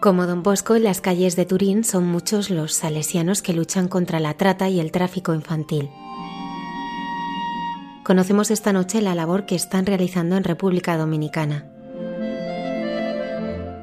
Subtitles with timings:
[0.00, 4.18] Como Don Bosco, en las calles de Turín son muchos los salesianos que luchan contra
[4.18, 5.90] la trata y el tráfico infantil.
[8.02, 11.66] Conocemos esta noche la labor que están realizando en República Dominicana.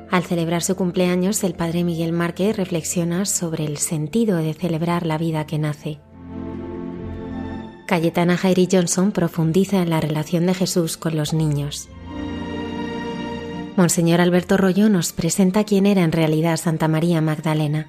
[0.09, 5.19] Al celebrar su cumpleaños, el padre Miguel Márquez reflexiona sobre el sentido de celebrar la
[5.19, 6.00] vida que nace.
[7.86, 11.89] Cayetana Jairi Johnson profundiza en la relación de Jesús con los niños.
[13.78, 17.86] Monseñor Alberto Rollo nos presenta quién era en realidad Santa María Magdalena.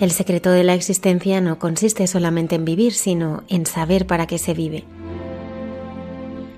[0.00, 4.38] El secreto de la existencia no consiste solamente en vivir, sino en saber para qué
[4.38, 4.84] se vive.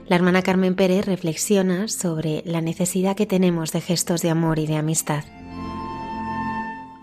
[0.06, 4.68] La hermana Carmen Pérez reflexiona sobre la necesidad que tenemos de gestos de amor y
[4.68, 5.24] de amistad.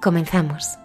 [0.02, 0.80] Comenzamos.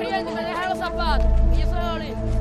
[0.00, 1.26] Corriendo y me deja los zapatos.
[1.52, 2.40] Y yo se lo limpio.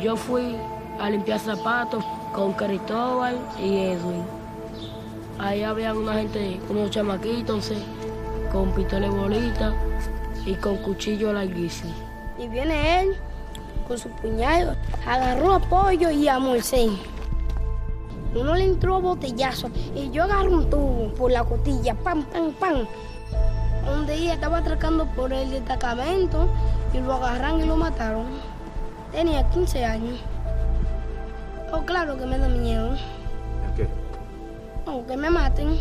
[0.00, 0.56] Yo fui
[1.00, 4.24] a limpiar zapatos con Cristóbal y Edwin.
[5.38, 7.82] Ahí había una gente, unos chamaquitos, sí,
[8.52, 9.72] con pistola y bolita
[10.44, 11.92] y con cuchillo larguísimo.
[12.38, 13.16] Y viene él
[13.86, 14.76] con su puñal,
[15.06, 16.90] agarró a Pollo y a Moisés.
[18.34, 22.52] Uno le entró a botellazo y yo agarré un tubo por la costilla, pam, pam,
[22.52, 22.86] pam.
[23.92, 26.48] Un día estaba atracando por el destacamento
[26.92, 28.26] y lo agarran y lo mataron.
[29.12, 30.20] Tenía 15 años.
[31.72, 32.90] Oh, claro que me da miedo.
[33.76, 33.88] ¿Qué?
[34.86, 35.78] No, que me maten.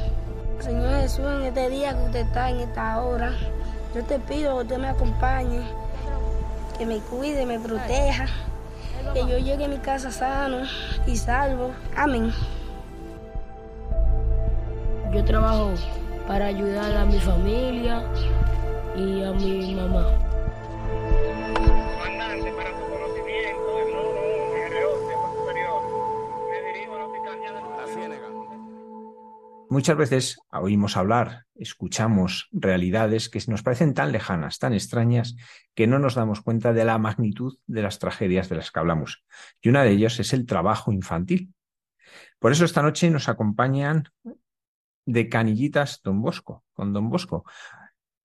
[0.59, 3.31] Señor Jesús, en este día que usted está, en esta hora,
[3.93, 5.61] yo te pido que usted me acompañe,
[6.77, 8.25] que me cuide, me proteja,
[9.13, 10.61] que yo llegue a mi casa sano
[11.05, 11.71] y salvo.
[11.95, 12.33] Amén.
[15.13, 15.71] Yo trabajo
[16.27, 18.03] para ayudar a mi familia
[18.95, 20.05] y a mi mamá.
[21.93, 25.81] Comandante, para su conocimiento, del módulo 1, R11, fue superior.
[26.51, 28.27] Me dirijo a la hospitalidad de la Ciénega.
[29.69, 35.35] Muchas veces oímos hablar, escuchamos realidades que nos parecen tan lejanas, tan extrañas,
[35.75, 39.23] que no nos damos cuenta de la magnitud de las tragedias de las que hablamos.
[39.61, 41.53] Y una de ellas es el trabajo infantil.
[42.39, 44.09] Por eso esta noche nos acompañan
[45.07, 47.45] de Canillitas Don Bosco, con Don Bosco,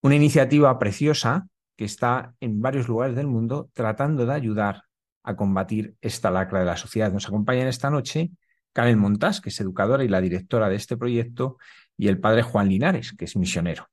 [0.02, 4.82] una iniciativa preciosa que está en varios lugares del mundo tratando de ayudar
[5.23, 7.12] a combatir esta lacra de la sociedad.
[7.12, 8.32] Nos acompañan esta noche
[8.73, 11.58] Karen Montás, que es educadora y la directora de este proyecto,
[11.96, 13.87] y el padre Juan Linares, que es misionero.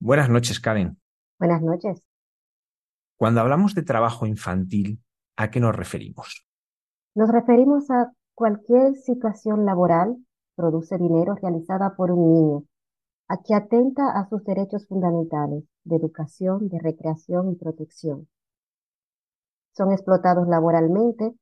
[0.00, 0.98] Buenas noches, Karen.
[1.38, 2.02] Buenas noches.
[3.16, 5.00] Cuando hablamos de trabajo infantil,
[5.36, 6.46] ¿a qué nos referimos?
[7.14, 10.16] Nos referimos a cualquier situación laboral,
[10.60, 12.64] produce dinero, realizada por un niño,
[13.28, 18.28] a que atenta a sus derechos fundamentales de educación, de recreación y protección.
[19.74, 21.32] Son explotados laboralmente,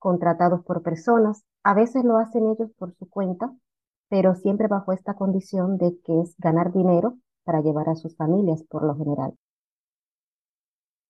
[0.00, 3.52] contratados por personas, a veces lo hacen ellos por su cuenta,
[4.08, 8.64] pero siempre bajo esta condición de que es ganar dinero para llevar a sus familias
[8.64, 9.34] por lo general.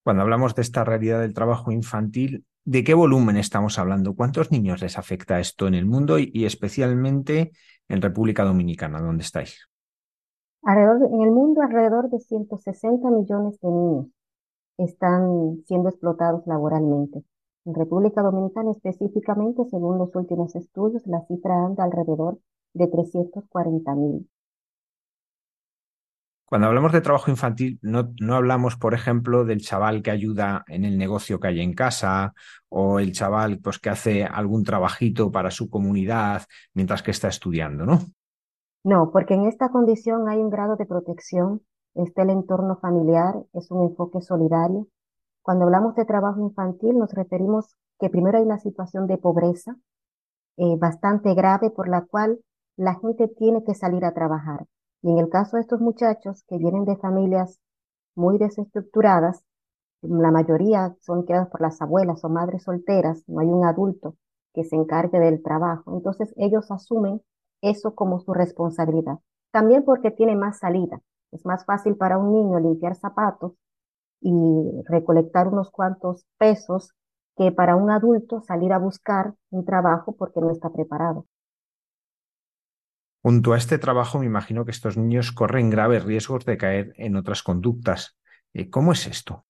[0.04, 4.14] Cuando hablamos de esta realidad del trabajo infantil, ¿de qué volumen estamos hablando?
[4.14, 7.52] ¿Cuántos niños les afecta esto en el mundo y, especialmente
[7.88, 9.68] en República Dominicana, donde estáis?
[10.62, 14.06] Alrededor, en el mundo, alrededor de 160 millones de niños
[14.78, 17.22] están siendo explotados laboralmente.
[17.64, 22.38] En República Dominicana específicamente, según los últimos estudios, la cifra anda alrededor
[22.74, 24.28] de 340 mil.
[26.48, 30.86] Cuando hablamos de trabajo infantil, no, no, hablamos, por ejemplo, del chaval que ayuda en
[30.86, 32.32] el negocio que hay en casa
[32.70, 37.84] o el chaval pues, que hace algún trabajito para su comunidad mientras que está estudiando,
[37.84, 37.98] ¿no?
[38.82, 41.60] No, porque en esta condición hay un grado de protección,
[41.94, 44.88] está el entorno familiar, es un enfoque solidario.
[45.42, 49.76] Cuando hablamos de trabajo infantil nos referimos que primero hay una situación de pobreza
[50.56, 52.38] eh, bastante grave por la cual
[52.76, 54.64] la gente tiene que salir a trabajar.
[55.02, 57.58] Y en el caso de estos muchachos que vienen de familias
[58.14, 59.42] muy desestructuradas,
[60.02, 64.16] la mayoría son criados por las abuelas o madres solteras, no hay un adulto
[64.54, 65.94] que se encargue del trabajo.
[65.96, 67.22] Entonces ellos asumen
[67.62, 69.18] eso como su responsabilidad.
[69.50, 71.00] También porque tiene más salida.
[71.32, 73.52] Es más fácil para un niño limpiar zapatos
[74.20, 76.92] y recolectar unos cuantos pesos
[77.36, 81.26] que para un adulto salir a buscar un trabajo porque no está preparado.
[83.28, 87.14] Junto a este trabajo, me imagino que estos niños corren graves riesgos de caer en
[87.14, 88.16] otras conductas.
[88.54, 89.44] Eh, ¿Cómo es esto?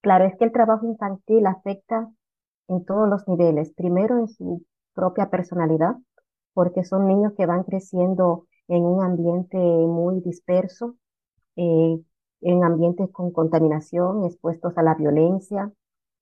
[0.00, 2.10] Claro, es que el trabajo infantil afecta
[2.66, 3.72] en todos los niveles.
[3.76, 5.94] Primero en su propia personalidad,
[6.52, 10.96] porque son niños que van creciendo en un ambiente muy disperso,
[11.54, 12.00] eh,
[12.40, 15.70] en ambientes con contaminación, expuestos a la violencia,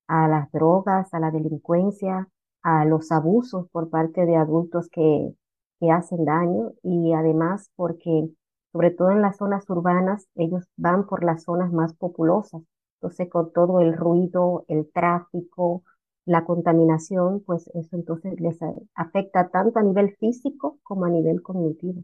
[0.05, 2.29] a las drogas, a la delincuencia,
[2.61, 5.33] a los abusos por parte de adultos que,
[5.79, 8.29] que hacen daño y además porque,
[8.71, 12.61] sobre todo en las zonas urbanas, ellos van por las zonas más populosas.
[13.01, 15.83] Entonces, con todo el ruido, el tráfico,
[16.25, 18.57] la contaminación, pues eso entonces les
[18.95, 22.03] afecta tanto a nivel físico como a nivel cognitivo.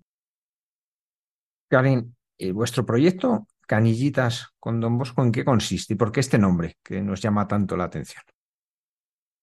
[1.67, 6.37] Karen, eh, vuestro proyecto Canillitas con Don Bosco, ¿en qué consiste y por qué este
[6.37, 8.21] nombre que nos llama tanto la atención?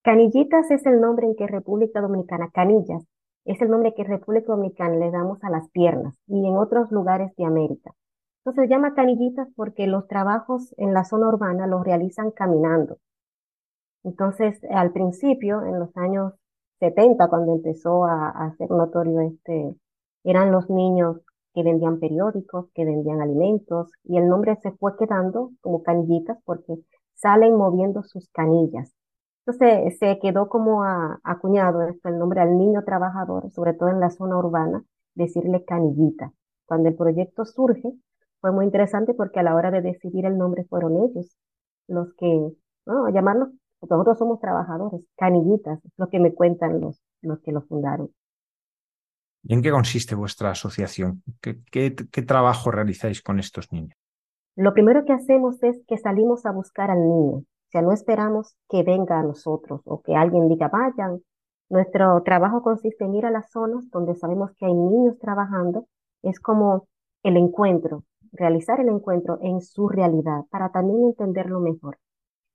[0.03, 3.03] Canillitas es el nombre en que República Dominicana, canillas,
[3.45, 7.35] es el nombre que República Dominicana le damos a las piernas y en otros lugares
[7.35, 7.93] de América.
[8.39, 12.97] Entonces se llama canillitas porque los trabajos en la zona urbana los realizan caminando.
[14.03, 16.33] Entonces, al principio, en los años
[16.79, 19.75] 70, cuando empezó a, a ser notorio este,
[20.23, 21.17] eran los niños
[21.53, 26.75] que vendían periódicos, que vendían alimentos, y el nombre se fue quedando como canillitas porque
[27.15, 28.93] salen moviendo sus canillas.
[29.49, 30.83] Entonces se quedó como
[31.23, 34.83] acuñado esto, el nombre al niño trabajador, sobre todo en la zona urbana,
[35.15, 36.31] decirle canillita.
[36.67, 37.91] Cuando el proyecto surge,
[38.41, 41.35] fue muy interesante porque a la hora de decidir el nombre fueron ellos
[41.87, 42.51] los que,
[42.85, 43.49] no, llamarlos
[43.81, 48.11] nosotros somos trabajadores, canillitas, es lo que me cuentan los, los que lo fundaron.
[49.41, 51.23] ¿Y en qué consiste vuestra asociación?
[51.41, 53.97] ¿Qué, qué, qué trabajo realizáis con estos niños?
[54.55, 57.45] Lo primero que hacemos es que salimos a buscar al niño.
[57.69, 61.21] O sea, no esperamos que venga a nosotros o que alguien diga, vayan.
[61.69, 65.85] Nuestro trabajo consiste en ir a las zonas donde sabemos que hay niños trabajando.
[66.23, 66.87] Es como
[67.21, 71.99] el encuentro, realizar el encuentro en su realidad para también entenderlo mejor.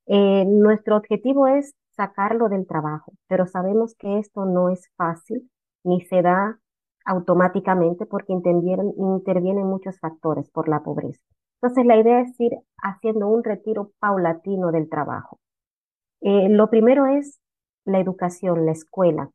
[0.06, 5.48] Eh, nuestro objetivo es sacarlo del trabajo, pero sabemos que esto no es fácil
[5.84, 6.58] ni se da
[7.04, 11.22] automáticamente porque intervienen, intervienen muchos factores por la pobreza.
[11.64, 15.38] Entonces la idea es ir haciendo un retiro paulatino del trabajo.
[16.20, 17.40] Eh, lo primero es
[17.86, 19.30] la educación, la escuela.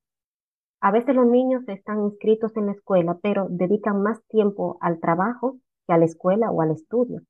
[0.79, 5.57] A veces los niños están inscritos en la escuela, pero dedican más tiempo al trabajo
[5.88, 7.21] que a la escuela o al estudio.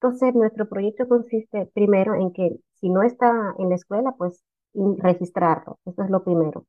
[0.00, 4.42] Entonces, nuestro proyecto consiste primero en que si no está en la escuela, pues
[4.74, 5.78] registrarlo.
[5.84, 6.66] Eso es lo primero.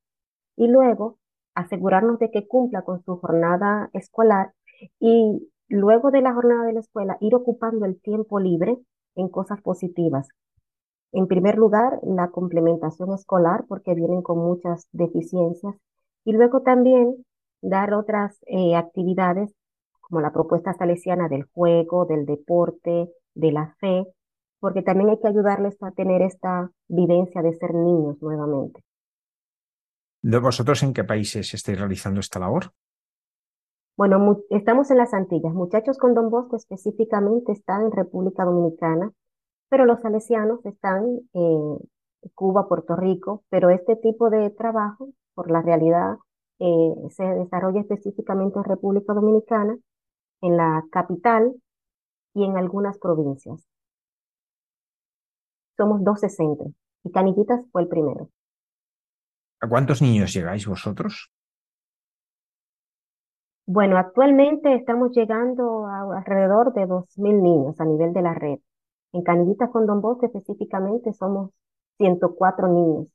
[0.56, 1.18] Y luego,
[1.56, 4.54] asegurarnos de que cumpla con su jornada escolar
[5.00, 8.78] y luego de la jornada de la escuela, ir ocupando el tiempo libre
[9.16, 10.28] en cosas positivas.
[11.12, 15.76] En primer lugar, la complementación escolar, porque vienen con muchas deficiencias.
[16.24, 17.26] Y luego también
[17.62, 19.54] dar otras eh, actividades
[20.00, 24.06] como la propuesta salesiana del juego, del deporte, de la fe,
[24.60, 28.84] porque también hay que ayudarles a tener esta vivencia de ser niños nuevamente.
[30.22, 32.74] ¿De vosotros en qué países estáis realizando esta labor?
[33.98, 35.54] Bueno, estamos en las Antillas.
[35.54, 39.12] Muchachos con Don Bosco específicamente están en República Dominicana,
[39.70, 41.78] pero los salesianos están en
[42.34, 46.16] Cuba, Puerto Rico, pero este tipo de trabajo, por la realidad,
[46.60, 49.78] eh, se desarrolla específicamente en República Dominicana,
[50.42, 51.54] en la capital
[52.34, 53.68] y en algunas provincias.
[55.78, 58.30] Somos 12 centros y Canillitas fue el primero.
[59.60, 61.32] ¿A cuántos niños llegáis vosotros?
[63.74, 68.60] Bueno, actualmente estamos llegando a alrededor de 2.000 niños a nivel de la red.
[69.14, 71.52] En Canillitas con Don Bosco específicamente somos
[71.96, 73.08] 104 niños.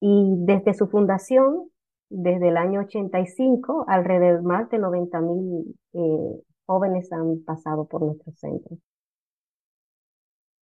[0.00, 1.68] Y desde su fundación,
[2.08, 8.78] desde el año 85, alrededor más de 90.000 eh, jóvenes han pasado por nuestro centro.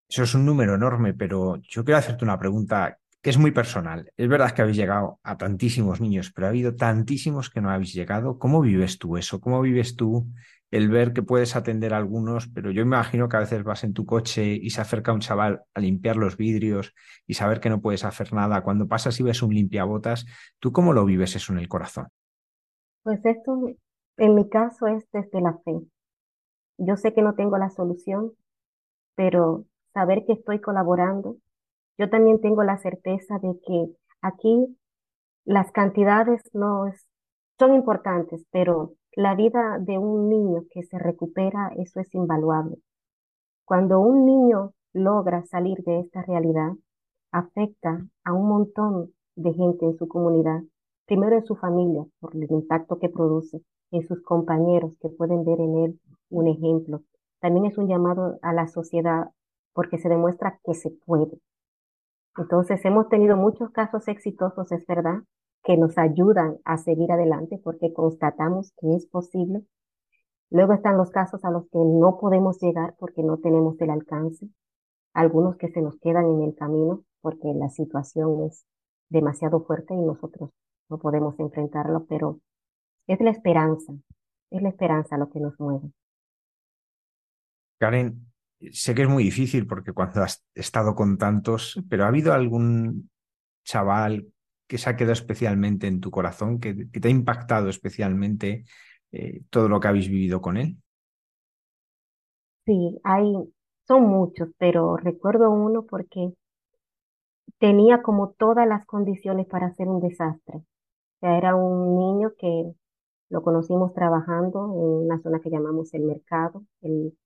[0.09, 4.13] Eso es un número enorme, pero yo quiero hacerte una pregunta que es muy personal.
[4.17, 7.93] Es verdad que habéis llegado a tantísimos niños, pero ha habido tantísimos que no habéis
[7.93, 8.39] llegado.
[8.39, 9.41] ¿Cómo vives tú eso?
[9.41, 10.27] ¿Cómo vives tú
[10.71, 13.95] el ver que puedes atender a algunos, pero yo imagino que a veces vas en
[13.95, 16.95] tu coche y se acerca un chaval a limpiar los vidrios
[17.27, 18.63] y saber que no puedes hacer nada.
[18.63, 20.27] Cuando pasas y ves un limpiabotas,
[20.59, 22.09] ¿tú cómo lo vives eso en el corazón?
[23.03, 23.71] Pues esto,
[24.19, 25.81] en mi caso, es desde la fe.
[26.77, 28.33] Yo sé que no tengo la solución,
[29.15, 31.39] pero saber que estoy colaborando,
[31.99, 33.87] yo también tengo la certeza de que
[34.23, 34.79] aquí
[35.45, 36.85] las cantidades no
[37.59, 42.77] son importantes, pero la vida de un niño que se recupera, eso es invaluable.
[43.65, 46.73] Cuando un niño logra salir de esta realidad,
[47.33, 50.63] afecta a un montón de gente en su comunidad,
[51.07, 55.61] primero en su familia, por el impacto que produce, en sus compañeros que pueden ver
[55.61, 56.01] en él
[56.31, 57.03] un ejemplo.
[57.41, 59.31] También es un llamado a la sociedad
[59.73, 61.39] porque se demuestra que se puede.
[62.39, 65.23] Entonces, hemos tenido muchos casos exitosos, es verdad,
[65.65, 69.65] que nos ayudan a seguir adelante porque constatamos que es posible.
[70.51, 74.49] Luego están los casos a los que no podemos llegar porque no tenemos el alcance.
[75.13, 78.65] Algunos que se nos quedan en el camino porque la situación es
[79.09, 80.51] demasiado fuerte y nosotros
[80.89, 82.39] no podemos enfrentarlo, pero
[83.09, 83.93] es la esperanza,
[84.51, 85.91] es la esperanza lo que nos mueve.
[87.79, 88.28] Karen,
[88.73, 93.11] sé que es muy difícil porque cuando has estado con tantos, pero ¿ha habido algún
[93.65, 94.27] chaval
[94.67, 98.65] que se ha quedado especialmente en tu corazón, que, te ha impactado especialmente
[99.13, 100.77] eh, todo lo que habéis vivido con él?
[102.67, 103.33] Sí, hay,
[103.87, 106.35] son muchos, pero recuerdo uno porque
[107.59, 110.63] tenía como todas las condiciones para ser un desastre.
[111.21, 112.73] O era un niño que
[113.31, 116.65] lo conocimos trabajando en una zona que llamamos el mercado.
[116.83, 117.17] Él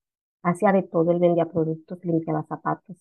[0.42, 2.96] hacía de todo, él vendía productos, limpiaba zapatos,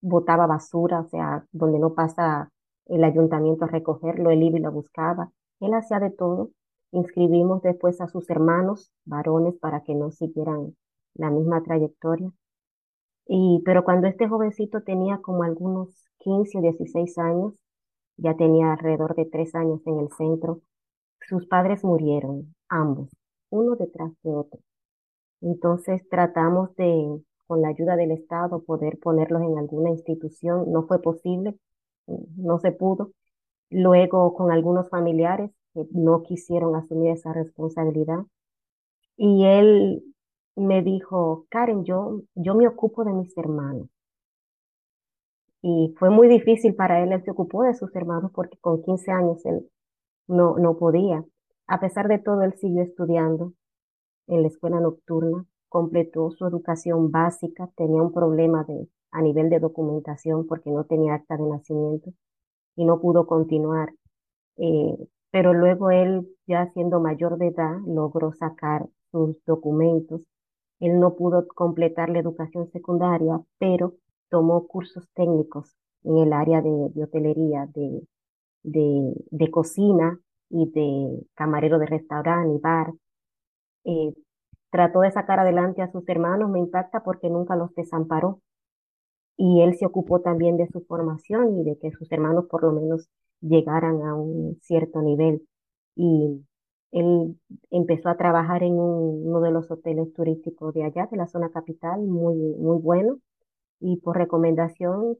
[0.00, 2.50] botaba basura, o sea, donde no pasa
[2.86, 5.30] el ayuntamiento a recogerlo, él iba y lo buscaba.
[5.60, 6.50] Él hacía de todo.
[6.92, 10.76] Inscribimos después a sus hermanos varones para que no siguieran
[11.14, 12.30] la misma trayectoria.
[13.26, 17.54] Y, pero cuando este jovencito tenía como algunos 15 o 16 años,
[18.16, 20.60] ya tenía alrededor de tres años en el centro,
[21.20, 23.10] sus padres murieron, ambos,
[23.50, 24.60] uno detrás de otro.
[25.44, 30.72] Entonces tratamos de, con la ayuda del Estado, poder ponerlos en alguna institución.
[30.72, 31.58] No fue posible,
[32.06, 33.12] no se pudo.
[33.70, 38.20] Luego con algunos familiares que no quisieron asumir esa responsabilidad.
[39.18, 40.02] Y él
[40.56, 43.88] me dijo, Karen, yo, yo me ocupo de mis hermanos.
[45.60, 49.10] Y fue muy difícil para él, él se ocupó de sus hermanos porque con 15
[49.12, 49.68] años él
[50.26, 51.24] no, no podía.
[51.66, 53.52] A pesar de todo, él siguió estudiando
[54.26, 59.60] en la escuela nocturna, completó su educación básica, tenía un problema de, a nivel de
[59.60, 62.12] documentación porque no tenía acta de nacimiento
[62.76, 63.94] y no pudo continuar.
[64.56, 64.96] Eh,
[65.30, 70.22] pero luego él, ya siendo mayor de edad, logró sacar sus documentos.
[70.80, 73.94] Él no pudo completar la educación secundaria, pero
[74.30, 78.02] tomó cursos técnicos en el área de, de hotelería, de,
[78.62, 82.92] de, de cocina y de camarero de restaurante y bar.
[83.84, 84.14] Eh,
[84.70, 88.40] trató de sacar adelante a sus hermanos, me impacta porque nunca los desamparó.
[89.36, 92.72] Y él se ocupó también de su formación y de que sus hermanos por lo
[92.72, 93.08] menos
[93.40, 95.46] llegaran a un cierto nivel.
[95.96, 96.44] Y
[96.92, 97.38] él
[97.70, 101.50] empezó a trabajar en un- uno de los hoteles turísticos de allá, de la zona
[101.50, 103.18] capital, muy, muy bueno.
[103.80, 105.16] Y por recomendación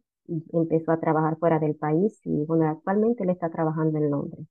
[0.52, 4.46] empezó a trabajar fuera del país y bueno, actualmente él está trabajando en Londres.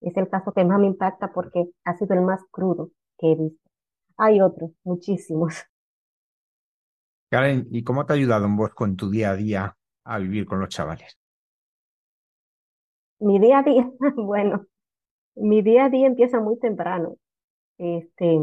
[0.00, 3.34] Es el caso que más me impacta porque ha sido el más crudo que he
[3.36, 3.70] visto.
[4.16, 5.54] Hay otros, muchísimos.
[7.30, 10.46] Karen, ¿y cómo te ha ayudado en vos con tu día a día a vivir
[10.46, 11.18] con los chavales?
[13.20, 14.64] Mi día a día, bueno,
[15.34, 17.16] mi día a día empieza muy temprano.
[17.78, 18.38] Este,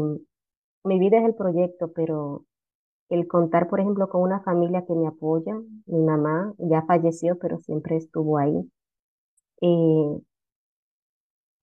[0.84, 2.44] mi vida es el proyecto, pero
[3.08, 5.54] el contar, por ejemplo, con una familia que me apoya,
[5.86, 8.70] mi mamá ya falleció, pero siempre estuvo ahí.
[9.60, 10.20] Eh,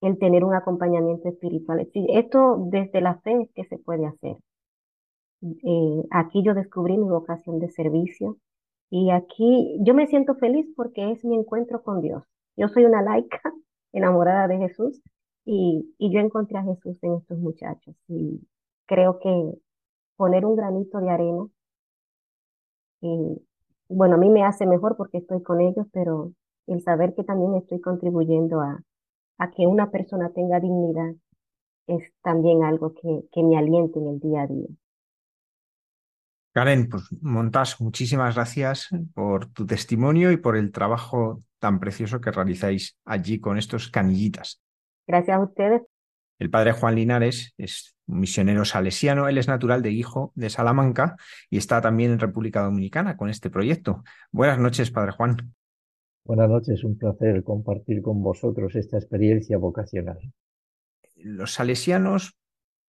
[0.04, 1.88] el tener un acompañamiento espiritual.
[1.92, 4.36] Sí, Esto desde la fe es que se puede hacer.
[5.42, 8.38] Eh, aquí yo descubrí mi vocación de servicio
[8.90, 12.24] y aquí yo me siento feliz porque es mi encuentro con Dios.
[12.56, 13.40] Yo soy una laica
[13.92, 15.00] enamorada de Jesús
[15.44, 18.46] y, y yo encontré a Jesús en estos muchachos y
[18.86, 19.54] creo que
[20.16, 21.46] poner un granito de arena,
[23.02, 23.38] eh,
[23.88, 26.32] bueno, a mí me hace mejor porque estoy con ellos, pero
[26.66, 28.82] el saber que también estoy contribuyendo a,
[29.38, 31.14] a que una persona tenga dignidad
[31.86, 34.68] es también algo que, que me aliente en el día a día.
[36.52, 42.30] Karen, pues Montas, muchísimas gracias por tu testimonio y por el trabajo tan precioso que
[42.30, 44.62] realizáis allí con estos canillitas.
[45.06, 45.82] Gracias a ustedes.
[46.38, 51.16] El padre Juan Linares es un misionero salesiano, él es natural de Hijo de Salamanca
[51.50, 54.04] y está también en República Dominicana con este proyecto.
[54.30, 55.54] Buenas noches, padre Juan.
[56.26, 60.18] Buenas noches, un placer compartir con vosotros esta experiencia vocacional.
[61.16, 62.38] Los salesianos,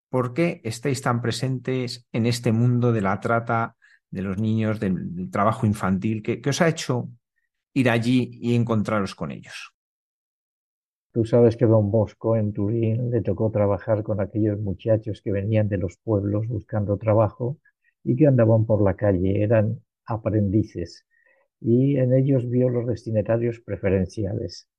[0.10, 3.75] ¿por qué estáis tan presentes en este mundo de la trata
[4.10, 6.24] de los niños, del, del trabajo infantil?
[6.24, 7.10] ¿Qué, ¿Qué os ha hecho
[7.74, 9.74] ir allí y encontraros con ellos?
[11.12, 15.68] Tú sabes que Don Bosco en Turín le tocó trabajar con aquellos muchachos que venían
[15.68, 17.58] de los pueblos buscando trabajo
[18.01, 21.06] y que andaban por la calle, eran aprendices
[21.60, 24.70] y en ellos vio los destinatarios preferenciales.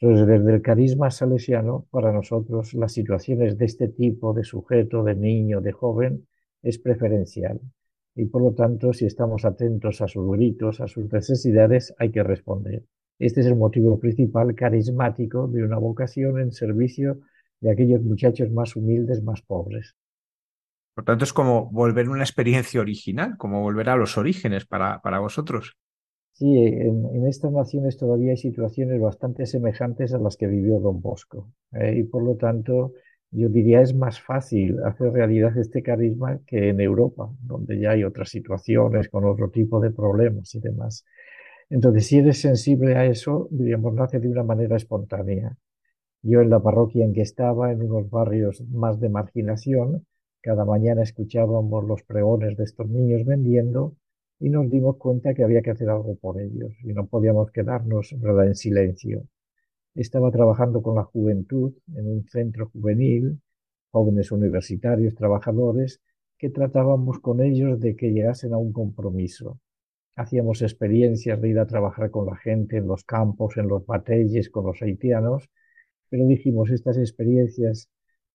[0.00, 5.14] Entonces, desde el carisma salesiano, para nosotros las situaciones de este tipo de sujeto, de
[5.14, 6.26] niño, de joven,
[6.62, 7.60] es preferencial.
[8.14, 12.22] Y por lo tanto, si estamos atentos a sus gritos, a sus necesidades, hay que
[12.22, 12.84] responder.
[13.18, 17.20] Este es el motivo principal carismático de una vocación en servicio
[17.60, 19.94] de aquellos muchachos más humildes, más pobres.
[20.94, 25.00] Por tanto, es como volver a una experiencia original, como volver a los orígenes para,
[25.02, 25.76] para vosotros.
[26.40, 31.00] Sí, en, en estas naciones todavía hay situaciones bastante semejantes a las que vivió Don
[31.02, 31.52] Bosco.
[31.72, 32.94] eh, y por lo tanto,
[33.30, 38.04] yo diría es más fácil hacer realidad este carisma que en Europa, donde ya hay
[38.04, 41.04] otras situaciones con otro tipo de problemas y demás.
[41.70, 45.56] Entonces, si eres sensible a eso, diríamos, nace de una manera espontánea.
[46.22, 50.06] Yo en la parroquia en que estaba, en unos barrios más de marginación,
[50.42, 53.96] cada mañana escuchábamos los pregones de estos niños vendiendo
[54.40, 58.12] y nos dimos cuenta que había que hacer algo por ellos y no podíamos quedarnos
[58.12, 59.28] en silencio.
[59.94, 63.40] Estaba trabajando con la juventud en un centro juvenil,
[63.92, 66.00] jóvenes universitarios, trabajadores,
[66.38, 69.60] que tratábamos con ellos de que llegasen a un compromiso
[70.20, 74.50] hacíamos experiencias de ir a trabajar con la gente en los campos, en los batalles,
[74.50, 75.48] con los haitianos,
[76.08, 77.88] pero dijimos, estas experiencias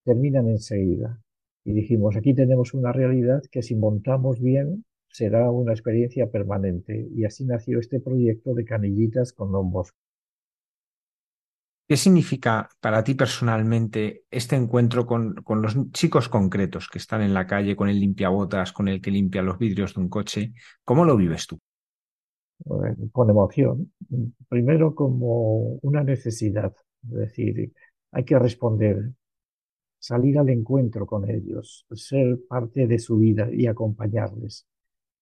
[0.03, 1.21] terminan enseguida.
[1.63, 4.85] Y dijimos, aquí tenemos una realidad que si montamos bien
[5.15, 7.08] será una experiencia permanente.
[7.15, 9.97] Y así nació este proyecto de Canillitas con Don Bosco.
[11.88, 17.34] ¿Qué significa para ti personalmente este encuentro con, con, los chicos concretos que están en
[17.34, 20.54] la calle, con el limpiabotas, con el que limpia los vidrios de un coche?
[20.84, 21.60] ¿Cómo lo vives tú?
[23.12, 23.93] Con emoción.
[24.49, 26.73] Primero como una necesidad,
[27.04, 27.71] es decir,
[28.12, 29.12] hay que responder,
[29.99, 34.65] salir al encuentro con ellos, ser parte de su vida y acompañarles.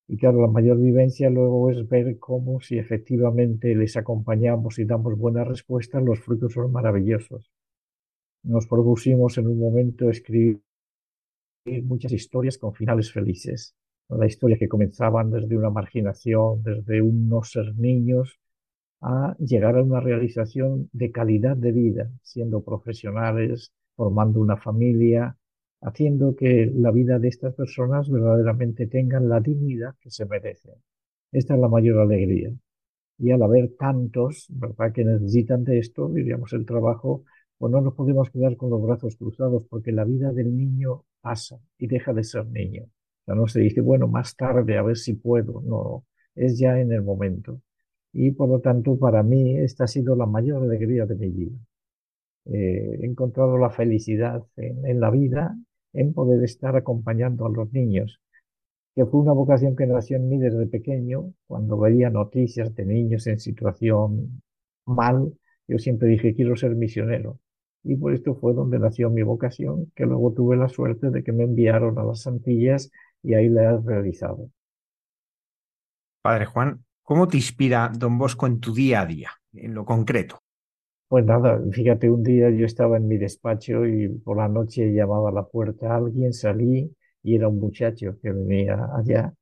[0.07, 5.17] Y claro, la mayor vivencia luego es ver cómo si efectivamente les acompañamos y damos
[5.17, 7.51] buenas respuestas, los frutos son maravillosos.
[8.43, 10.61] Nos propusimos en un momento escribir
[11.83, 13.75] muchas historias con finales felices.
[14.09, 18.37] La historia que comenzaban desde una marginación, desde un no ser niños,
[19.01, 25.37] a llegar a una realización de calidad de vida, siendo profesionales, formando una familia,
[25.83, 30.75] haciendo que la vida de estas personas verdaderamente tengan la dignidad que se merecen.
[31.31, 32.51] Esta es la mayor alegría.
[33.17, 37.23] Y al haber tantos, ¿verdad?, que necesitan de esto, diríamos, el trabajo,
[37.57, 41.59] pues no nos podemos quedar con los brazos cruzados, porque la vida del niño pasa
[41.77, 42.83] y deja de ser niño.
[42.83, 45.61] O sea, no se dice, bueno, más tarde, a ver si puedo.
[45.61, 47.61] No, es ya en el momento.
[48.13, 51.57] Y por lo tanto, para mí, esta ha sido la mayor alegría de mi vida.
[52.45, 55.55] Eh, he encontrado la felicidad en, en la vida
[55.93, 58.19] en poder estar acompañando a los niños,
[58.95, 63.25] que fue una vocación que nació en mí desde pequeño, cuando veía noticias de niños
[63.27, 64.41] en situación
[64.85, 65.33] mal,
[65.67, 67.39] yo siempre dije, quiero ser misionero.
[67.83, 71.31] Y por esto fue donde nació mi vocación, que luego tuve la suerte de que
[71.31, 74.49] me enviaron a las Antillas y ahí la he realizado.
[76.21, 80.41] Padre Juan, ¿cómo te inspira don Bosco en tu día a día, en lo concreto?
[81.07, 85.29] Pues nada, fíjate, un día yo estaba en mi despacho y por la noche llamaba
[85.29, 89.33] a la puerta a alguien, salí y era un muchacho que venía allá.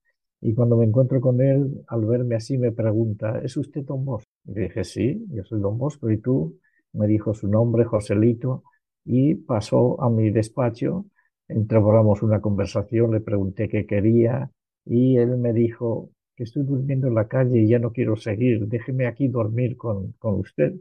[0.42, 4.30] Y cuando me encuentro con él, al verme así, me pregunta, ¿es usted Don Bosco?
[4.46, 6.10] Y dije, sí, yo soy Don Bosco.
[6.12, 6.60] ¿Y tú?
[6.94, 8.64] Me dijo su nombre, Joselito,
[9.06, 11.06] y pasó a mi despacho.
[11.48, 14.52] Entramos una conversación, le pregunté qué quería
[14.86, 18.68] y él me dijo que estoy durmiendo en la calle y ya no quiero seguir,
[18.68, 20.74] déjeme aquí dormir con, con usted.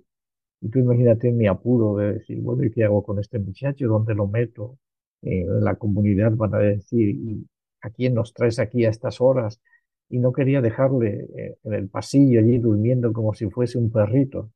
[0.61, 3.88] Y tú imagínate mi apuro de decir, bueno, ¿y qué hago con este muchacho?
[3.88, 4.79] ¿Dónde lo meto?
[5.23, 7.46] Eh, la comunidad van a decir, ¿y
[7.83, 9.61] a quién nos traes aquí a estas horas?
[10.09, 14.51] Y no quería dejarle eh, en el pasillo allí durmiendo como si fuese un perrito.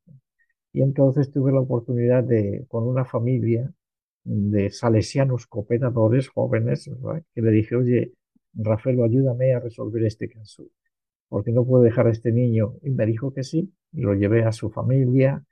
[0.73, 3.71] Y entonces tuve la oportunidad de, con una familia
[4.25, 6.89] de salesianos cooperadores jóvenes,
[7.33, 8.13] que le dije, oye,
[8.53, 10.65] Rafael, ayúdame a resolver este caso,
[11.29, 12.75] porque no puedo dejar a este niño.
[12.81, 15.43] Y me dijo que sí, y lo llevé a su familia,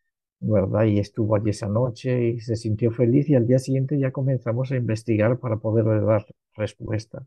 [0.44, 0.86] ¿verdad?
[0.86, 4.72] Y estuvo allí esa noche y se sintió feliz y al día siguiente ya comenzamos
[4.72, 6.26] a investigar para poderle dar
[6.56, 7.26] respuesta.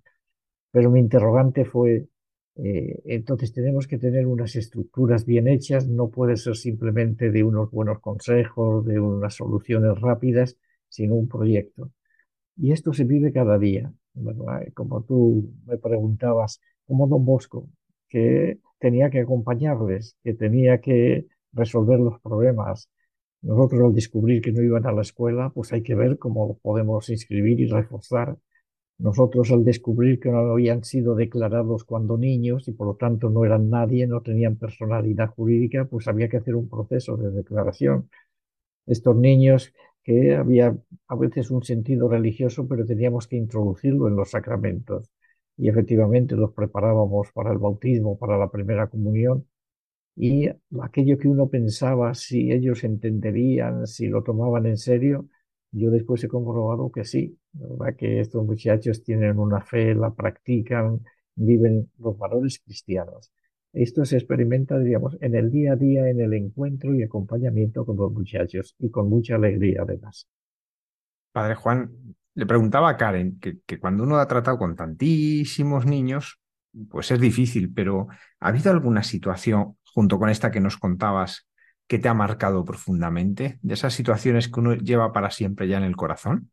[0.70, 2.08] Pero mi interrogante fue,
[2.56, 7.70] eh, entonces tenemos que tener unas estructuras bien hechas, no puede ser simplemente de unos
[7.70, 11.92] buenos consejos, de unas soluciones rápidas, sino un proyecto.
[12.56, 14.62] Y esto se vive cada día, ¿verdad?
[14.74, 17.68] Como tú me preguntabas, como Don Bosco,
[18.08, 22.90] que tenía que acompañarles, que tenía que resolver los problemas,
[23.42, 27.08] nosotros al descubrir que no iban a la escuela, pues hay que ver cómo podemos
[27.10, 28.36] inscribir y reforzar.
[28.98, 33.44] Nosotros al descubrir que no habían sido declarados cuando niños y por lo tanto no
[33.44, 38.10] eran nadie, no tenían personalidad jurídica, pues había que hacer un proceso de declaración.
[38.86, 39.72] Estos niños
[40.02, 40.76] que había
[41.08, 45.10] a veces un sentido religioso, pero teníamos que introducirlo en los sacramentos.
[45.56, 49.46] Y efectivamente los preparábamos para el bautismo, para la primera comunión,
[50.16, 50.48] y
[50.82, 55.28] aquello que uno pensaba, si ellos entenderían, si lo tomaban en serio,
[55.70, 57.38] yo después he comprobado que sí,
[57.98, 61.00] que estos muchachos tienen una fe, la practican,
[61.34, 63.30] viven los valores cristianos.
[63.74, 67.96] Esto se experimenta, diríamos, en el día a día, en el encuentro y acompañamiento con
[67.96, 70.26] los muchachos y con mucha alegría además.
[71.30, 71.90] Padre Juan,
[72.34, 76.40] le preguntaba a Karen que, que cuando uno ha tratado con tantísimos niños,
[76.88, 78.08] pues es difícil, pero
[78.40, 81.48] ¿ha habido alguna situación junto con esta que nos contabas,
[81.88, 83.58] que te ha marcado profundamente?
[83.62, 86.50] De esas situaciones que uno lleva para siempre ya en el corazón.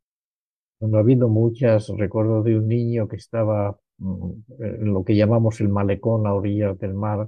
[0.79, 1.89] Bueno, ha habido muchas.
[1.97, 6.79] Recuerdo de un niño que estaba mm, en lo que llamamos el malecón a orillas
[6.79, 7.27] del mar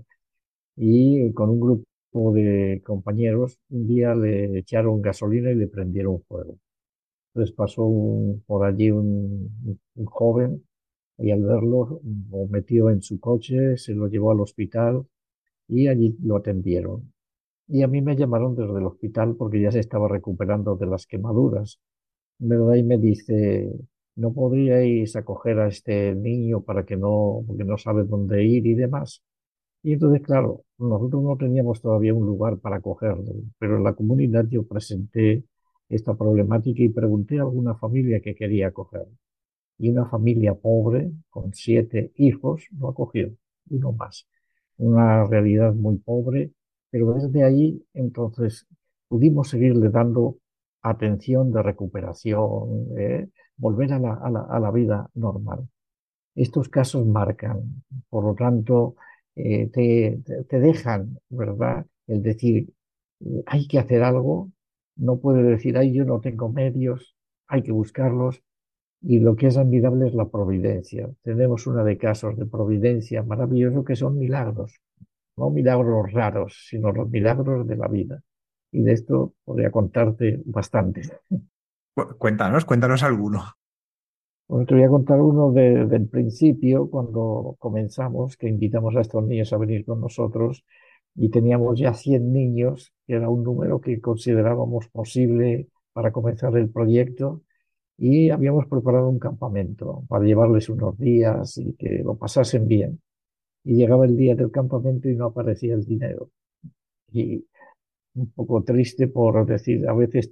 [0.78, 6.56] y con un grupo de compañeros un día le echaron gasolina y le prendieron fuego.
[7.34, 7.92] Entonces pasó
[8.46, 10.66] por allí un, un joven
[11.18, 12.00] y al verlo
[12.32, 15.06] lo metió en su coche, se lo llevó al hospital
[15.68, 17.14] y allí lo atendieron.
[17.68, 21.08] Y a mí me llamaron desde el hospital porque ya se estaba recuperando de las
[21.08, 21.80] quemaduras.
[22.40, 22.76] ¿Verdad?
[22.76, 23.72] Y me dice,
[24.16, 28.76] ¿no podríais acoger a este niño para que no, porque no sabe dónde ir y
[28.76, 29.24] demás?
[29.84, 34.46] Y entonces, claro, nosotros no teníamos todavía un lugar para acogerlo, pero en la comunidad
[34.50, 35.46] yo presenté
[35.90, 39.08] esta problemática y pregunté a alguna familia que quería acoger.
[39.78, 43.32] Y una familia pobre, con siete hijos, lo acogió,
[43.70, 44.28] uno más
[44.78, 46.52] una realidad muy pobre,
[46.90, 48.68] pero desde ahí entonces
[49.08, 50.38] pudimos seguirle dando
[50.82, 55.68] atención de recuperación, eh, volver a la, a, la, a la, vida normal.
[56.36, 58.96] Estos casos marcan, por lo tanto,
[59.36, 61.86] eh, te, te, dejan, ¿verdad?
[62.08, 62.74] El decir,
[63.46, 64.52] hay que hacer algo,
[64.96, 67.16] no puede decir, ay, yo no tengo medios,
[67.48, 68.42] hay que buscarlos,
[69.08, 71.08] y lo que es admirable es la providencia.
[71.22, 74.82] Tenemos una de casos de providencia maravilloso que son milagros,
[75.38, 78.22] no milagros raros, sino los milagros de la vida.
[78.72, 81.04] Y de esto podría contarte bastante.
[82.18, 83.44] Cuéntanos, cuéntanos alguno.
[84.48, 89.24] Bueno, te voy a contar uno de, del principio, cuando comenzamos, que invitamos a estos
[89.24, 90.66] niños a venir con nosotros
[91.14, 96.70] y teníamos ya 100 niños, que era un número que considerábamos posible para comenzar el
[96.70, 97.44] proyecto
[97.98, 103.02] y habíamos preparado un campamento para llevarles unos días y que lo pasasen bien.
[103.64, 106.30] Y llegaba el día del campamento y no aparecía el dinero.
[107.12, 107.46] Y
[108.16, 110.32] un poco triste por decir, a veces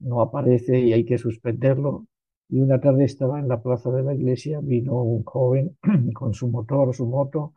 [0.00, 2.06] no aparece y hay que suspenderlo.
[2.48, 5.76] Y una tarde estaba en la plaza de la iglesia, vino un joven
[6.14, 7.54] con su motor, su moto,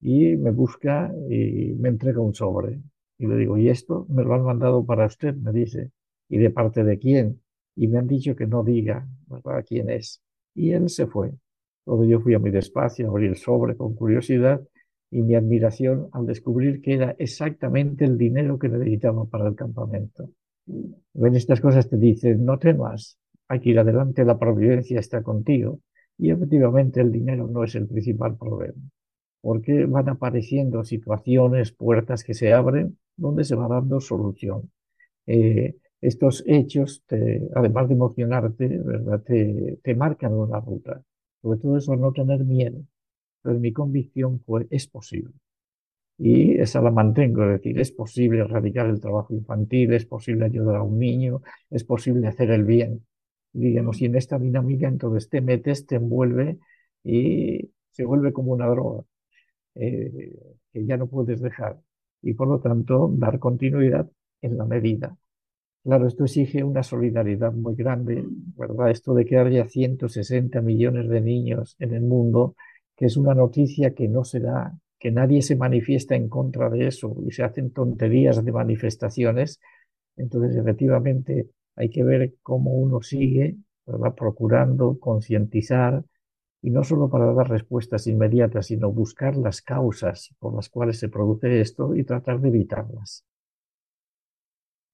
[0.00, 2.80] y me busca y me entrega un sobre.
[3.18, 4.06] Y le digo, ¿y esto?
[4.08, 5.90] Me lo han mandado para usted, me dice.
[6.28, 7.40] ¿Y de parte de quién?
[7.78, 9.64] Y me han dicho que no diga ¿verdad?
[9.66, 10.20] quién es.
[10.54, 11.30] Y él se fue.
[11.84, 14.60] Todo yo fui a mi despacio, abrí el sobre con curiosidad
[15.10, 20.28] y mi admiración al descubrir que era exactamente el dinero que necesitaba para el campamento.
[20.66, 23.16] Ven, estas cosas te dicen, no temas,
[23.62, 25.78] ir adelante, la providencia está contigo.
[26.18, 28.82] Y efectivamente el dinero no es el principal problema,
[29.40, 34.70] porque van apareciendo situaciones, puertas que se abren donde se va dando solución.
[35.26, 39.22] Eh, estos hechos, te, además de emocionarte, ¿verdad?
[39.22, 41.02] Te, marcan una ruta.
[41.42, 42.80] Sobre todo eso, no tener miedo.
[43.42, 45.32] Pero mi convicción fue, es posible.
[46.18, 50.76] Y esa la mantengo, es decir, es posible erradicar el trabajo infantil, es posible ayudar
[50.76, 53.06] a un niño, es posible hacer el bien.
[53.52, 56.58] Digamos, y en esta dinámica entonces te metes, te envuelve
[57.04, 59.04] y se vuelve como una droga
[59.76, 61.80] eh, que ya no puedes dejar.
[62.22, 64.10] Y por lo tanto, dar continuidad
[64.42, 65.16] en la medida.
[65.88, 68.22] Claro, esto exige una solidaridad muy grande,
[68.56, 68.90] ¿verdad?
[68.90, 72.56] Esto de que haya 160 millones de niños en el mundo,
[72.94, 76.88] que es una noticia que no se da, que nadie se manifiesta en contra de
[76.88, 79.60] eso y se hacen tonterías de manifestaciones.
[80.16, 84.14] Entonces, efectivamente, hay que ver cómo uno sigue, ¿verdad?
[84.14, 86.04] Procurando concientizar
[86.62, 91.10] y no solo para dar respuestas inmediatas, sino buscar las causas por las cuales se
[91.10, 93.26] produce esto y tratar de evitarlas.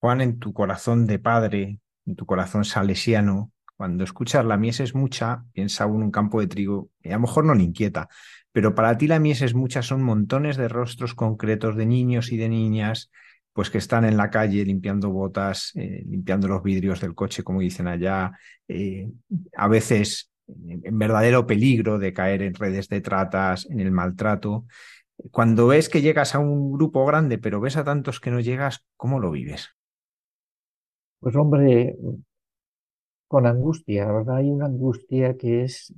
[0.04, 4.94] Juan, en tu corazón de padre, en tu corazón salesiano, cuando escuchas la mies es
[4.94, 8.10] mucha, piensa uno un campo de trigo y a lo mejor no le inquieta,
[8.52, 12.36] pero para ti la mies es mucha son montones de rostros concretos de niños y
[12.36, 13.10] de niñas,
[13.54, 17.60] pues que están en la calle limpiando botas, eh, limpiando los vidrios del coche, como
[17.60, 18.32] dicen allá,
[18.68, 19.10] eh,
[19.56, 24.66] a veces en verdadero peligro de caer en redes de tratas, en el maltrato.
[25.30, 28.84] Cuando ves que llegas a un grupo grande, pero ves a tantos que no llegas,
[28.98, 29.70] ¿cómo lo vives?
[31.24, 31.96] Pues hombre,
[33.28, 34.36] con angustia, ¿verdad?
[34.36, 35.94] Hay una angustia que es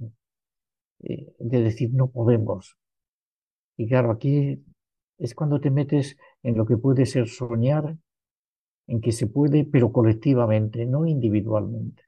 [1.00, 2.76] eh, de decir no podemos.
[3.76, 4.64] Y claro, aquí
[5.18, 7.96] es cuando te metes en lo que puede ser soñar,
[8.86, 12.04] en que se puede, pero colectivamente, no individualmente.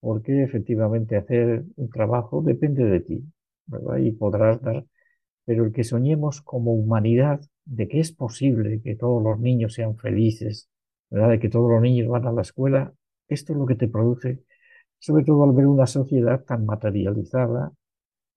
[0.00, 3.24] Porque efectivamente hacer un trabajo depende de ti,
[3.66, 3.98] ¿verdad?
[3.98, 4.84] Y podrás dar,
[5.44, 9.96] pero el que soñemos como humanidad de que es posible que todos los niños sean
[9.96, 10.68] felices,
[11.10, 11.30] ¿verdad?
[11.30, 12.94] De que todos los niños van a la escuela,
[13.28, 14.44] esto es lo que te produce,
[14.98, 17.72] sobre todo al ver una sociedad tan materializada,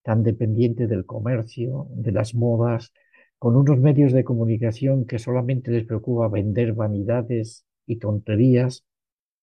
[0.04, 2.94] tan dependiente del comercio, de las modas,
[3.38, 8.86] con unos medios de comunicación que solamente les preocupa vender vanidades y tonterías,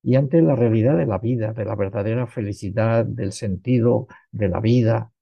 [0.02, 4.60] y ante la realidad de la vida, de la verdadera felicidad, del sentido de la
[4.60, 5.12] vida,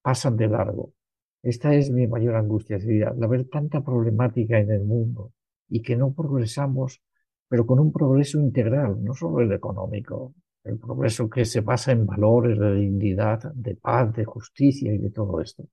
[0.00, 0.94] pasan de largo.
[1.42, 5.32] Esta es mi mayor angustia, decir, al ver tanta problemática en el mundo
[5.68, 7.02] y que no progresamos
[7.48, 10.34] pero con un progreso integral, no solo el económico,
[10.64, 15.10] el progreso que se basa en valores de dignidad, de paz, de justicia y de
[15.10, 15.64] todo esto.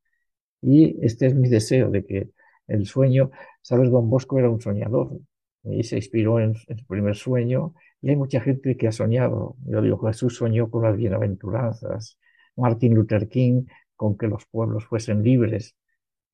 [0.61, 2.29] Y este es mi deseo de que
[2.67, 5.19] el sueño, sabes, don Bosco era un soñador
[5.63, 9.57] y se inspiró en, su primer sueño y hay mucha gente que ha soñado.
[9.65, 12.17] Yo digo, Jesús soñó con las bienaventuranzas,
[12.55, 15.75] Martin Luther King con que los pueblos fuesen libres,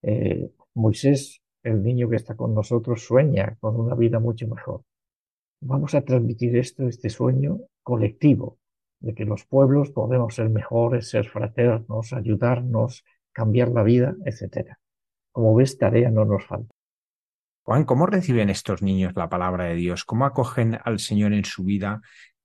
[0.04, 4.84] eh, Moisés, el niño que está con nosotros, sueña con una vida mucho mejor
[5.62, 8.58] vamos a transmitir esto, este sueño colectivo,
[9.00, 14.76] de que los pueblos podemos ser mejores, ser fraternos, ayudarnos, cambiar la vida, etc.
[15.32, 16.74] Como ves, tarea no nos falta.
[17.64, 20.04] Juan, ¿cómo reciben estos niños la palabra de Dios?
[20.04, 22.02] ¿Cómo acogen al Señor en su vida?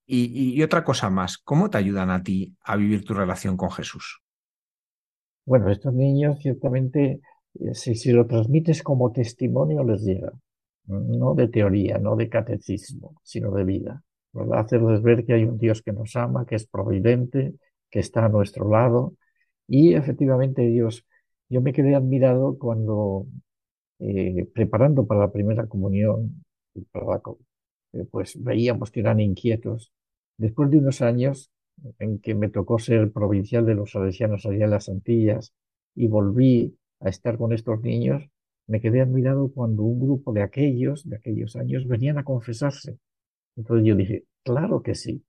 [0.07, 3.71] Y, y, otra cosa más, ¿cómo te ayudan a ti a vivir tu relación con
[3.73, 4.23] Jesús?
[5.45, 7.21] Bueno, estos niños ciertamente,
[7.55, 10.33] eh, si, si lo transmites como testimonio, les llega
[10.87, 14.03] no de teoría, no de catecismo, sino de vida.
[14.33, 14.61] ¿verdad?
[14.61, 17.55] Hacerles ver que hay un Dios que nos ama, que es providente,
[17.91, 19.15] que está a nuestro lado.
[19.69, 21.05] Y efectivamente Dios,
[21.49, 23.27] yo me quedé admirado cuando
[23.99, 26.45] eh, preparando para la primera comunión,
[26.75, 29.93] eh, pues veíamos que eran inquietos.
[30.37, 31.51] Después de unos años
[31.99, 35.55] en que me tocó ser provincial de los salesianos allá en las Antillas
[35.95, 38.29] y volví a estar con estos niños,
[38.67, 42.99] me quedé admirado cuando un grupo de aquellos, de aquellos años, venían a confesarse.
[43.57, 45.25] Entonces yo dije, claro que sí,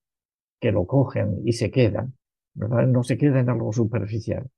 [0.60, 2.16] que lo cogen y se quedan,
[2.54, 2.88] ¿verdad?
[2.88, 4.50] No se queda en algo superficial.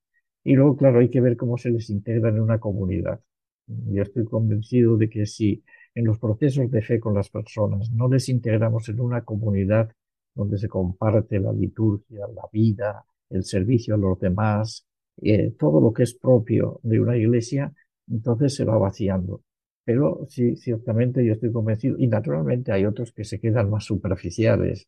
[0.44, 3.20] Y luego, claro, hay que ver cómo se les integra en una comunidad.
[3.68, 5.64] Yo estoy convencido de que si
[5.94, 9.92] en los procesos de fe con las personas no les integramos en una comunidad
[10.34, 14.88] donde se comparte la liturgia, la vida, el servicio a los demás,
[15.22, 17.74] eh, todo lo que es propio de una iglesia,
[18.10, 19.42] entonces se va vaciando.
[19.84, 24.88] Pero sí, ciertamente yo estoy convencido, y naturalmente hay otros que se quedan más superficiales.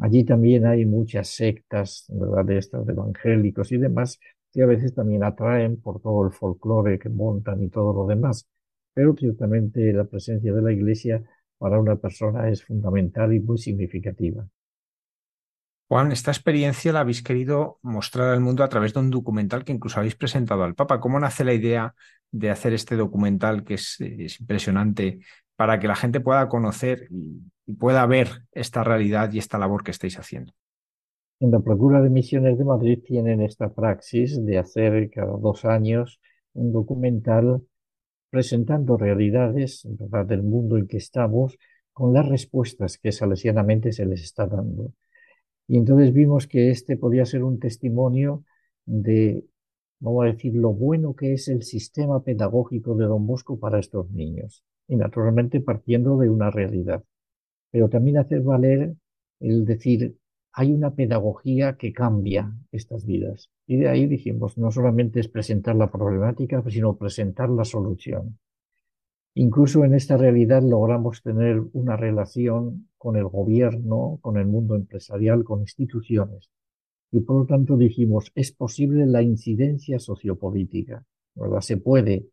[0.00, 2.44] Allí también hay muchas sectas, ¿verdad?
[2.44, 4.18] De estas, de evangélicos y demás,
[4.52, 8.48] que a veces también atraen por todo el folclore que montan y todo lo demás.
[8.92, 11.22] Pero ciertamente la presencia de la Iglesia
[11.58, 14.46] para una persona es fundamental y muy significativa.
[15.88, 19.72] Juan, esta experiencia la habéis querido mostrar al mundo a través de un documental que
[19.72, 20.98] incluso habéis presentado al Papa.
[20.98, 21.94] ¿Cómo nace la idea
[22.34, 25.20] de hacer este documental que es, es impresionante
[25.56, 29.84] para que la gente pueda conocer y, y pueda ver esta realidad y esta labor
[29.84, 30.52] que estáis haciendo?
[31.38, 36.20] En la Procura de Misiones de Madrid tienen esta praxis de hacer cada dos años
[36.54, 37.62] un documental
[38.30, 40.26] presentando realidades ¿verdad?
[40.26, 41.56] del mundo en que estamos
[41.92, 44.92] con las respuestas que salesianamente se les está dando.
[45.68, 48.44] Y entonces vimos que este podía ser un testimonio
[48.84, 49.44] de,
[50.00, 54.10] vamos a decir, lo bueno que es el sistema pedagógico de Don Bosco para estos
[54.10, 54.64] niños.
[54.86, 57.02] Y naturalmente partiendo de una realidad.
[57.70, 58.94] Pero también hacer valer
[59.40, 60.16] el decir,
[60.52, 63.50] hay una pedagogía que cambia estas vidas.
[63.66, 68.38] Y de ahí dijimos, no solamente es presentar la problemática, sino presentar la solución.
[69.34, 75.42] Incluso en esta realidad logramos tener una relación con el gobierno, con el mundo empresarial,
[75.42, 76.50] con instituciones.
[77.14, 81.60] Y por lo tanto dijimos, es posible la incidencia sociopolítica, ¿verdad?
[81.60, 82.26] Se puede.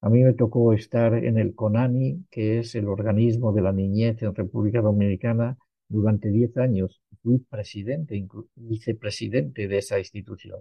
[0.00, 4.20] A mí me tocó estar en el CONANI, que es el organismo de la niñez
[4.24, 5.56] en República Dominicana,
[5.88, 7.00] durante diez años.
[7.22, 10.58] Fui presidente, vicepresidente de esa institución,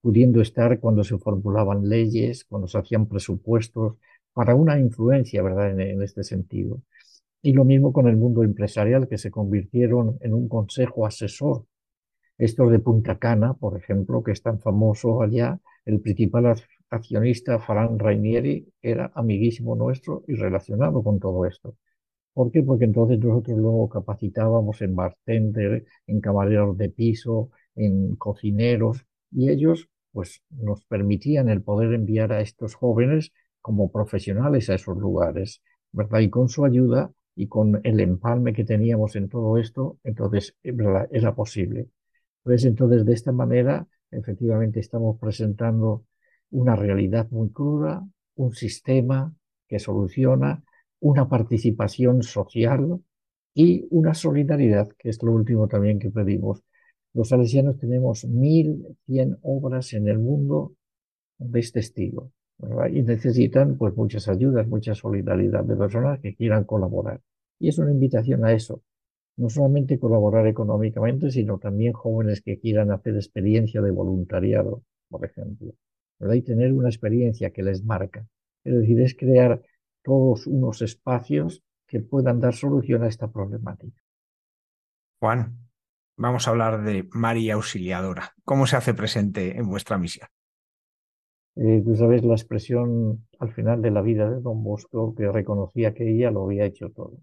[0.00, 3.94] pudiendo estar cuando se formulaban leyes, cuando se hacían presupuestos,
[4.32, 6.82] para una influencia, ¿verdad?, en, en este sentido.
[7.42, 11.64] Y lo mismo con el mundo empresarial, que se convirtieron en un consejo asesor.
[12.38, 16.54] Estos de Punta Cana, por ejemplo, que es tan famoso allá, el principal
[16.90, 21.76] accionista, Fran Rainieri, era amiguísimo nuestro y relacionado con todo esto.
[22.32, 22.62] ¿Por qué?
[22.62, 29.88] Porque entonces nosotros luego capacitábamos en bartender, en camareros de piso, en cocineros, y ellos
[30.12, 36.20] pues nos permitían el poder enviar a estos jóvenes como profesionales a esos lugares, ¿verdad?
[36.20, 41.08] Y con su ayuda y con el empalme que teníamos en todo esto, entonces ¿verdad?
[41.12, 41.88] era posible.
[42.42, 46.04] Pues entonces de esta manera, efectivamente, estamos presentando
[46.50, 49.34] una realidad muy cruda, un sistema
[49.66, 50.62] que soluciona,
[51.00, 53.00] una participación social
[53.54, 56.62] y una solidaridad, que es lo último también que pedimos.
[57.12, 60.74] Los salesianos tenemos 1.100 obras en el mundo
[61.38, 62.32] de este estilo.
[62.92, 67.20] Y necesitan pues muchas ayudas, mucha solidaridad de personas que quieran colaborar.
[67.60, 68.82] Y es una invitación a eso.
[69.38, 75.72] No solamente colaborar económicamente, sino también jóvenes que quieran hacer experiencia de voluntariado, por ejemplo.
[76.18, 76.34] ¿verdad?
[76.34, 78.26] Y tener una experiencia que les marca.
[78.64, 79.62] Es decir, es crear
[80.02, 84.00] todos unos espacios que puedan dar solución a esta problemática.
[85.20, 85.56] Juan,
[86.16, 88.34] vamos a hablar de María Auxiliadora.
[88.44, 90.28] ¿Cómo se hace presente en vuestra misión?
[91.56, 95.92] Eh, tú sabes la expresión al final de la vida de Don Bosco que reconocía
[95.92, 97.18] que ella lo había hecho todo.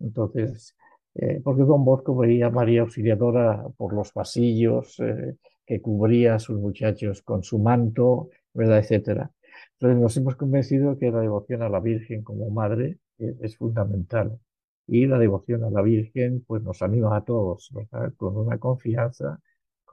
[0.00, 0.74] Entonces,
[1.14, 6.38] eh, porque Don Bosco veía a María Auxiliadora por los pasillos, eh, que cubría a
[6.38, 8.78] sus muchachos con su manto, ¿verdad?
[8.78, 9.30] etcétera.
[9.74, 14.38] Entonces nos hemos convencido que la devoción a la Virgen como madre es, es fundamental.
[14.86, 17.70] Y la devoción a la Virgen pues nos anima a todos.
[18.16, 19.40] Con una confianza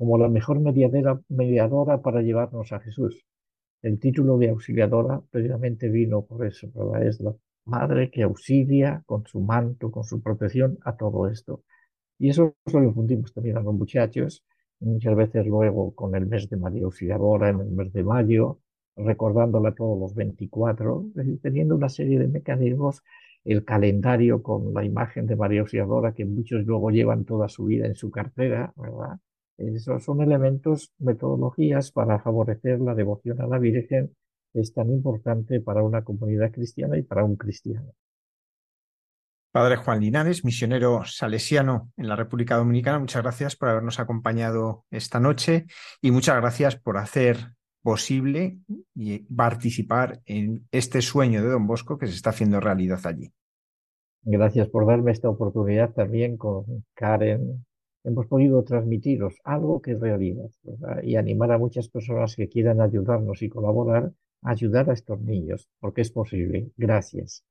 [0.02, 3.24] como la mejor mediadora para llevarnos a Jesús.
[3.84, 7.06] El título de auxiliadora precisamente vino por eso, ¿verdad?
[7.08, 11.64] Es la madre que auxilia con su manto, con su protección a todo esto.
[12.20, 14.44] Y eso lo infundimos también a los muchachos,
[14.80, 18.60] muchas veces luego con el mes de María Auxiliadora, en el mes de mayo,
[18.96, 23.02] recordándola todos los 24, es teniendo una serie de mecanismos,
[23.44, 27.88] el calendario con la imagen de María Auxiliadora, que muchos luego llevan toda su vida
[27.88, 29.18] en su cartera, ¿verdad?
[29.58, 34.12] Esos son elementos, metodologías para favorecer la devoción a la Virgen,
[34.54, 37.94] es tan importante para una comunidad cristiana y para un cristiano.
[39.52, 45.20] Padre Juan Linares, misionero salesiano en la República Dominicana, muchas gracias por habernos acompañado esta
[45.20, 45.66] noche
[46.02, 48.60] y muchas gracias por hacer posible
[48.96, 53.34] y participar en este sueño de Don Bosco que se está haciendo realidad allí.
[54.24, 57.66] Gracias por darme esta oportunidad también con Karen.
[58.04, 61.04] Hemos podido transmitiros algo que es realidad ¿verdad?
[61.04, 64.12] y animar a muchas personas que quieran ayudarnos y colaborar
[64.44, 66.72] ayudar a estos niños, porque es posible.
[66.78, 67.44] Gracias.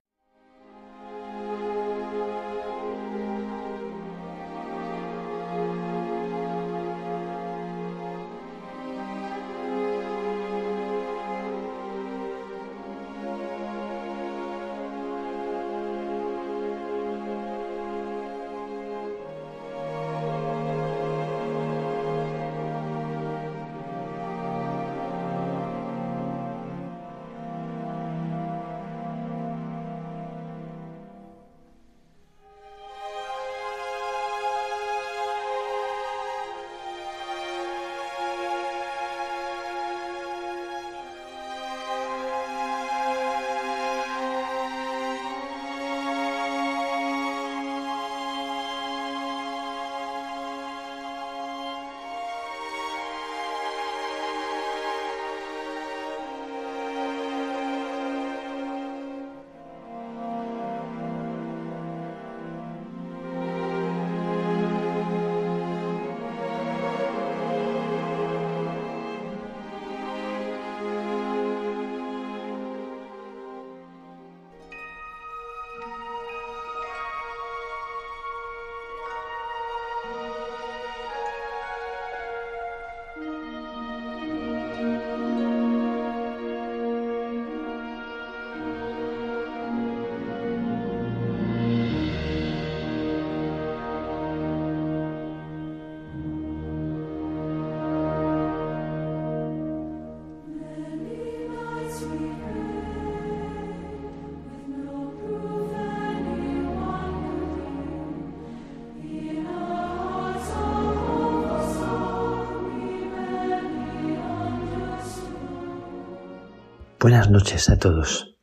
[117.02, 118.36] Buenas noches a todos.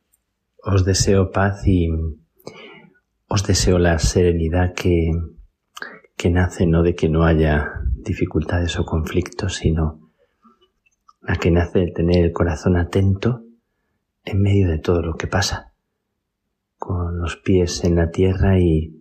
[0.64, 1.88] Os deseo paz y
[3.28, 5.12] os deseo la serenidad que,
[6.16, 10.10] que nace no de que no haya dificultades o conflictos, sino
[11.22, 13.44] la que nace de tener el corazón atento
[14.24, 15.72] en medio de todo lo que pasa,
[16.78, 18.92] con los pies en la tierra y,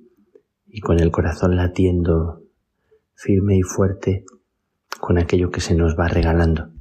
[0.67, 2.43] y con el corazón latiendo
[3.15, 4.23] firme y fuerte
[4.99, 6.76] con aquello que se nos va regalando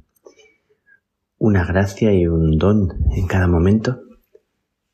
[1.39, 4.01] una gracia y un don en cada momento.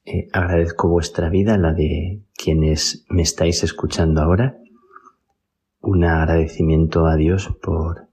[0.05, 4.57] Eh, agradezco vuestra vida, la de quienes me estáis escuchando ahora.
[5.79, 8.07] Un agradecimiento a Dios por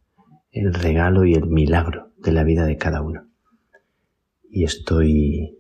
[0.52, 3.26] el regalo y el milagro de la vida de cada uno.
[4.48, 5.56] Y estoy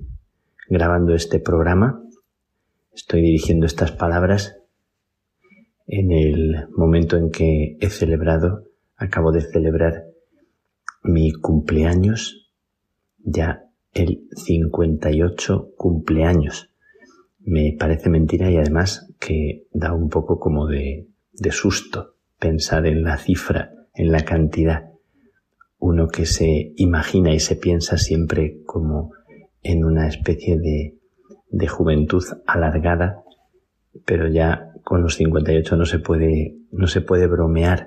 [0.68, 2.02] grabando este programa,
[2.92, 4.56] estoy dirigiendo estas palabras
[5.86, 8.64] en el momento en que he celebrado,
[8.96, 10.04] acabo de celebrar
[11.02, 12.39] mi cumpleaños
[13.24, 16.70] ya el 58 cumpleaños.
[17.40, 23.02] Me parece mentira y además que da un poco como de, de susto pensar en
[23.02, 24.90] la cifra, en la cantidad.
[25.78, 29.12] Uno que se imagina y se piensa siempre como
[29.62, 30.98] en una especie de,
[31.50, 33.22] de juventud alargada,
[34.04, 37.86] pero ya con los 58 no se puede, no se puede bromear.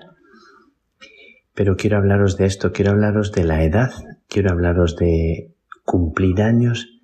[1.54, 3.92] Pero quiero hablaros de esto, quiero hablaros de la edad
[4.34, 5.54] quiero hablaros de
[5.86, 7.00] cumplir años,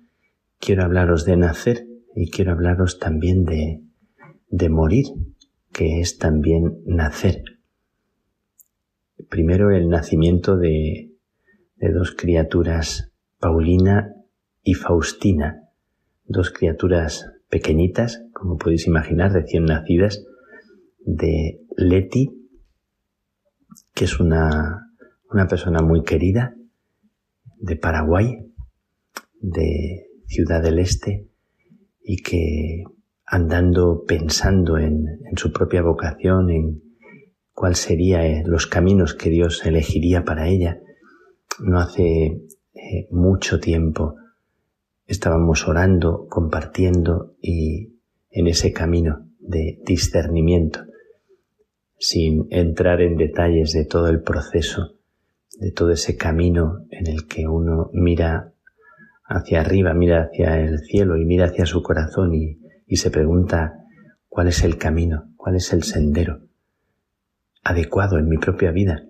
[0.58, 1.86] quiero hablaros de nacer
[2.16, 3.82] y quiero hablaros también de,
[4.48, 5.06] de morir,
[5.72, 7.44] que es también nacer.
[9.28, 11.12] Primero el nacimiento de,
[11.76, 14.12] de dos criaturas, Paulina
[14.64, 15.68] y Faustina,
[16.24, 20.24] dos criaturas pequeñitas, como podéis imaginar, recién nacidas,
[20.98, 22.39] de Leti,
[24.00, 24.94] que es una,
[25.30, 26.54] una persona muy querida,
[27.58, 28.50] de Paraguay,
[29.42, 31.28] de Ciudad del Este,
[32.02, 32.84] y que
[33.26, 36.82] andando pensando en, su propia vocación, en
[37.52, 40.78] cuál serían eh, los caminos que Dios elegiría para ella,
[41.58, 42.40] no hace
[42.72, 44.14] eh, mucho tiempo
[45.06, 47.98] estábamos orando, compartiendo y
[48.30, 50.86] en ese camino de discernimiento,
[52.00, 54.96] sin entrar en detalles de todo el proceso
[55.60, 58.54] de todo ese camino en el que uno mira
[59.26, 62.58] hacia arriba, mira hacia el cielo y mira hacia su corazón y,
[62.96, 63.84] se pregunta
[64.28, 66.40] cuál es el camino, cuál es el sendero
[67.62, 69.04] adecuado en mi propia vida.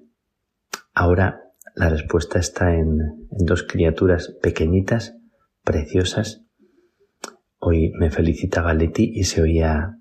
[0.92, 1.40] Ahora
[1.74, 2.98] la respuesta está en,
[3.30, 5.16] dos criaturas pequeñitas,
[5.64, 6.42] preciosas.
[7.58, 9.99] Hoy me felicitaba Leti y se oía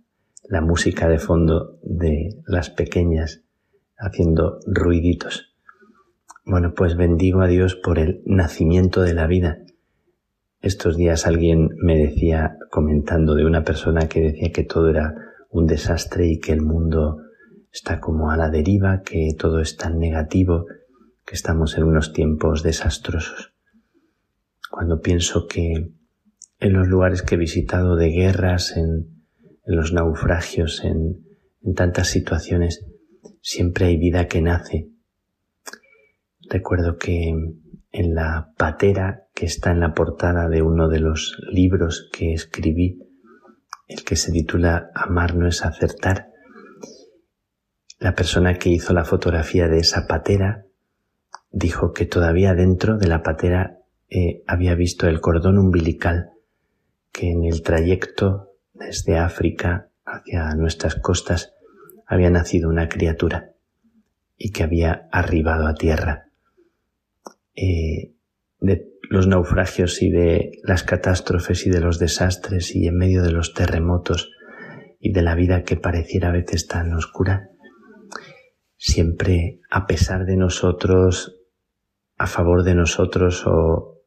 [0.50, 3.43] la música de fondo de las pequeñas
[3.97, 5.54] haciendo ruiditos.
[6.43, 9.60] Bueno, pues bendigo a Dios por el nacimiento de la vida.
[10.62, 15.14] Estos días alguien me decía, comentando de una persona que decía que todo era
[15.52, 17.18] un desastre y que el mundo
[17.72, 20.66] está como a la deriva, que todo es tan negativo,
[21.26, 23.54] que estamos en unos tiempos desastrosos.
[24.72, 25.91] Cuando pienso que
[26.60, 29.18] en los lugares que he visitado de guerras, en,
[29.76, 32.86] los naufragios, en tantas situaciones,
[33.41, 34.89] siempre hay vida que nace,
[36.49, 37.30] Recuerdo que
[37.91, 42.99] en la patera que está en la portada de uno de los libros que escribí,
[43.88, 46.30] el que se titula Amar no es acertar,
[47.99, 50.65] la persona que hizo la fotografía de esa patera
[51.51, 53.78] dijo que todavía dentro de la patera
[54.09, 56.32] eh, había visto el cordón umbilical
[57.11, 58.49] que en el trayecto
[58.80, 61.54] desde África hacia nuestras costas
[62.08, 63.52] había nacido una criatura
[64.38, 66.30] y que había arribado a tierra.
[67.56, 68.14] Eh,
[68.62, 73.32] de los naufragios y de las catástrofes y de los desastres y en medio de
[73.32, 74.32] los terremotos
[75.00, 77.50] y de la vida que pareciera a veces tan oscura,
[78.78, 81.38] siempre a pesar de nosotros,
[82.18, 84.02] a favor de nosotros o,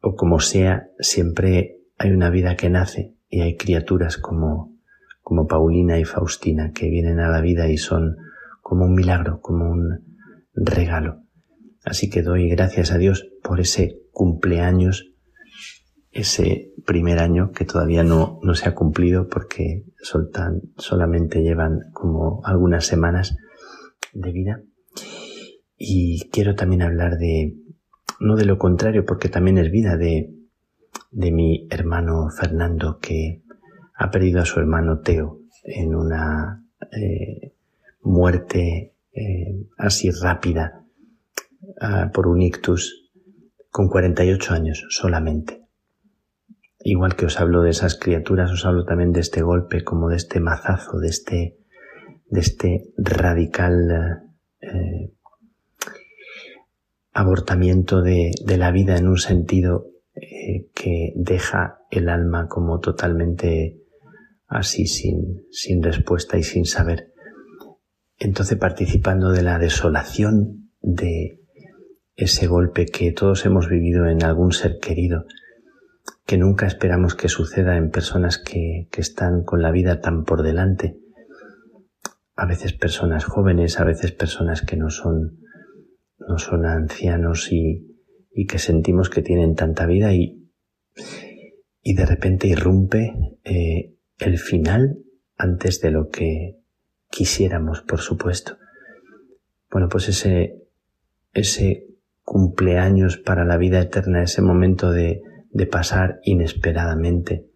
[0.00, 4.74] o como sea, siempre hay una vida que nace y hay criaturas como,
[5.20, 8.16] como Paulina y Faustina que vienen a la vida y son
[8.62, 10.22] como un milagro, como un
[10.54, 11.20] regalo.
[11.84, 15.12] Así que doy gracias a Dios por ese cumpleaños,
[16.12, 19.84] ese primer año que todavía no, no se ha cumplido porque
[20.78, 23.36] solamente llevan como algunas semanas
[24.14, 24.62] de vida.
[25.76, 27.54] Y quiero también hablar de,
[28.18, 30.30] no de lo contrario, porque también es vida de,
[31.16, 33.42] de mi hermano Fernando que
[33.94, 36.62] ha perdido a su hermano Teo en una
[36.92, 37.54] eh,
[38.02, 40.82] muerte eh, así rápida
[42.12, 43.10] por un ictus
[43.70, 45.66] con 48 años solamente.
[46.80, 50.16] Igual que os hablo de esas criaturas, os hablo también de este golpe, como de
[50.16, 51.58] este mazazo, de este,
[52.26, 54.22] de este radical
[54.60, 55.12] eh,
[57.12, 63.82] abortamiento de, de, la vida en un sentido eh, que deja el alma como totalmente
[64.46, 67.12] así sin, sin respuesta y sin saber.
[68.18, 71.42] Entonces participando de la desolación de
[72.14, 75.26] ese golpe que todos hemos vivido en algún ser querido,
[76.24, 80.42] que nunca esperamos que suceda en personas que, que están con la vida tan por
[80.42, 80.96] delante,
[82.36, 85.40] a veces personas jóvenes, a veces personas que no son,
[86.18, 87.95] no son ancianos y,
[88.36, 90.46] y que sentimos que tienen tanta vida y,
[91.82, 93.14] y de repente irrumpe
[93.44, 94.98] eh, el final
[95.38, 96.58] antes de lo que
[97.08, 98.58] quisiéramos, por supuesto.
[99.70, 100.68] Bueno, pues ese,
[101.32, 101.86] ese
[102.24, 107.46] cumpleaños para la vida eterna, ese momento de, de pasar inesperadamente,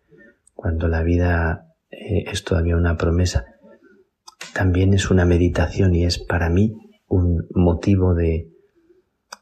[0.54, 3.44] cuando la vida eh, es todavía una promesa,
[4.54, 6.74] también es una meditación y es para mí
[7.06, 8.48] un motivo de,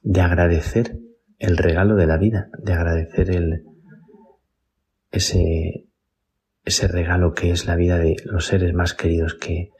[0.02, 0.98] de agradecer
[1.38, 3.64] el regalo de la vida, de agradecer el,
[5.10, 5.86] ese,
[6.64, 9.70] ese regalo que es la vida de los seres más queridos que,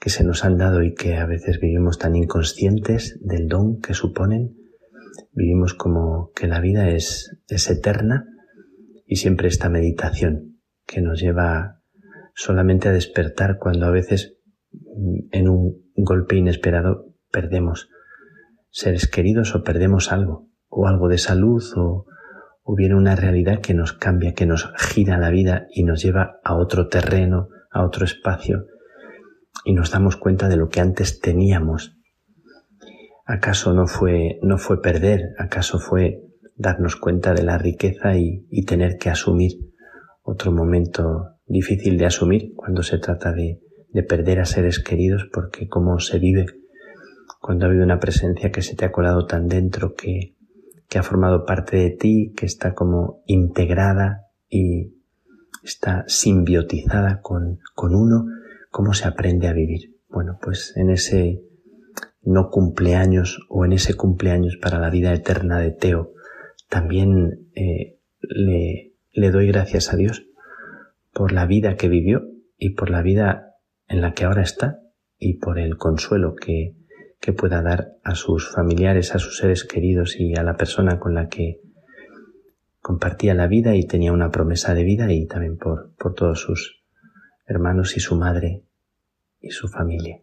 [0.00, 3.94] que se nos han dado y que a veces vivimos tan inconscientes del don que
[3.94, 4.56] suponen.
[5.32, 8.26] Vivimos como que la vida es, es eterna
[9.06, 11.82] y siempre esta meditación que nos lleva
[12.34, 14.36] solamente a despertar cuando a veces
[15.30, 17.88] en un golpe inesperado perdemos
[18.70, 22.06] seres queridos o perdemos algo, o algo de salud o,
[22.66, 26.56] hubiera una realidad que nos cambia, que nos gira la vida y nos lleva a
[26.56, 28.66] otro terreno, a otro espacio,
[29.64, 31.96] y nos damos cuenta de lo que antes teníamos.
[33.24, 35.30] ¿Acaso no fue, no fue perder?
[35.38, 36.22] ¿Acaso fue
[36.56, 39.52] darnos cuenta de la riqueza y, y tener que asumir
[40.22, 43.60] otro momento difícil de asumir cuando se trata de,
[43.90, 45.28] de perder a seres queridos?
[45.32, 46.46] Porque cómo se vive
[47.46, 50.34] cuando ha habido una presencia que se te ha colado tan dentro que,
[50.88, 54.96] que ha formado parte de ti, que está como integrada y
[55.62, 58.26] está simbiotizada con, con uno,
[58.72, 59.94] ¿cómo se aprende a vivir?
[60.08, 61.40] Bueno, pues en ese
[62.20, 66.14] no cumpleaños o en ese cumpleaños para la vida eterna de Teo,
[66.68, 70.26] también eh, le, le doy gracias a Dios
[71.12, 72.26] por la vida que vivió
[72.58, 73.54] y por la vida
[73.86, 74.80] en la que ahora está
[75.16, 76.74] y por el consuelo que,
[77.20, 81.14] que pueda dar a sus familiares, a sus seres queridos y a la persona con
[81.14, 81.60] la que
[82.80, 86.84] compartía la vida y tenía una promesa de vida y también por, por todos sus
[87.46, 88.62] hermanos y su madre
[89.40, 90.20] y su familia.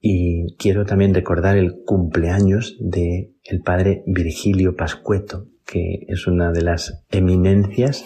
[0.00, 6.62] Y quiero también recordar el cumpleaños de el padre Virgilio Pascueto, que es una de
[6.62, 8.04] las eminencias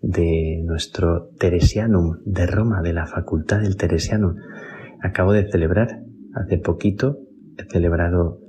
[0.00, 4.36] de nuestro Teresianum de Roma, de la Facultad del Teresianum.
[5.02, 6.02] Acabo de celebrar
[6.34, 7.18] Hace poquito
[7.58, 8.40] he celebrado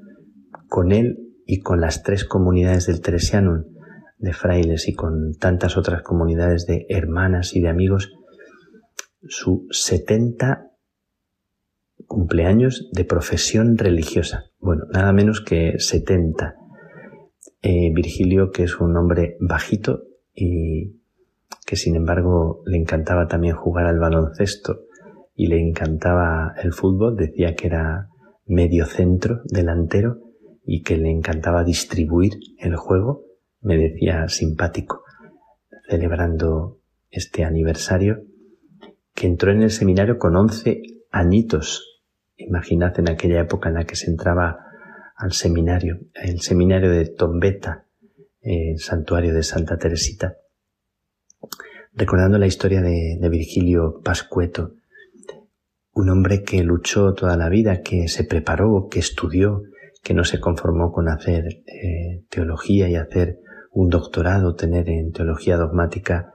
[0.69, 3.65] con él y con las tres comunidades del Teresianum
[4.17, 8.13] de frailes y con tantas otras comunidades de hermanas y de amigos
[9.27, 10.71] su 70
[12.07, 14.45] cumpleaños de profesión religiosa.
[14.59, 16.55] Bueno, nada menos que 70.
[17.61, 20.03] Eh, Virgilio, que es un hombre bajito
[20.33, 20.99] y
[21.65, 24.81] que sin embargo le encantaba también jugar al baloncesto
[25.35, 28.09] y le encantaba el fútbol, decía que era
[28.45, 30.19] medio centro, delantero,
[30.65, 33.25] y que le encantaba distribuir el juego,
[33.61, 35.03] me decía simpático,
[35.89, 36.79] celebrando
[37.09, 38.23] este aniversario,
[39.13, 40.81] que entró en el seminario con 11
[41.11, 42.01] añitos.
[42.35, 44.59] Imaginad en aquella época en la que se entraba
[45.15, 47.85] al seminario, el seminario de Tombeta,
[48.41, 50.37] el santuario de Santa Teresita,
[51.93, 54.75] recordando la historia de, de Virgilio Pascueto,
[55.93, 59.61] un hombre que luchó toda la vida, que se preparó, que estudió,
[60.03, 63.39] que no se conformó con hacer eh, teología y hacer
[63.71, 66.33] un doctorado, tener en teología dogmática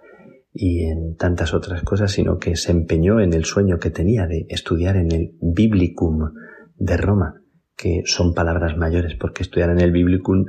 [0.52, 4.46] y en tantas otras cosas, sino que se empeñó en el sueño que tenía de
[4.48, 6.32] estudiar en el Biblicum
[6.76, 7.42] de Roma,
[7.76, 10.46] que son palabras mayores, porque estudiar en el Biblicum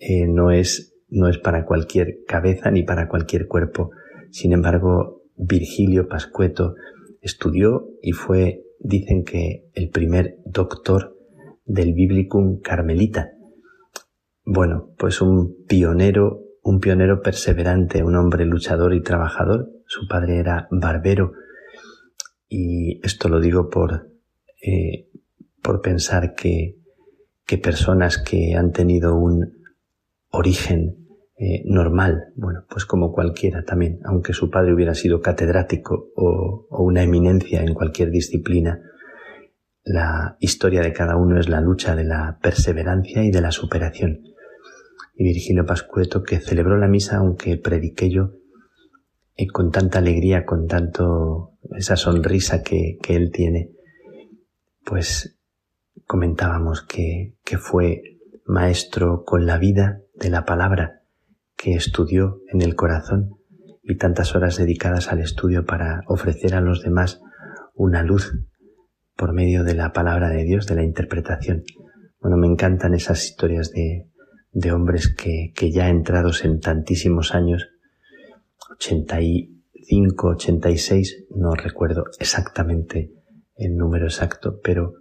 [0.00, 3.90] eh, no, es, no es para cualquier cabeza ni para cualquier cuerpo.
[4.30, 6.74] Sin embargo, Virgilio Pascueto
[7.26, 11.16] Estudió y fue, dicen que, el primer doctor
[11.64, 13.32] del Biblicum Carmelita.
[14.44, 19.70] Bueno, pues un pionero, un pionero perseverante, un hombre luchador y trabajador.
[19.86, 21.32] Su padre era barbero
[22.48, 24.08] y esto lo digo por,
[24.62, 25.08] eh,
[25.62, 26.78] por pensar que,
[27.44, 29.56] que personas que han tenido un,
[30.36, 31.05] origen
[31.38, 36.82] eh, normal, bueno, pues como cualquiera también, aunque su padre hubiera sido catedrático o, o
[36.82, 38.80] una eminencia en cualquier disciplina,
[39.84, 44.22] la historia de cada uno es la lucha de la perseverancia y de la superación.
[45.14, 48.32] Y Virgilio Pascueto, que celebró la misa, aunque prediqué yo,
[49.36, 53.70] eh, con tanta alegría, con tanto esa sonrisa que, que él tiene,
[54.84, 55.38] pues
[56.06, 61.02] comentábamos que, que fue maestro con la vida de la palabra,
[61.56, 63.30] que estudió en el corazón
[63.82, 67.20] y tantas horas dedicadas al estudio para ofrecer a los demás
[67.74, 68.32] una luz
[69.16, 71.64] por medio de la palabra de Dios, de la interpretación.
[72.20, 74.08] Bueno, me encantan esas historias de,
[74.52, 77.68] de hombres que, que ya entrados en tantísimos años,
[78.78, 83.12] 85, 86, no recuerdo exactamente
[83.54, 84.94] el número exacto, pero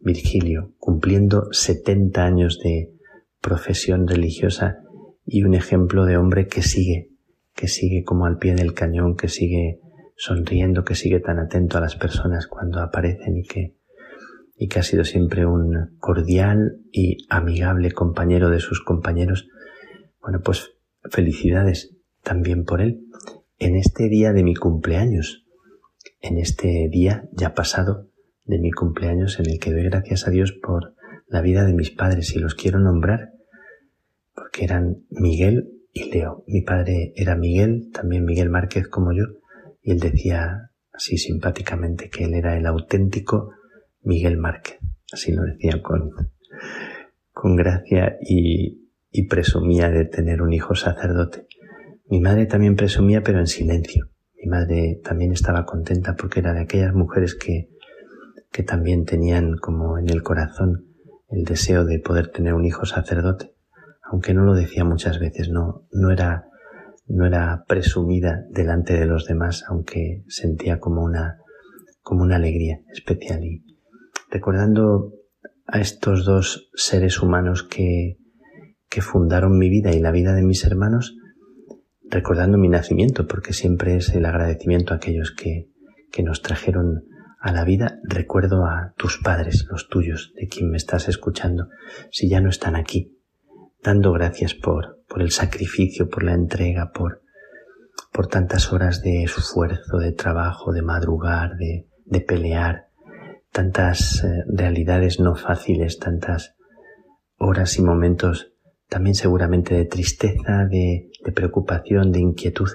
[0.00, 2.92] Virgilio, cumpliendo 70 años de
[3.40, 4.81] profesión religiosa,
[5.24, 7.10] y un ejemplo de hombre que sigue,
[7.54, 9.80] que sigue como al pie del cañón, que sigue
[10.16, 13.76] sonriendo, que sigue tan atento a las personas cuando aparecen y que,
[14.56, 19.48] y que ha sido siempre un cordial y amigable compañero de sus compañeros.
[20.20, 20.74] Bueno, pues
[21.10, 23.04] felicidades también por él
[23.58, 25.44] en este día de mi cumpleaños,
[26.20, 28.08] en este día ya pasado
[28.44, 30.94] de mi cumpleaños en el que doy gracias a Dios por
[31.28, 33.32] la vida de mis padres y los quiero nombrar
[34.34, 36.44] porque eran Miguel y Leo.
[36.46, 39.24] Mi padre era Miguel, también Miguel Márquez como yo,
[39.82, 43.50] y él decía así simpáticamente que él era el auténtico
[44.02, 44.78] Miguel Márquez.
[45.12, 46.10] Así lo decía con,
[47.32, 51.46] con gracia y, y presumía de tener un hijo sacerdote.
[52.08, 54.08] Mi madre también presumía, pero en silencio.
[54.36, 57.68] Mi madre también estaba contenta porque era de aquellas mujeres que,
[58.50, 60.86] que también tenían como en el corazón
[61.28, 63.51] el deseo de poder tener un hijo sacerdote
[64.12, 66.44] aunque no lo decía muchas veces, no, era,
[67.66, 71.38] presumida delante de los demás, aunque sentía como una,
[72.30, 73.42] alegría especial.
[73.42, 73.64] Y
[74.30, 75.14] recordando
[75.66, 78.18] a estos dos seres humanos que,
[79.00, 81.16] fundaron mi vida y la vida de mis hermanos,
[82.10, 85.70] recordando mi nacimiento, porque siempre es el agradecimiento a aquellos que,
[86.10, 87.04] que nos trajeron
[87.40, 91.68] a la vida, recuerdo a tus padres, los tuyos, de quien me estás escuchando,
[92.10, 93.16] si ya no están aquí,
[93.82, 97.22] dando gracias por, por el sacrificio, por la entrega, por,
[98.12, 102.88] por tantas horas de esfuerzo, de trabajo, de madrugar, de, de pelear,
[103.50, 106.54] tantas eh, realidades no fáciles, tantas
[107.36, 108.52] horas y momentos
[108.88, 112.68] también seguramente de tristeza, de, de preocupación, de inquietud,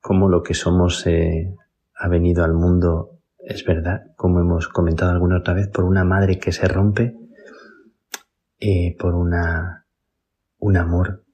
[0.00, 1.54] como lo que somos eh,
[1.96, 6.38] ha venido al mundo, es verdad, como hemos comentado alguna otra vez, por una madre
[6.38, 7.16] que se rompe,
[8.58, 9.83] eh, por una
[10.64, 11.26] un amor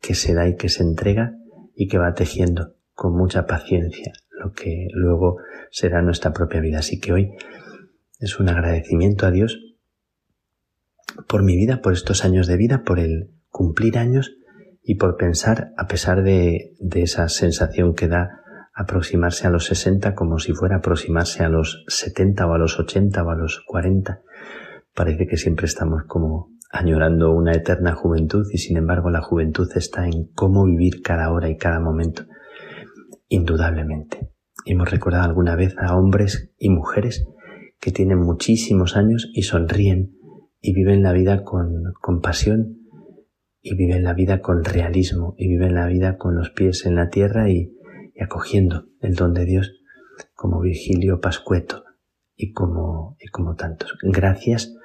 [0.00, 1.34] que se da y que se entrega
[1.74, 5.38] y que va tejiendo con mucha paciencia lo que luego
[5.72, 6.78] será nuestra propia vida.
[6.78, 7.32] Así que hoy
[8.20, 9.58] es un agradecimiento a Dios
[11.26, 14.36] por mi vida, por estos años de vida, por el cumplir años
[14.84, 18.40] y por pensar, a pesar de, de esa sensación que da
[18.72, 23.20] aproximarse a los 60 como si fuera aproximarse a los 70 o a los 80
[23.24, 24.20] o a los 40,
[24.94, 30.06] parece que siempre estamos como añorando una eterna juventud y sin embargo la juventud está
[30.06, 32.24] en cómo vivir cada hora y cada momento.
[33.28, 34.30] Indudablemente.
[34.64, 37.26] Hemos recordado alguna vez a hombres y mujeres
[37.80, 40.16] que tienen muchísimos años y sonríen
[40.60, 42.78] y viven la vida con, compasión
[43.60, 47.10] y viven la vida con realismo y viven la vida con los pies en la
[47.10, 47.76] tierra y,
[48.14, 49.72] y acogiendo el don de Dios
[50.34, 51.84] como Virgilio Pascueto
[52.34, 53.96] y como, y como tantos.
[54.02, 54.75] Gracias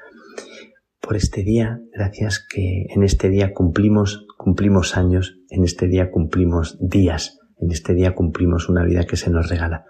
[1.01, 6.77] por este día, gracias que en este día cumplimos, cumplimos años, en este día cumplimos
[6.79, 9.85] días, en este día cumplimos una vida que se nos regala.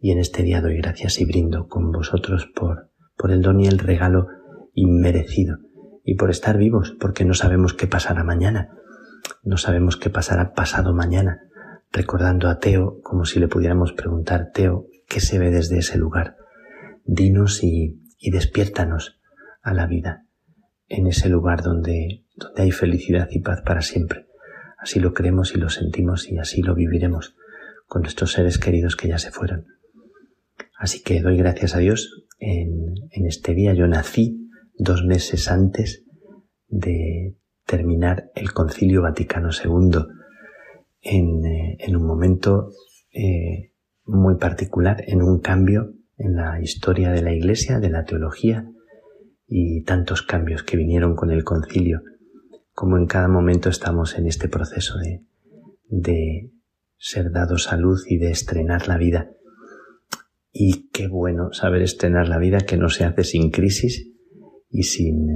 [0.00, 3.66] Y en este día doy gracias y brindo con vosotros por, por el don y
[3.66, 4.28] el regalo
[4.74, 5.56] inmerecido
[6.04, 8.68] y por estar vivos, porque no sabemos qué pasará mañana,
[9.42, 11.40] no sabemos qué pasará pasado mañana,
[11.90, 16.36] recordando a Teo como si le pudiéramos preguntar, Teo, ¿qué se ve desde ese lugar?
[17.04, 19.18] Dinos y, y despiértanos
[19.62, 20.25] a la vida
[20.88, 24.26] en ese lugar donde, donde hay felicidad y paz para siempre.
[24.78, 27.34] Así lo creemos y lo sentimos y así lo viviremos
[27.86, 29.66] con nuestros seres queridos que ya se fueron.
[30.78, 32.26] Así que doy gracias a Dios.
[32.38, 36.04] En, en este día yo nací dos meses antes
[36.68, 40.00] de terminar el Concilio Vaticano II
[41.00, 42.70] en, eh, en un momento
[43.12, 43.72] eh,
[44.04, 48.68] muy particular, en un cambio en la historia de la Iglesia, de la teología
[49.46, 52.02] y tantos cambios que vinieron con el concilio,
[52.72, 55.24] como en cada momento estamos en este proceso de,
[55.88, 56.50] de
[56.98, 59.30] ser dados a luz y de estrenar la vida.
[60.52, 64.10] Y qué bueno saber estrenar la vida que no se hace sin crisis
[64.70, 65.28] y sin,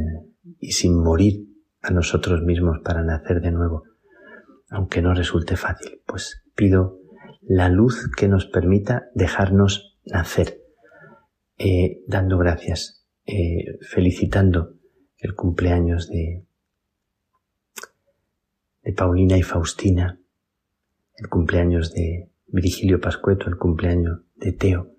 [0.58, 1.46] y sin morir
[1.82, 3.84] a nosotros mismos para nacer de nuevo,
[4.70, 6.00] aunque no resulte fácil.
[6.06, 6.98] Pues pido
[7.42, 10.60] la luz que nos permita dejarnos nacer,
[11.58, 14.74] eh, dando gracias, eh, felicitando
[15.18, 16.44] el cumpleaños de,
[18.82, 20.18] de Paulina y Faustina,
[21.16, 24.94] el cumpleaños de Virgilio Pascueto, el cumpleaños de Teo,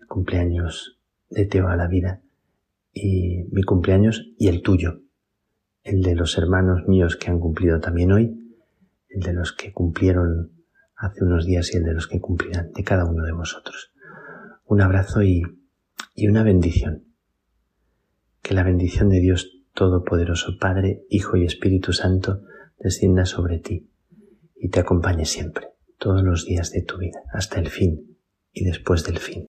[0.00, 0.98] el cumpleaños
[1.30, 2.20] de Teo a la vida
[2.92, 5.00] y mi cumpleaños y el tuyo,
[5.82, 8.56] el de los hermanos míos que han cumplido también hoy,
[9.08, 10.52] el de los que cumplieron
[10.96, 13.92] hace unos días y el de los que cumplirán, de cada uno de vosotros.
[14.66, 15.42] Un abrazo y,
[16.14, 17.04] y una bendición.
[18.42, 22.42] Que la bendición de Dios Todopoderoso, Padre, Hijo y Espíritu Santo,
[22.78, 23.90] descienda sobre ti
[24.54, 28.16] y te acompañe siempre, todos los días de tu vida, hasta el fin
[28.52, 29.46] y después del fin.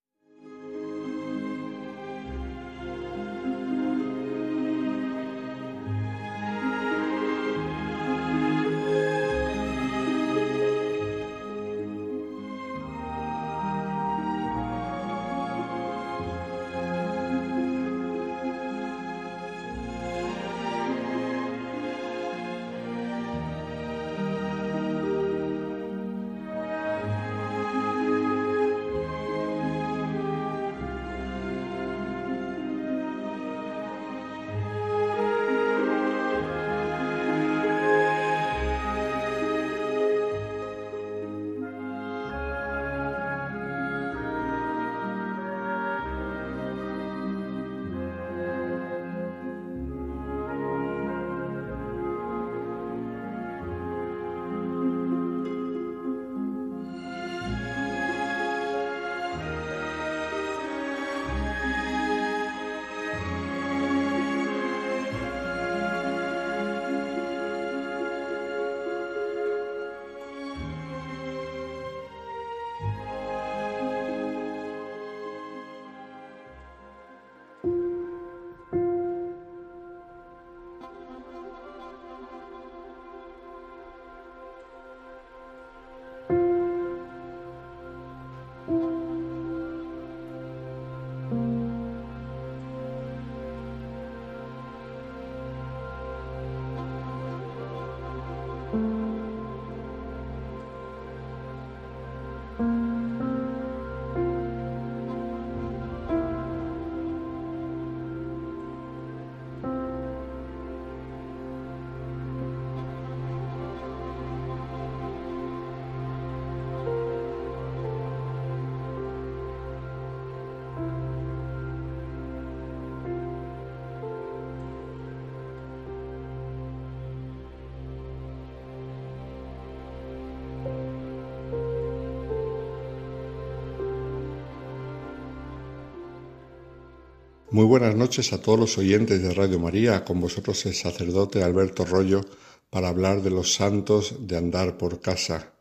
[137.56, 141.86] Muy buenas noches a todos los oyentes de Radio María, con vosotros el sacerdote Alberto
[141.86, 142.20] Rollo
[142.68, 145.54] para hablar de los santos de andar por casa.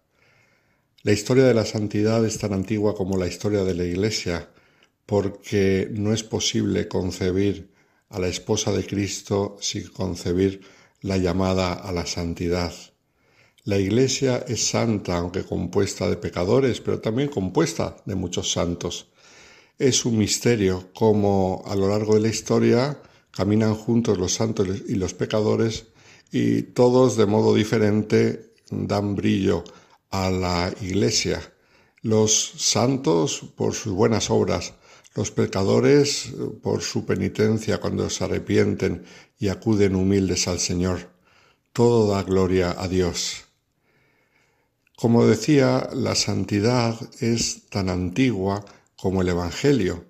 [1.03, 4.49] La historia de la santidad es tan antigua como la historia de la Iglesia,
[5.05, 7.71] porque no es posible concebir
[8.09, 10.59] a la esposa de Cristo sin concebir
[10.99, 12.73] la llamada a la santidad.
[13.63, 19.07] La Iglesia es santa, aunque compuesta de pecadores, pero también compuesta de muchos santos.
[19.78, 22.97] Es un misterio cómo a lo largo de la historia
[23.32, 25.88] caminan juntos los santos y los pecadores
[26.32, 29.65] y todos de modo diferente dan brillo
[30.11, 31.41] a la iglesia.
[32.01, 34.76] Los santos por sus buenas obras,
[35.13, 36.30] los pecadores
[36.63, 39.03] por su penitencia cuando se arrepienten
[39.38, 41.09] y acuden humildes al Señor.
[41.73, 43.43] Todo da gloria a Dios.
[44.95, 48.63] Como decía, la santidad es tan antigua
[48.95, 50.05] como el Evangelio.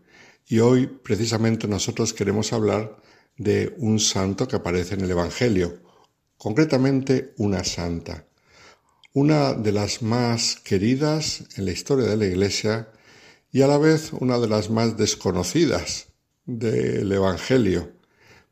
[0.47, 3.01] Y hoy precisamente nosotros queremos hablar
[3.37, 5.81] de un santo que aparece en el Evangelio,
[6.37, 8.25] concretamente una santa,
[9.13, 12.89] una de las más queridas en la historia de la Iglesia
[13.51, 16.07] y a la vez una de las más desconocidas
[16.45, 17.93] del Evangelio,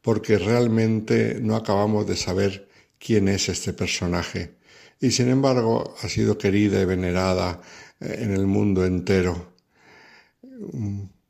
[0.01, 4.55] porque realmente no acabamos de saber quién es este personaje.
[4.99, 7.61] Y sin embargo ha sido querida y venerada
[7.99, 9.52] en el mundo entero.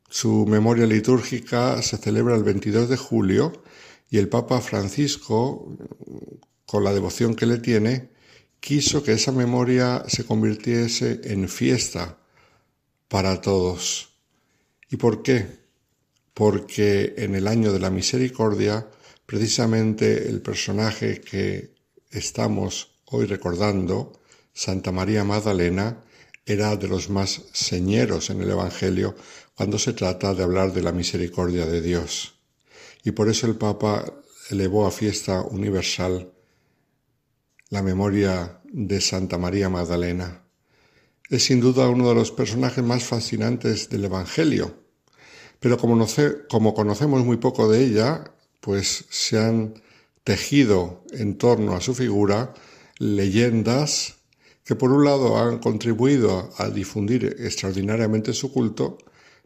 [0.08, 3.64] Su memoria litúrgica se celebra el 22 de julio
[4.10, 5.76] y el Papa Francisco,
[6.66, 8.10] con la devoción que le tiene,
[8.60, 12.18] quiso que esa memoria se convirtiese en fiesta
[13.08, 14.14] para todos.
[14.88, 15.46] ¿Y por qué?
[16.32, 18.88] Porque en el año de la misericordia,
[19.26, 21.74] precisamente el personaje que
[22.10, 24.20] estamos hoy recordando,
[24.52, 26.02] Santa María Magdalena,
[26.46, 29.14] era de los más señeros en el Evangelio
[29.54, 32.34] cuando se trata de hablar de la misericordia de Dios.
[33.02, 34.04] Y por eso el Papa
[34.50, 36.32] elevó a fiesta universal
[37.70, 40.42] la memoria de Santa María Magdalena.
[41.30, 44.74] Es sin duda uno de los personajes más fascinantes del Evangelio,
[45.60, 46.06] pero como,
[46.48, 49.82] como conocemos muy poco de ella, pues se han
[50.24, 52.54] tejido en torno a su figura
[52.98, 54.16] leyendas
[54.64, 58.98] que por un lado han contribuido a difundir extraordinariamente su culto,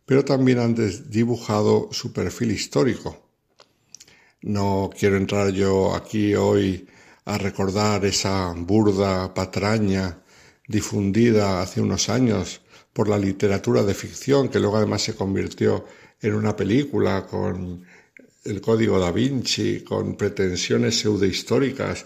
[0.07, 0.75] pero también han
[1.11, 3.29] dibujado su perfil histórico.
[4.43, 6.87] No quiero entrar yo aquí hoy
[7.25, 10.23] a recordar esa burda patraña
[10.67, 12.61] difundida hace unos años
[12.93, 15.85] por la literatura de ficción, que luego además se convirtió
[16.21, 17.85] en una película con
[18.45, 22.05] el código da Vinci, con pretensiones pseudohistóricas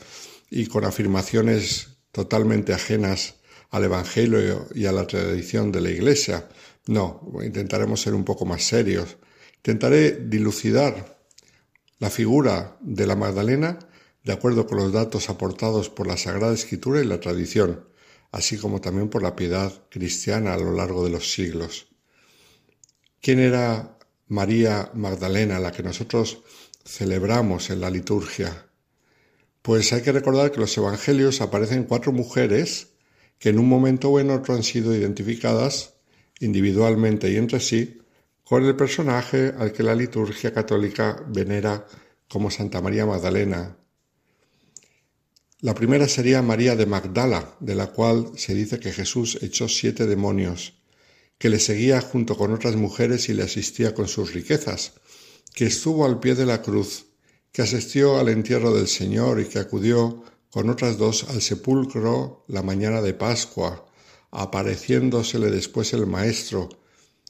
[0.50, 3.34] y con afirmaciones totalmente ajenas
[3.70, 6.48] al Evangelio y a la tradición de la Iglesia.
[6.86, 9.16] No, intentaremos ser un poco más serios.
[9.56, 11.18] Intentaré dilucidar
[11.98, 13.78] la figura de la Magdalena
[14.24, 17.88] de acuerdo con los datos aportados por la Sagrada Escritura y la tradición,
[18.30, 21.88] así como también por la piedad cristiana a lo largo de los siglos.
[23.20, 23.98] ¿Quién era
[24.28, 26.42] María Magdalena, la que nosotros
[26.84, 28.66] celebramos en la liturgia?
[29.62, 32.88] Pues hay que recordar que los evangelios aparecen cuatro mujeres
[33.38, 35.94] que en un momento o en otro han sido identificadas
[36.40, 37.98] individualmente y entre sí
[38.42, 41.86] con el personaje al que la liturgia católica venera
[42.28, 43.76] como Santa María Magdalena.
[45.60, 50.08] La primera sería María de Magdala, de la cual se dice que Jesús echó siete
[50.08, 50.82] demonios,
[51.38, 54.94] que le seguía junto con otras mujeres y le asistía con sus riquezas,
[55.54, 57.11] que estuvo al pie de la cruz
[57.52, 62.62] que asistió al entierro del Señor y que acudió con otras dos al sepulcro la
[62.62, 63.86] mañana de Pascua,
[64.30, 66.70] apareciéndosele después el Maestro,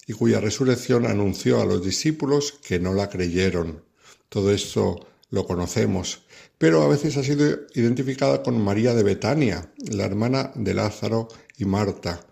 [0.06, 3.84] y cuya resurrección anunció a los discípulos que no la creyeron.
[4.28, 6.22] Todo esto lo conocemos,
[6.58, 11.64] pero a veces ha sido identificada con María de Betania, la hermana de Lázaro y
[11.64, 12.26] Marta,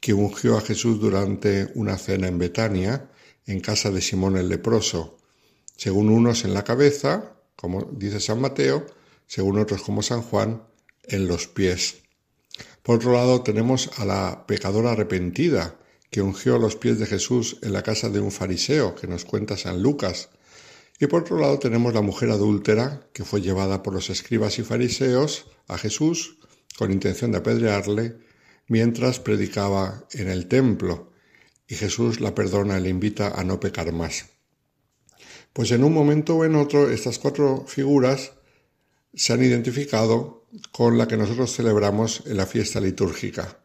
[0.00, 3.10] que ungió a Jesús durante una cena en Betania,
[3.46, 5.18] en casa de Simón el leproso,
[5.76, 8.86] según unos en la cabeza como dice San Mateo,
[9.26, 10.62] según otros como San Juan,
[11.04, 11.96] en los pies.
[12.82, 15.78] Por otro lado, tenemos a la pecadora arrepentida,
[16.10, 19.56] que ungió los pies de Jesús en la casa de un fariseo, que nos cuenta
[19.56, 20.30] San Lucas.
[20.98, 24.62] Y por otro lado tenemos la mujer adúltera, que fue llevada por los escribas y
[24.62, 26.38] fariseos a Jesús
[26.78, 28.18] con intención de apedrearle,
[28.68, 31.12] mientras predicaba en el templo,
[31.66, 34.35] y Jesús la perdona y le invita a no pecar más.
[35.56, 38.32] Pues en un momento o en otro estas cuatro figuras
[39.14, 43.58] se han identificado con la que nosotros celebramos en la fiesta litúrgica.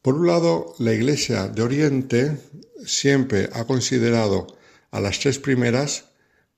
[0.00, 2.38] Por un lado, la Iglesia de Oriente
[2.86, 4.46] siempre ha considerado
[4.92, 6.06] a las tres primeras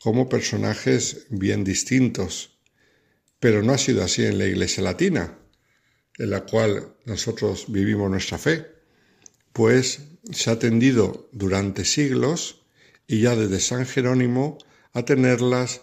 [0.01, 2.57] como personajes bien distintos,
[3.41, 5.41] pero no ha sido así en la Iglesia Latina,
[6.19, 8.65] en la cual nosotros vivimos nuestra fe,
[9.53, 12.58] pues se ha tendido durante siglos
[13.09, 14.59] y ya desde San Jerónimo
[14.93, 15.81] a tenerlas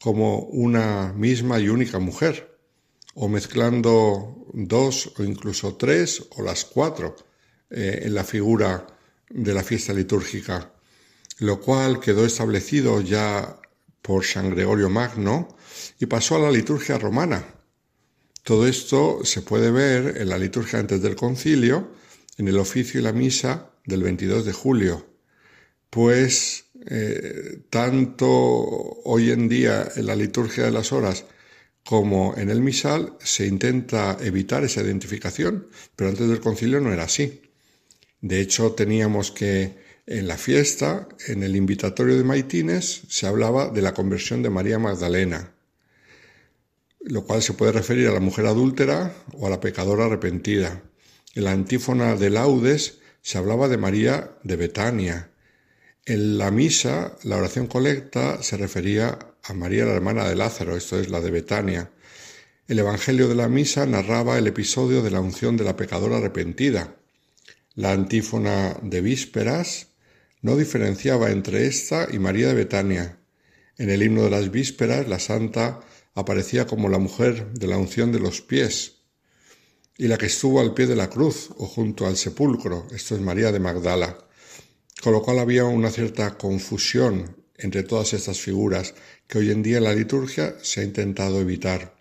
[0.00, 2.58] como una misma y única mujer,
[3.14, 7.16] o mezclando dos o incluso tres o las cuatro
[7.70, 8.86] eh, en la figura
[9.30, 10.72] de la fiesta litúrgica,
[11.38, 13.56] lo cual quedó establecido ya
[14.02, 15.56] por San Gregorio Magno
[15.98, 17.44] y pasó a la liturgia romana.
[18.42, 21.92] Todo esto se puede ver en la liturgia antes del concilio,
[22.36, 25.06] en el oficio y la misa del 22 de julio,
[25.88, 31.24] pues eh, tanto hoy en día en la liturgia de las horas
[31.84, 37.04] como en el misal se intenta evitar esa identificación, pero antes del concilio no era
[37.04, 37.42] así.
[38.22, 39.76] De hecho, teníamos que
[40.06, 44.78] en la fiesta, en el invitatorio de Maitines, se hablaba de la conversión de María
[44.78, 45.52] Magdalena,
[47.00, 50.82] lo cual se puede referir a la mujer adúltera o a la pecadora arrepentida.
[51.34, 55.30] En la antífona de laudes se hablaba de María de Betania,
[56.06, 60.98] en la misa, la oración colecta se refería a María la hermana de Lázaro, esto
[60.98, 61.92] es la de Betania.
[62.68, 66.96] El Evangelio de la misa narraba el episodio de la unción de la pecadora arrepentida.
[67.74, 69.88] La antífona de vísperas
[70.42, 73.18] no diferenciaba entre esta y María de Betania.
[73.78, 75.80] En el himno de las vísperas, la santa
[76.14, 78.98] aparecía como la mujer de la unción de los pies
[79.96, 83.20] y la que estuvo al pie de la cruz o junto al sepulcro, esto es
[83.20, 84.23] María de Magdala,
[85.04, 88.94] con lo cual había una cierta confusión entre todas estas figuras
[89.26, 91.94] que hoy en día en la liturgia se ha intentado evitar.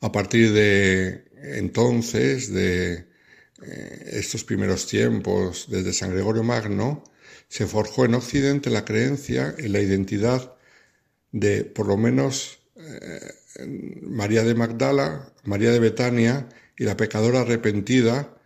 [0.00, 3.06] A partir de entonces, de
[3.62, 7.04] eh, estos primeros tiempos, desde San Gregorio Magno,
[7.46, 10.56] se forjó en Occidente la creencia en la identidad
[11.30, 13.20] de por lo menos eh,
[14.02, 18.36] María de Magdala, María de Betania y la pecadora arrepentida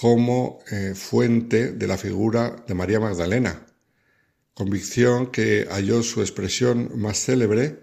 [0.00, 3.66] como eh, fuente de la figura de María Magdalena,
[4.54, 7.80] convicción que halló su expresión más célebre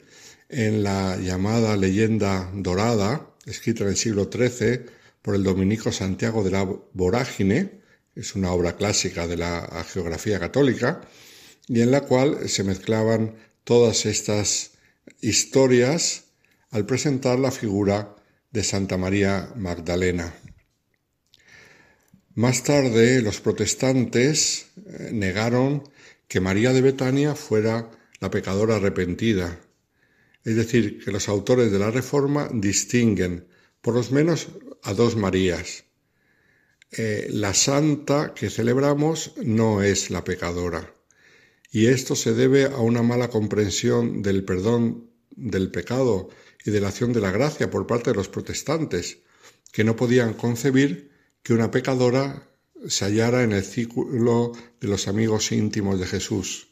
[0.47, 4.85] en la llamada leyenda dorada, escrita en el siglo XIII
[5.21, 6.63] por el dominico Santiago de la
[6.93, 7.81] Vorágine,
[8.15, 11.01] es una obra clásica de la geografía católica,
[11.67, 13.35] y en la cual se mezclaban
[13.65, 14.71] todas estas
[15.19, 16.23] historias
[16.71, 18.15] al presentar la figura
[18.51, 20.33] de Santa María Magdalena.
[22.35, 25.83] Más tarde los protestantes eh, negaron
[26.27, 29.61] que María de Betania fuera la pecadora arrepentida,
[30.43, 33.47] es decir, que los autores de la Reforma distinguen
[33.81, 34.49] por lo menos
[34.83, 35.85] a dos Marías.
[36.91, 40.93] Eh, la santa que celebramos no es la pecadora,
[41.71, 46.27] y esto se debe a una mala comprensión del perdón del pecado
[46.65, 49.19] y de la acción de la gracia por parte de los protestantes,
[49.71, 51.14] que no podían concebir
[51.45, 52.49] que una pecadora
[52.87, 56.69] se hallara en el círculo de los amigos íntimos de Jesús.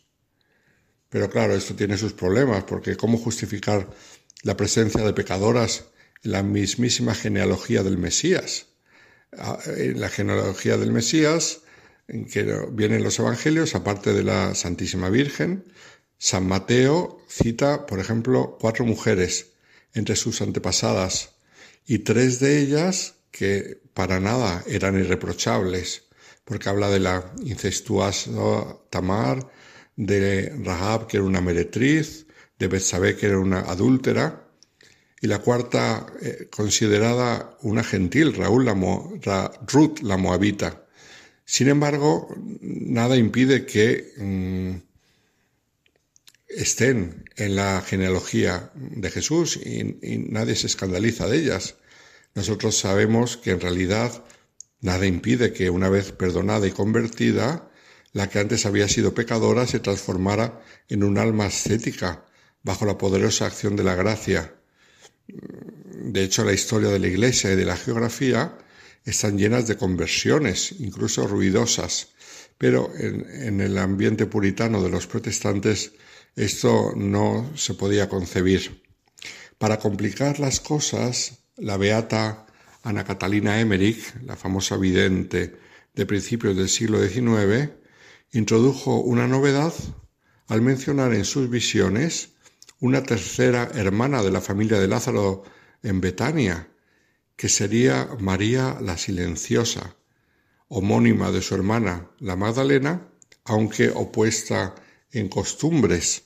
[1.10, 3.88] Pero claro, esto tiene sus problemas, porque ¿cómo justificar
[4.42, 5.86] la presencia de pecadoras
[6.24, 8.66] en la mismísima genealogía del Mesías?
[9.38, 11.62] Ah, en la genealogía del Mesías,
[12.08, 15.66] en que vienen los evangelios, aparte de la Santísima Virgen,
[16.18, 19.52] San Mateo cita, por ejemplo, cuatro mujeres
[19.94, 21.36] entre sus antepasadas
[21.86, 26.04] y tres de ellas que para nada eran irreprochables,
[26.46, 28.32] porque habla de la incestuosa
[28.89, 29.50] Tamar,
[29.96, 32.26] de Rahab, que era una meretriz,
[32.58, 34.48] de Betsabé, que era una adúltera,
[35.22, 40.86] y la cuarta eh, considerada una gentil, Raúl la Ruth la moabita.
[41.46, 42.28] Sin embargo,
[42.62, 44.72] nada impide que mm,
[46.50, 49.84] estén en la genealogía de Jesús y,
[50.30, 51.76] nadie se escandaliza de ellas.
[52.36, 54.24] Nosotros sabemos que en realidad
[54.82, 57.70] nada impide que una vez perdonada y convertida,
[58.12, 62.26] la que antes había sido pecadora se transformara en un alma ascética
[62.64, 64.54] bajo la poderosa acción de la gracia.
[65.28, 68.58] De hecho, la historia de la Iglesia y de la geografía
[69.06, 72.10] están llenas de conversiones, incluso ruidosas,
[72.58, 75.94] pero en, en el ambiente puritano de los protestantes
[76.36, 78.84] esto no se podía concebir.
[79.58, 82.45] Para complicar las cosas, la beata
[82.84, 85.56] Ana Catalina Emmerich, la famosa vidente
[85.93, 87.72] de principios del siglo XIX,
[88.32, 89.74] introdujo una novedad
[90.47, 92.30] al mencionar en sus visiones
[92.80, 95.43] una tercera hermana de la familia de Lázaro
[95.84, 96.68] en Betania,
[97.36, 99.95] que sería María la Silenciosa,
[100.68, 103.08] homónima de su hermana la Magdalena,
[103.45, 104.76] aunque opuesta
[105.12, 106.24] en costumbres,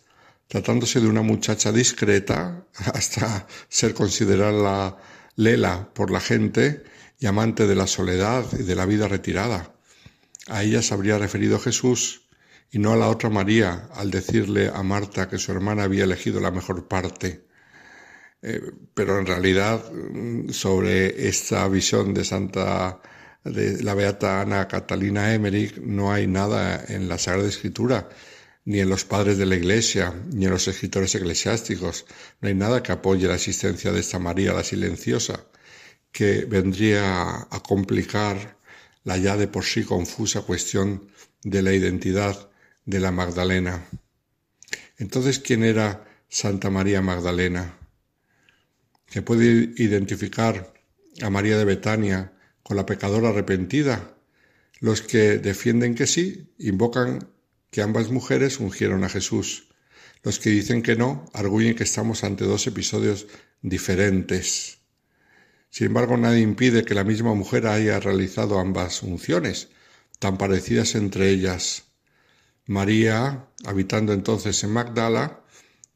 [0.47, 4.97] tratándose de una muchacha discreta hasta ser considerada
[5.38, 6.83] lela por la gente
[7.19, 9.73] y amante de la soledad y de la vida retirada.
[10.47, 12.23] A ella se habría referido Jesús
[12.71, 16.41] y no a la otra María al decirle a Marta que su hermana había elegido
[16.41, 17.45] la mejor parte.
[18.41, 18.61] Eh,
[18.93, 22.99] pero en realidad mm, sobre esta visión de Santa
[23.43, 28.09] de la beata Ana Catalina Emmerich no hay nada en la Sagrada Escritura
[28.68, 32.05] ni en los padres de la Iglesia, ni en los escritores eclesiásticos.
[32.41, 35.45] No hay nada que apoye la existencia de esta María la silenciosa,
[36.11, 38.57] que vendría a complicar
[39.05, 41.07] la ya de por sí confusa cuestión
[41.43, 42.49] de la identidad
[42.84, 43.88] de la Magdalena.
[44.97, 47.78] Entonces, ¿quién era Santa María Magdalena?
[49.07, 50.74] ¿Se puede identificar
[51.22, 54.18] a María de Betania con la pecadora arrepentida?
[54.82, 57.36] Los que defienden que sí invocan
[57.78, 59.67] que ambas mujeres ungieron a Jesús.
[60.23, 63.28] Los que dicen que no arguyen que estamos ante dos episodios
[63.61, 64.80] diferentes.
[65.69, 69.69] Sin embargo, nadie impide que la misma mujer haya realizado ambas unciones,
[70.17, 71.84] tan parecidas entre ellas.
[72.65, 75.43] María, habitando entonces en Magdala,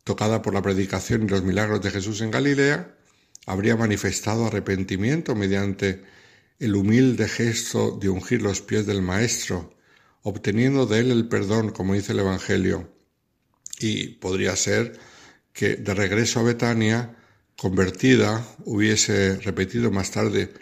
[0.03, 2.95] tocada por la predicación y los milagros de Jesús en Galilea,
[3.47, 6.03] habría manifestado arrepentimiento mediante
[6.59, 9.80] el humilde gesto de ungir los pies del Maestro,
[10.23, 12.93] obteniendo de él el perdón, como dice el Evangelio.
[13.79, 14.99] Y podría ser
[15.53, 17.17] que de regreso a Betania,
[17.57, 20.53] convertida, hubiese repetido más tarde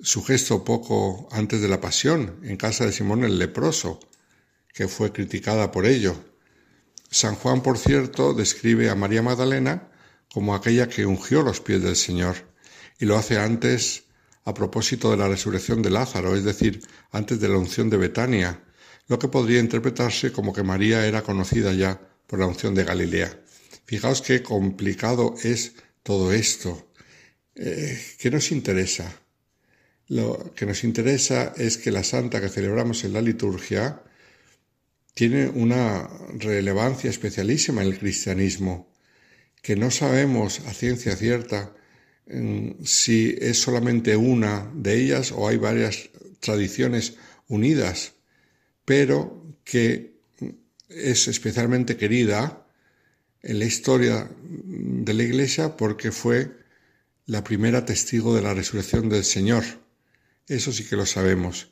[0.00, 4.00] su gesto poco antes de la pasión en casa de Simón el leproso,
[4.72, 6.16] que fue criticada por ello.
[7.10, 9.88] San Juan, por cierto, describe a María Magdalena
[10.32, 12.34] como aquella que ungió los pies del Señor,
[12.98, 14.04] y lo hace antes
[14.44, 16.82] a propósito de la resurrección de Lázaro, es decir,
[17.12, 18.64] antes de la unción de Betania,
[19.08, 23.40] lo que podría interpretarse como que María era conocida ya por la unción de Galilea.
[23.84, 26.90] Fijaos qué complicado es todo esto.
[27.54, 29.20] Eh, ¿Qué nos interesa?
[30.08, 34.02] Lo que nos interesa es que la santa que celebramos en la liturgia
[35.14, 38.92] tiene una relevancia especialísima en el cristianismo,
[39.62, 41.74] que no sabemos a ciencia cierta
[42.26, 47.14] mm, si es solamente una de ellas o hay varias tradiciones
[47.48, 48.13] unidas,
[48.84, 50.14] pero que
[50.88, 52.66] es especialmente querida
[53.42, 56.52] en la historia de la Iglesia porque fue
[57.26, 59.64] la primera testigo de la resurrección del Señor.
[60.46, 61.68] Eso sí que lo sabemos,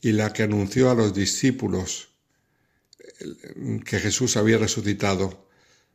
[0.00, 2.08] y la que anunció a los discípulos
[3.84, 5.48] que Jesús había resucitado,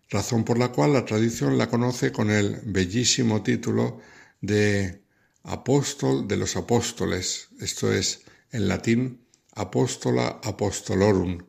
[0.10, 4.00] razón por la cual la tradición la conoce con el bellísimo título
[4.42, 5.02] de
[5.44, 9.22] apóstol de los apóstoles, esto es, en latín,
[9.60, 11.44] apóstola apostolorum.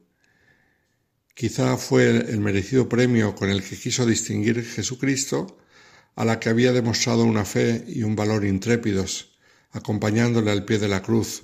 [1.35, 5.59] Quizá fue el merecido premio con el que quiso distinguir Jesucristo
[6.17, 9.39] a la que había demostrado una fe y un valor intrépidos,
[9.71, 11.43] acompañándole al pie de la cruz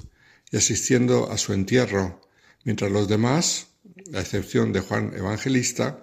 [0.51, 2.21] y asistiendo a su entierro,
[2.65, 3.69] mientras los demás,
[4.13, 6.03] a excepción de Juan Evangelista,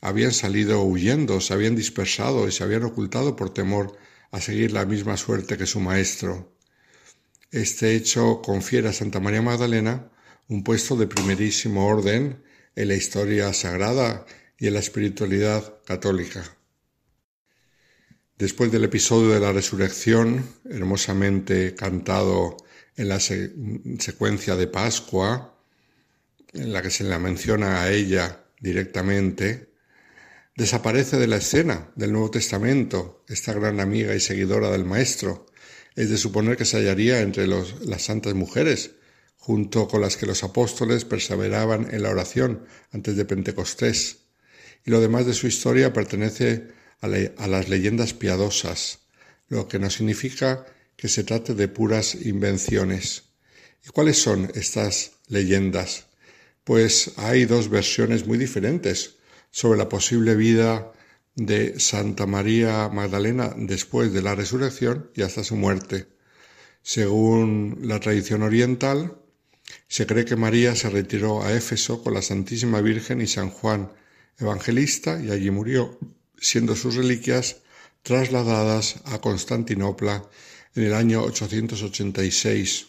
[0.00, 3.96] habían salido huyendo, se habían dispersado y se habían ocultado por temor
[4.30, 6.53] a seguir la misma suerte que su maestro.
[7.50, 10.10] Este hecho confiere a Santa María Magdalena
[10.48, 12.42] un puesto de primerísimo orden
[12.76, 14.26] en la historia sagrada
[14.58, 16.56] y en la espiritualidad católica.
[18.36, 22.56] Después del episodio de la resurrección, hermosamente cantado
[22.96, 25.56] en la secuencia de Pascua,
[26.52, 29.70] en la que se la menciona a ella directamente,
[30.56, 35.46] desaparece de la escena del Nuevo Testamento esta gran amiga y seguidora del Maestro.
[35.94, 38.92] Es de suponer que se hallaría entre las santas mujeres,
[39.36, 44.16] junto con las que los apóstoles perseveraban en la oración antes de Pentecostés.
[44.86, 46.68] Y lo demás de su historia pertenece
[47.00, 49.00] a, las leyendas piadosas,
[49.48, 50.64] lo que no significa
[50.96, 53.24] que se trate de puras invenciones.
[53.86, 56.06] ¿Y cuáles son estas leyendas?
[56.64, 59.16] Pues hay dos versiones muy diferentes
[59.50, 60.93] sobre la posible vida
[61.34, 66.06] de Santa María Magdalena después de la resurrección y hasta su muerte.
[66.82, 69.18] Según la tradición oriental,
[69.88, 73.90] se cree que María se retiró a Éfeso con la Santísima Virgen y San Juan
[74.38, 75.98] Evangelista y allí murió
[76.38, 77.62] siendo sus reliquias
[78.02, 80.28] trasladadas a Constantinopla
[80.74, 82.86] en el año 886.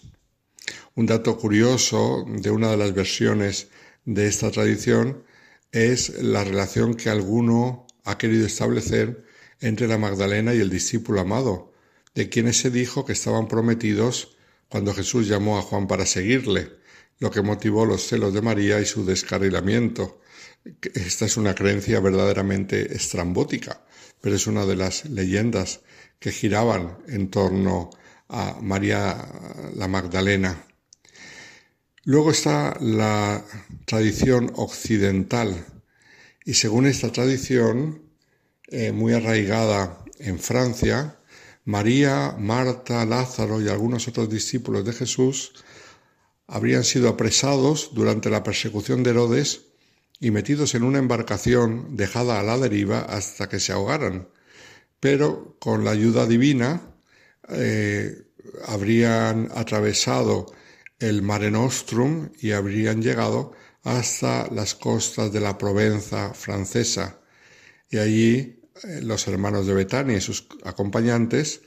[0.96, 3.70] Un dato curioso de una de las versiones
[4.04, 5.24] de esta tradición
[5.72, 9.26] es la relación que alguno ha querido establecer
[9.60, 11.73] entre la Magdalena y el discípulo amado,
[12.14, 14.38] de quienes se dijo que estaban prometidos
[14.69, 16.72] cuando Jesús llamó a Juan para seguirle,
[17.19, 20.22] lo que motivó los celos de María y su descarrilamiento,
[20.94, 23.86] esta es una creencia verdaderamente estrambótica,
[24.22, 25.82] pero es una de las leyendas
[26.19, 27.91] que giraban en torno
[28.30, 29.15] a María
[29.76, 30.65] la Magdalena.
[32.03, 33.44] Luego está la
[33.86, 35.65] tradición occidental
[36.46, 38.04] y según esta tradición,
[38.68, 41.18] eh, muy arraigada en Francia,
[41.66, 45.54] María, Marta, Lázaro y algunos otros discípulos de Jesús
[46.48, 49.64] habrían sido apresados durante la persecución de Herodes
[50.20, 54.30] y metidos en una embarcación dejada a la deriva hasta que se ahogaran.
[55.00, 56.82] Pero con la ayuda divina
[57.50, 58.28] eh,
[58.68, 60.54] habrían atravesado
[61.00, 63.54] el Mare Nostrum y habrían llegado
[63.86, 67.20] hasta las costas de la Provenza francesa.
[67.90, 71.62] Y allí eh, los hermanos de Betania y sus acompañantes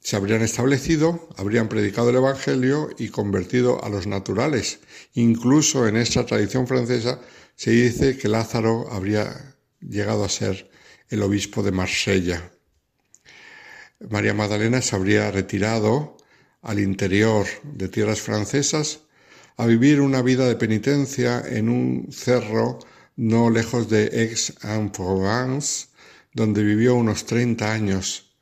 [0.00, 4.80] se habrían establecido, habrían predicado el Evangelio y convertido a los naturales.
[5.14, 7.20] Incluso en esta tradición francesa
[7.56, 10.70] se dice que Lázaro habría llegado a ser
[11.08, 12.52] el obispo de Marsella.
[14.10, 16.18] María Magdalena se habría retirado
[16.60, 19.00] al interior de tierras francesas
[19.62, 22.78] a vivir una vida de penitencia en un cerro
[23.16, 25.88] no lejos de Aix-en-Provence,
[26.32, 28.32] donde vivió unos 30 años.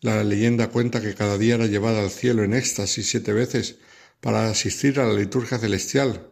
[0.00, 3.76] La leyenda cuenta que cada día era llevada al cielo en éxtasis siete veces
[4.20, 6.30] para asistir a la liturgia celestial,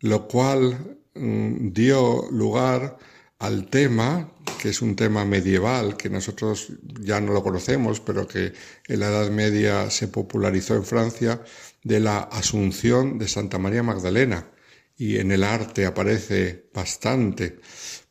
[0.00, 2.98] lo cual Mm, dio lugar
[3.38, 8.52] al tema, que es un tema medieval, que nosotros ya no lo conocemos, pero que
[8.88, 11.40] en la Edad Media se popularizó en Francia,
[11.84, 14.50] de la Asunción de Santa María Magdalena.
[14.96, 17.60] Y en el arte aparece bastante,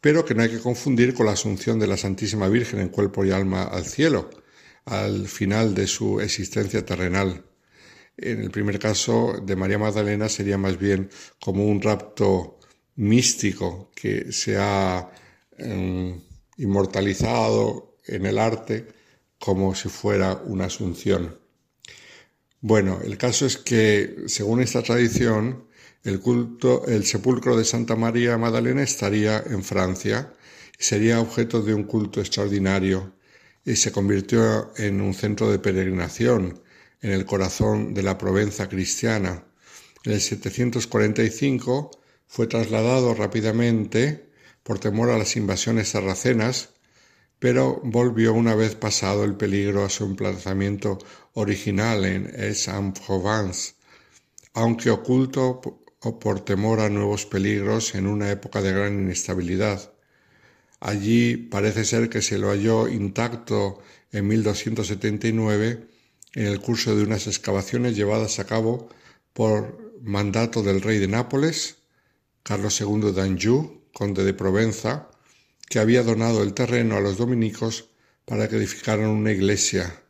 [0.02, 3.26] pero que no hay que confundir con la Asunción de la Santísima Virgen en cuerpo
[3.26, 4.30] y alma al cielo,
[4.86, 7.46] al final de su existencia terrenal.
[8.18, 11.10] En el primer caso de María Magdalena sería más bien
[11.40, 12.60] como un rapto
[12.96, 15.10] místico que se ha
[15.58, 16.22] em,
[16.58, 18.88] inmortalizado en el arte
[19.40, 21.43] como si fuera una asunción.
[22.66, 25.66] Bueno, el caso es que, según esta tradición,
[26.06, 30.34] el culto, el sepulcro de Santa María Magdalena estaría en Francia
[30.80, 33.16] y sería objeto de un culto extraordinario
[33.66, 36.62] y se convirtió en un centro de peregrinación
[37.02, 39.44] en el corazón de la Provenza cristiana.
[40.06, 41.92] En el 745
[42.28, 44.30] fue trasladado rápidamente
[44.64, 46.70] por temor a las invasiones sarracenas,
[47.44, 50.98] pero volvió una vez pasado el peligro a su emplazamiento
[51.34, 53.74] original en Aix-en-Provence,
[54.54, 55.60] aunque oculto
[56.22, 59.92] por temor a nuevos peligros en una época de gran inestabilidad.
[60.80, 63.82] Allí parece ser que se lo halló intacto
[64.14, 65.90] en 1279
[66.36, 68.88] en el curso de unas excavaciones llevadas a cabo
[69.34, 71.76] por mandato del rey de Nápoles
[72.42, 75.10] Carlos II d'Anjou, conde de Provenza,
[75.70, 77.90] que había donado el terreno a los dominicos
[78.26, 80.04] para que edificaran una iglesia.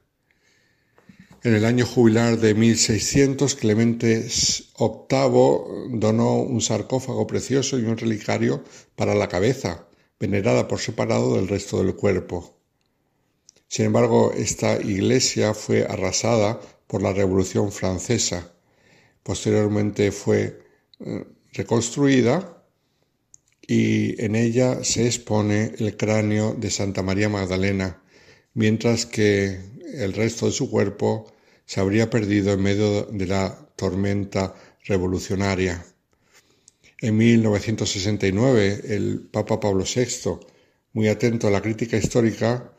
[1.43, 8.63] En el año jubilar de 1600, Clemente VIII donó un sarcófago precioso y un relicario
[8.95, 9.87] para la cabeza,
[10.19, 12.57] venerada por separado del resto del cuerpo.
[13.67, 18.53] Sin embargo, esta iglesia fue arrasada por la Revolución Francesa.
[19.23, 20.61] Posteriormente fue
[20.99, 22.52] eh, reconstruida
[23.67, 28.01] y en ella se expone el cráneo de Santa María Magdalena,
[28.53, 29.59] mientras que
[29.93, 31.31] el resto de su cuerpo
[31.65, 34.53] se habría perdido en medio de la tormenta
[34.85, 35.85] revolucionaria.
[36.99, 40.39] En 1969, el Papa Pablo VI,
[40.93, 42.73] muy atento a la crítica histórica,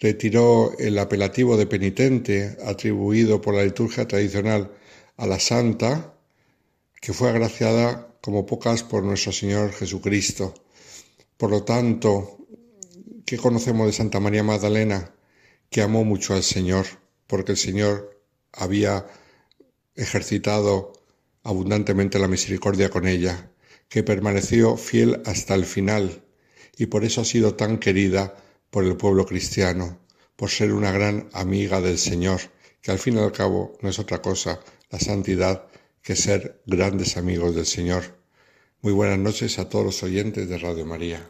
[0.00, 4.72] retiró el apelativo de penitente atribuido por la liturgia tradicional
[5.16, 6.14] a la santa
[7.00, 10.54] que fue agraciada como pocas por nuestro Señor Jesucristo.
[11.36, 12.38] Por lo tanto,
[13.26, 15.12] ¿qué conocemos de Santa María Magdalena?
[15.68, 16.86] Que amó mucho al Señor,
[17.26, 18.22] porque el Señor
[18.52, 19.06] había
[19.96, 20.92] ejercitado
[21.42, 23.50] abundantemente la misericordia con ella,
[23.88, 26.22] que permaneció fiel hasta el final
[26.78, 28.36] y por eso ha sido tan querida
[28.70, 29.98] por el pueblo cristiano,
[30.36, 32.40] por ser una gran amiga del Señor,
[32.80, 35.66] que al fin y al cabo no es otra cosa la santidad
[36.02, 38.02] que ser grandes amigos del Señor.
[38.80, 41.28] Muy buenas noches a todos los oyentes de Radio María.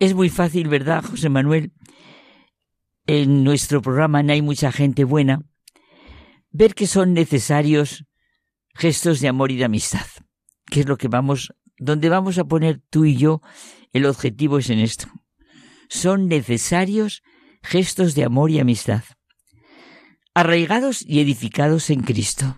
[0.00, 1.74] Es muy fácil, ¿verdad, José Manuel?
[3.06, 5.42] En nuestro programa no hay mucha gente buena.
[6.50, 8.06] Ver que son necesarios
[8.74, 10.06] gestos de amor y de amistad.
[10.64, 13.42] ¿Qué es lo que vamos, donde vamos a poner tú y yo
[13.92, 15.06] el objetivo es en esto.
[15.90, 17.22] Son necesarios
[17.62, 19.04] gestos de amor y amistad.
[20.32, 22.56] Arraigados y edificados en Cristo.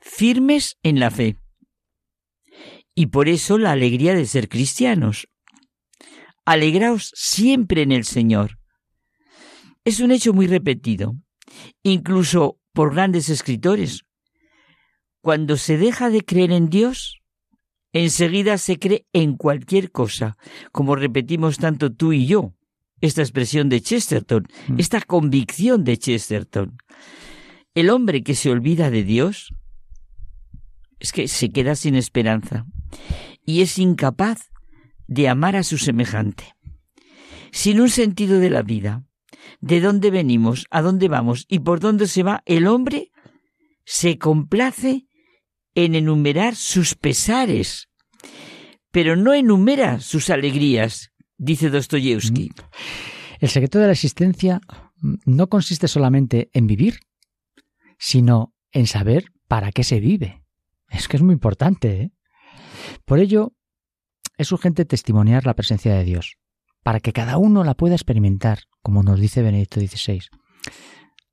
[0.00, 1.36] Firmes en la fe.
[2.96, 5.28] Y por eso la alegría de ser cristianos.
[6.50, 8.58] Alegraos siempre en el Señor.
[9.84, 11.14] Es un hecho muy repetido,
[11.84, 14.04] incluso por grandes escritores.
[15.20, 17.20] Cuando se deja de creer en Dios,
[17.92, 20.36] enseguida se cree en cualquier cosa,
[20.72, 22.56] como repetimos tanto tú y yo,
[23.00, 26.78] esta expresión de Chesterton, esta convicción de Chesterton.
[27.76, 29.54] El hombre que se olvida de Dios
[30.98, 32.66] es que se queda sin esperanza
[33.46, 34.50] y es incapaz
[35.10, 36.54] de amar a su semejante.
[37.50, 39.04] Sin un sentido de la vida,
[39.60, 43.10] de dónde venimos, a dónde vamos y por dónde se va, el hombre
[43.84, 45.08] se complace
[45.74, 47.88] en enumerar sus pesares,
[48.92, 52.52] pero no enumera sus alegrías, dice Dostoyevsky.
[53.40, 54.60] El secreto de la existencia
[55.24, 57.00] no consiste solamente en vivir,
[57.98, 60.44] sino en saber para qué se vive.
[60.88, 62.02] Es que es muy importante.
[62.02, 62.12] ¿eh?
[63.04, 63.54] Por ello,
[64.40, 66.38] es urgente testimoniar la presencia de Dios,
[66.82, 70.22] para que cada uno la pueda experimentar, como nos dice Benedicto XVI.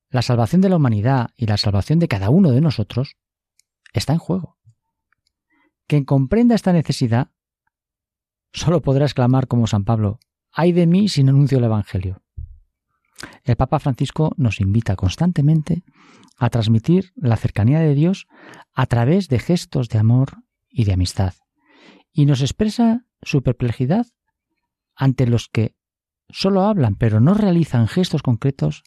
[0.09, 3.15] La salvación de la humanidad y la salvación de cada uno de nosotros
[3.93, 4.57] está en juego.
[5.88, 7.31] Quien comprenda esta necesidad
[8.51, 10.19] solo podrá exclamar como San Pablo,
[10.51, 12.21] ay de mí si no anuncio el Evangelio.
[13.45, 15.85] El Papa Francisco nos invita constantemente
[16.38, 18.27] a transmitir la cercanía de Dios
[18.73, 21.34] a través de gestos de amor y de amistad,
[22.18, 24.07] y nos expresa su perplejidad
[24.95, 25.76] ante los que
[26.30, 28.84] solo hablan pero no realizan gestos concretos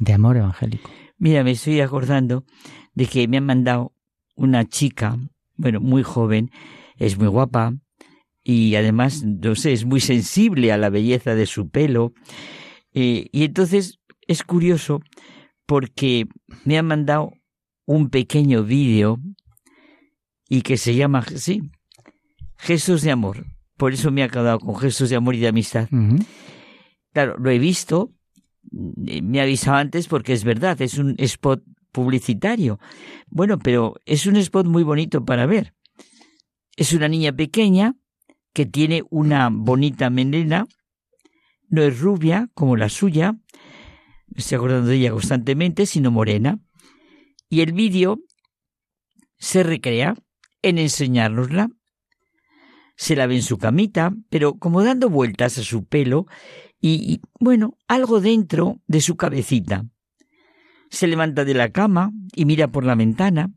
[0.00, 0.90] de amor evangélico.
[1.18, 2.44] Mira, me estoy acordando
[2.94, 3.94] de que me han mandado
[4.34, 5.18] una chica,
[5.54, 6.50] bueno, muy joven,
[6.96, 7.74] es muy guapa
[8.42, 12.12] y además, no sé, es muy sensible a la belleza de su pelo.
[12.92, 15.00] Eh, y entonces es curioso
[15.64, 16.26] porque
[16.64, 17.34] me han mandado
[17.86, 19.20] un pequeño vídeo
[20.48, 21.70] y que se llama, sí,
[22.60, 23.46] Gestos de Amor.
[23.76, 25.88] Por eso me ha quedado con gestos de amor y de amistad.
[27.12, 28.12] Claro, lo he visto,
[28.70, 32.78] me ha avisado antes porque es verdad, es un spot publicitario.
[33.28, 35.74] Bueno, pero es un spot muy bonito para ver.
[36.76, 37.96] Es una niña pequeña
[38.52, 40.66] que tiene una bonita melena,
[41.68, 46.60] no es rubia como la suya, me estoy acordando de ella constantemente, sino morena.
[47.48, 48.20] Y el vídeo
[49.38, 50.14] se recrea
[50.62, 51.70] en enseñárnosla.
[53.00, 56.26] Se la ve en su camita, pero como dando vueltas a su pelo
[56.82, 59.86] y, bueno, algo dentro de su cabecita.
[60.90, 63.54] Se levanta de la cama y mira por la ventana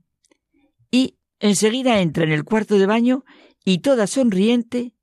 [0.90, 3.26] y enseguida entra en el cuarto de baño
[3.66, 4.94] y toda sonriente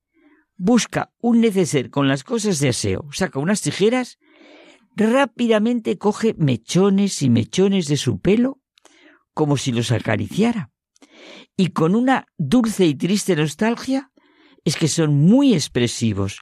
[0.57, 4.19] busca un neceser con las cosas de aseo, saca unas tijeras,
[4.97, 8.59] rápidamente coge mechones y mechones de su pelo
[9.35, 10.71] como si los acariciara.
[11.59, 14.11] Y con una dulce y triste nostalgia
[14.65, 16.41] es que son muy expresivos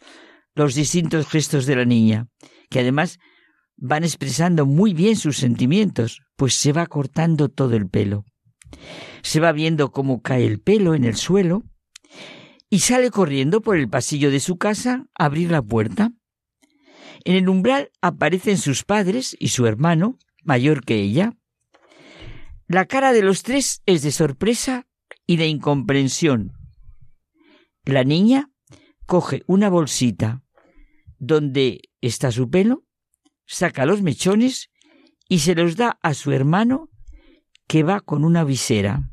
[0.55, 2.27] los distintos gestos de la niña,
[2.69, 3.19] que además
[3.77, 8.24] van expresando muy bien sus sentimientos, pues se va cortando todo el pelo.
[9.23, 11.62] Se va viendo cómo cae el pelo en el suelo
[12.69, 16.12] y sale corriendo por el pasillo de su casa a abrir la puerta.
[17.24, 21.35] En el umbral aparecen sus padres y su hermano, mayor que ella.
[22.66, 24.86] La cara de los tres es de sorpresa
[25.27, 26.57] y de incomprensión.
[27.89, 28.51] La niña
[29.06, 30.43] coge una bolsita
[31.19, 32.85] donde está su pelo,
[33.47, 34.69] saca los mechones
[35.27, 36.90] y se los da a su hermano
[37.66, 39.09] que va con una visera.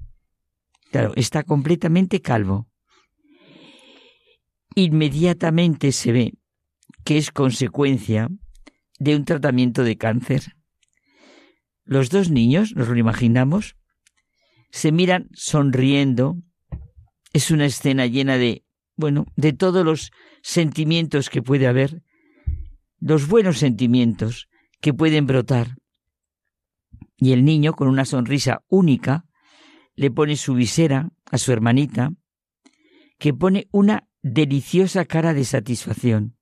[0.91, 2.67] Claro, está completamente calvo.
[4.75, 6.33] Inmediatamente se ve
[7.05, 8.27] que es consecuencia
[8.99, 10.57] de un tratamiento de cáncer.
[11.85, 13.77] Los dos niños, nos lo imaginamos,
[14.69, 16.35] se miran sonriendo.
[17.31, 18.64] Es una escena llena de,
[18.95, 20.11] bueno, de todos los
[20.41, 22.01] sentimientos que puede haber,
[22.99, 24.47] los buenos sentimientos
[24.81, 25.75] que pueden brotar.
[27.17, 29.25] Y el niño, con una sonrisa única,
[29.95, 32.11] le pone su visera a su hermanita,
[33.17, 36.37] que pone una deliciosa cara de satisfacción.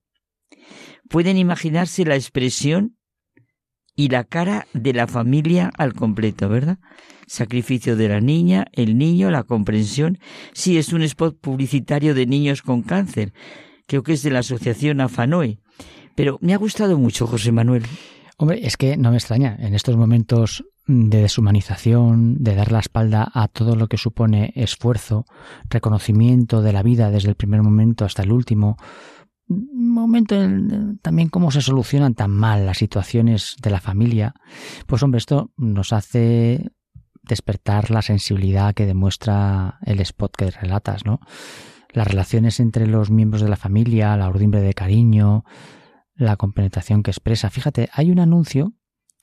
[1.09, 2.97] Pueden imaginarse la expresión
[3.95, 6.79] y la cara de la familia al completo, ¿verdad?
[7.27, 10.19] Sacrificio de la niña, el niño, la comprensión.
[10.53, 13.33] Sí, es un spot publicitario de niños con cáncer.
[13.87, 15.59] Creo que es de la asociación Afanoe.
[16.15, 17.83] Pero me ha gustado mucho, José Manuel.
[18.37, 23.29] Hombre, es que no me extraña, en estos momentos de deshumanización, de dar la espalda
[23.33, 25.25] a todo lo que supone esfuerzo,
[25.69, 28.77] reconocimiento de la vida desde el primer momento hasta el último,
[29.47, 34.33] momento en, también cómo se solucionan tan mal las situaciones de la familia,
[34.87, 36.71] pues hombre, esto nos hace
[37.23, 41.19] despertar la sensibilidad que demuestra el spot que relatas, ¿no?
[41.91, 45.45] Las relaciones entre los miembros de la familia, la urdimbre de cariño,
[46.15, 47.49] la compenetración que expresa.
[47.49, 48.73] Fíjate, hay un anuncio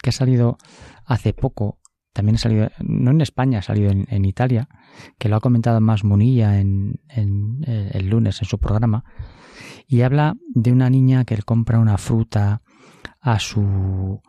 [0.02, 0.56] que ha salido
[1.04, 1.78] hace poco,
[2.12, 4.68] también ha salido, no en España, ha salido en, Italia,
[5.18, 9.04] que lo ha comentado más Munilla en, en, eh, el lunes en su programa,
[9.86, 12.62] y habla de una niña que le compra una fruta
[13.20, 14.22] a su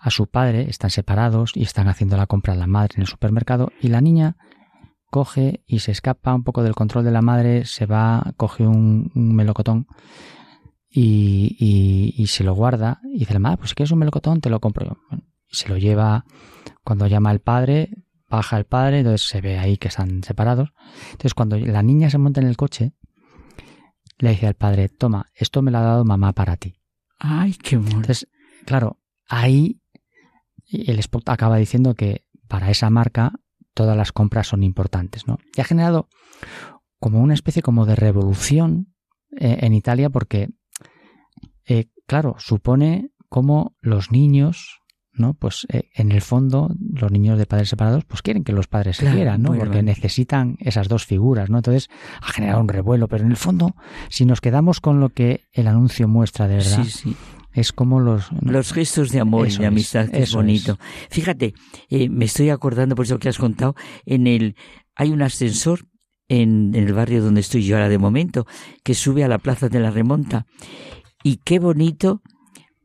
[0.00, 3.06] a su padre, están separados y están haciendo la compra a la madre en el
[3.06, 4.36] supermercado y la niña
[5.10, 9.10] coge y se escapa un poco del control de la madre, se va, coge un,
[9.14, 9.86] melocotón
[10.88, 14.50] y, y, se lo guarda y dice la madre, pues si quieres un melocotón te
[14.50, 15.16] lo compro yo.
[15.48, 16.24] y se lo lleva
[16.82, 17.90] cuando llama al padre,
[18.28, 20.72] baja el padre, entonces se ve ahí que están separados.
[21.10, 22.94] Entonces cuando la niña se monta en el coche,
[24.18, 26.74] le dice al padre, toma, esto me lo ha dado mamá para ti.
[27.18, 27.96] Ay, qué bueno.
[27.96, 28.28] Entonces,
[28.64, 28.98] claro,
[29.28, 29.79] ahí
[30.70, 33.32] el spot acaba diciendo que para esa marca
[33.74, 35.38] todas las compras son importantes, ¿no?
[35.56, 36.08] Y ha generado
[36.98, 38.94] como una especie como de revolución
[39.36, 40.50] eh, en Italia porque,
[41.64, 44.80] eh, claro, supone como los niños
[45.12, 45.34] ¿no?
[45.34, 48.96] Pues eh, en el fondo los niños de padres separados pues quieren que los padres
[48.96, 49.54] se quieran, ¿no?
[49.54, 51.58] Porque necesitan esas dos figuras, ¿no?
[51.58, 51.88] Entonces
[52.22, 53.74] ha generado un revuelo, pero en el fondo
[54.08, 56.86] si nos quedamos con lo que el anuncio muestra de verdad,
[57.52, 60.78] es como los los gestos de amor y de amistad que es bonito.
[61.10, 61.54] Fíjate,
[61.88, 63.74] eh, me estoy acordando por eso que has contado
[64.06, 64.56] en el
[64.94, 65.86] hay un ascensor
[66.28, 68.46] en, en el barrio donde estoy yo ahora de momento
[68.84, 70.46] que sube a la plaza de la remonta
[71.22, 72.22] y qué bonito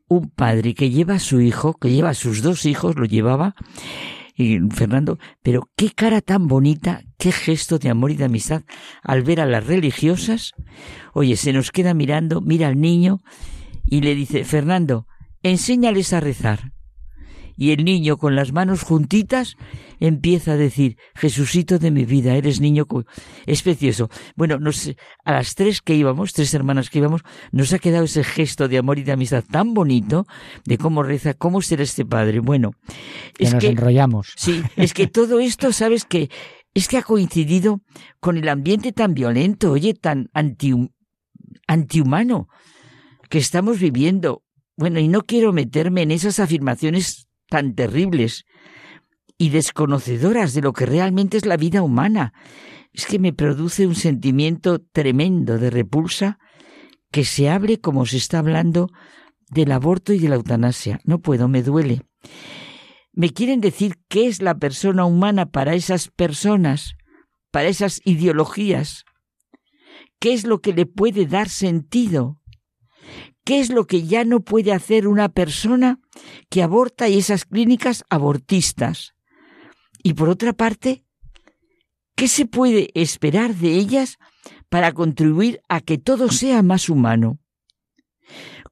[0.08, 3.54] un padre que lleva a su hijo, que lleva a sus dos hijos, lo llevaba,
[4.36, 8.62] y Fernando, pero qué cara tan bonita, qué gesto de amor y de amistad
[9.02, 10.52] al ver a las religiosas.
[11.14, 13.22] Oye, se nos queda mirando, mira al niño
[13.86, 15.06] y le dice, Fernando,
[15.42, 16.72] enséñales a rezar
[17.56, 19.56] y el niño con las manos juntitas
[19.98, 22.86] empieza a decir, Jesucito de mi vida, eres niño.
[23.46, 24.10] Es precioso.
[24.36, 24.92] Bueno, nos,
[25.24, 27.22] a las tres que íbamos, tres hermanas que íbamos,
[27.52, 30.26] nos ha quedado ese gesto de amor y de amistad tan bonito
[30.66, 32.40] de cómo reza, cómo será este padre.
[32.40, 32.72] Bueno,
[33.38, 34.32] es que nos enrollamos.
[34.36, 36.28] Sí, es que todo esto, sabes que
[36.74, 37.80] es que ha coincidido
[38.20, 40.74] con el ambiente tan violento, oye, tan anti,
[41.66, 42.48] antihumano
[43.28, 44.42] que estamos viviendo.
[44.76, 48.44] Bueno, y no quiero meterme en esas afirmaciones tan terribles
[49.38, 52.32] y desconocedoras de lo que realmente es la vida humana.
[52.92, 56.38] Es que me produce un sentimiento tremendo de repulsa
[57.10, 58.88] que se hable como se está hablando
[59.50, 61.00] del aborto y de la eutanasia.
[61.04, 62.02] No puedo, me duele.
[63.12, 66.94] Me quieren decir qué es la persona humana para esas personas,
[67.50, 69.04] para esas ideologías.
[70.18, 72.40] ¿Qué es lo que le puede dar sentido?
[73.46, 76.00] ¿Qué es lo que ya no puede hacer una persona
[76.50, 79.14] que aborta y esas clínicas abortistas?
[80.02, 81.04] Y por otra parte,
[82.16, 84.18] ¿qué se puede esperar de ellas
[84.68, 87.38] para contribuir a que todo sea más humano?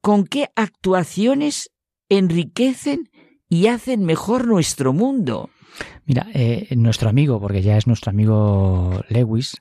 [0.01, 1.71] ¿Con qué actuaciones
[2.09, 3.09] enriquecen
[3.47, 5.51] y hacen mejor nuestro mundo?
[6.03, 9.55] Mira, eh, nuestro amigo, porque ya es nuestro amigo Lewis,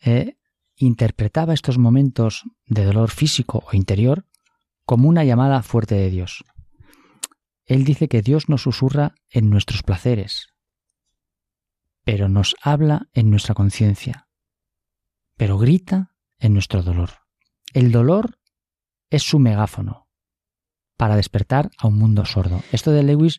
[0.00, 0.34] eh,
[0.74, 4.24] interpretaba estos momentos de dolor físico o interior
[4.90, 6.44] como una llamada fuerte de Dios.
[7.64, 10.48] Él dice que Dios nos susurra en nuestros placeres,
[12.02, 14.26] pero nos habla en nuestra conciencia,
[15.36, 17.10] pero grita en nuestro dolor.
[17.72, 18.40] El dolor
[19.10, 20.08] es su megáfono
[20.96, 22.60] para despertar a un mundo sordo.
[22.72, 23.38] Esto de Lewis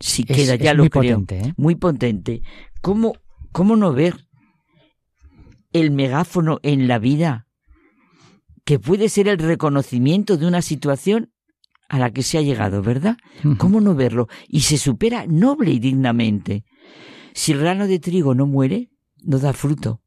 [0.00, 1.54] sí queda ya lo muy potente, ¿eh?
[1.56, 2.42] muy potente.
[2.82, 3.14] ¿Cómo,
[3.52, 4.28] ¿Cómo no ver
[5.72, 7.43] el megáfono en la vida
[8.64, 11.30] que puede ser el reconocimiento de una situación
[11.88, 13.18] a la que se ha llegado, ¿verdad?
[13.58, 14.28] ¿Cómo no verlo?
[14.48, 16.64] Y se supera noble y dignamente.
[17.34, 18.90] Si el grano de trigo no muere,
[19.22, 20.00] no da fruto.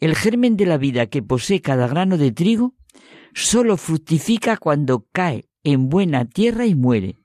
[0.00, 2.74] El germen de la vida que posee cada grano de trigo
[3.34, 7.16] solo fructifica cuando cae en buena tierra y muere.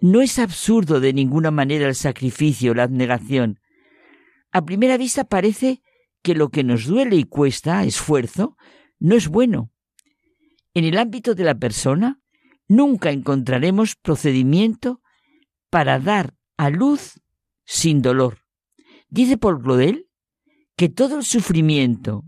[0.00, 3.60] No es absurdo de ninguna manera el sacrificio, la abnegación.
[4.52, 5.82] A primera vista parece
[6.22, 8.56] que lo que nos duele y cuesta esfuerzo
[8.98, 9.71] no es bueno,
[10.74, 12.20] en el ámbito de la persona,
[12.68, 15.00] nunca encontraremos procedimiento
[15.70, 17.20] para dar a luz
[17.64, 18.38] sin dolor.
[19.08, 20.06] Dice Paul Claudel
[20.76, 22.24] que todo el sufrimiento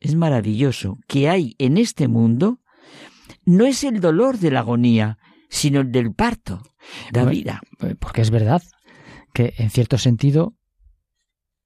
[0.00, 2.60] es maravilloso que hay en este mundo
[3.44, 6.62] no es el dolor de la agonía, sino el del parto,
[7.12, 7.60] la Bueno, vida.
[7.80, 8.62] eh, Porque es verdad
[9.32, 10.54] que, en cierto sentido,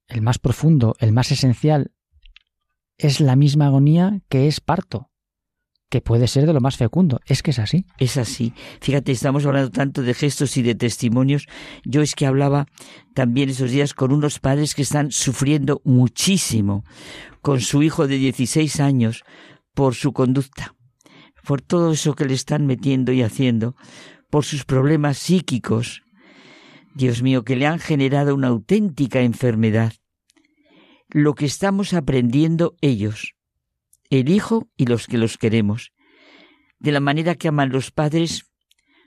[0.06, 1.92] el más profundo, el más esencial,
[2.96, 5.10] es la misma agonía que es parto,
[5.94, 7.20] que puede ser de lo más fecundo.
[7.24, 7.86] Es que es así.
[7.98, 8.52] Es así.
[8.80, 11.46] Fíjate, estamos hablando tanto de gestos y de testimonios.
[11.84, 12.66] Yo es que hablaba
[13.14, 16.82] también esos días con unos padres que están sufriendo muchísimo
[17.42, 19.22] con su hijo de 16 años
[19.72, 20.74] por su conducta,
[21.44, 23.76] por todo eso que le están metiendo y haciendo,
[24.30, 26.02] por sus problemas psíquicos.
[26.96, 29.92] Dios mío, que le han generado una auténtica enfermedad.
[31.08, 33.34] Lo que estamos aprendiendo ellos,
[34.20, 35.92] el hijo y los que los queremos
[36.84, 38.44] de la manera que aman los padres,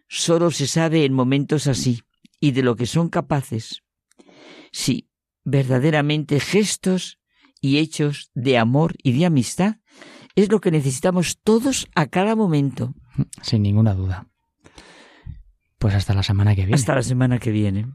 [0.08, 2.02] solo se sabe en momentos así
[2.40, 3.84] y de lo que son capaces.
[4.72, 5.10] Sí,
[5.44, 7.20] verdaderamente gestos
[7.62, 9.76] y hechos de amor y de amistad
[10.36, 12.96] es lo que necesitamos todos a cada momento.
[13.44, 14.28] Sin ninguna duda.
[15.78, 16.76] Pues hasta la semana que viene.
[16.76, 17.92] Hasta la semana que viene.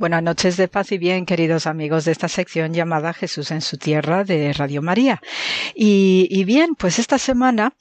[0.00, 3.76] Buenas noches de paz y bien, queridos amigos de esta sección llamada Jesús en su
[3.76, 5.20] tierra de Radio María.
[5.74, 7.74] Y, y bien, pues esta semana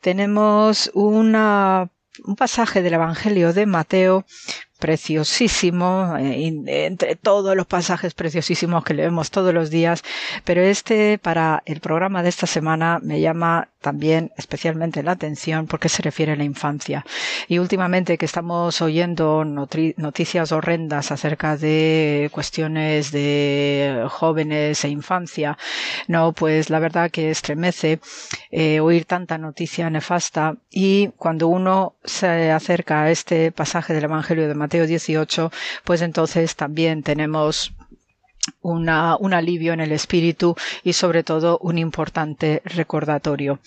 [0.00, 1.90] tenemos una,
[2.22, 4.24] un pasaje del Evangelio de Mateo
[4.84, 10.02] preciosísimo, eh, entre todos los pasajes preciosísimos que leemos todos los días,
[10.44, 15.90] pero este para el programa de esta semana me llama también especialmente la atención porque
[15.90, 17.04] se refiere a la infancia.
[17.48, 25.58] Y últimamente que estamos oyendo noticias horrendas acerca de cuestiones de jóvenes e infancia,
[26.08, 28.00] no, pues la verdad que estremece
[28.50, 34.48] eh, oír tanta noticia nefasta y cuando uno se acerca a este pasaje del Evangelio
[34.48, 35.50] de Mateo 18,
[35.84, 37.72] pues entonces también tenemos
[38.60, 43.60] una, un alivio en el espíritu y sobre todo un importante recordatorio.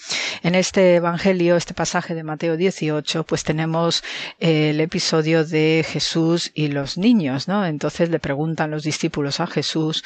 [0.44, 4.04] En este Evangelio, este pasaje de Mateo 18, pues tenemos
[4.40, 7.66] eh, el episodio de Jesús y los niños, ¿no?
[7.66, 10.04] Entonces le preguntan los discípulos a Jesús,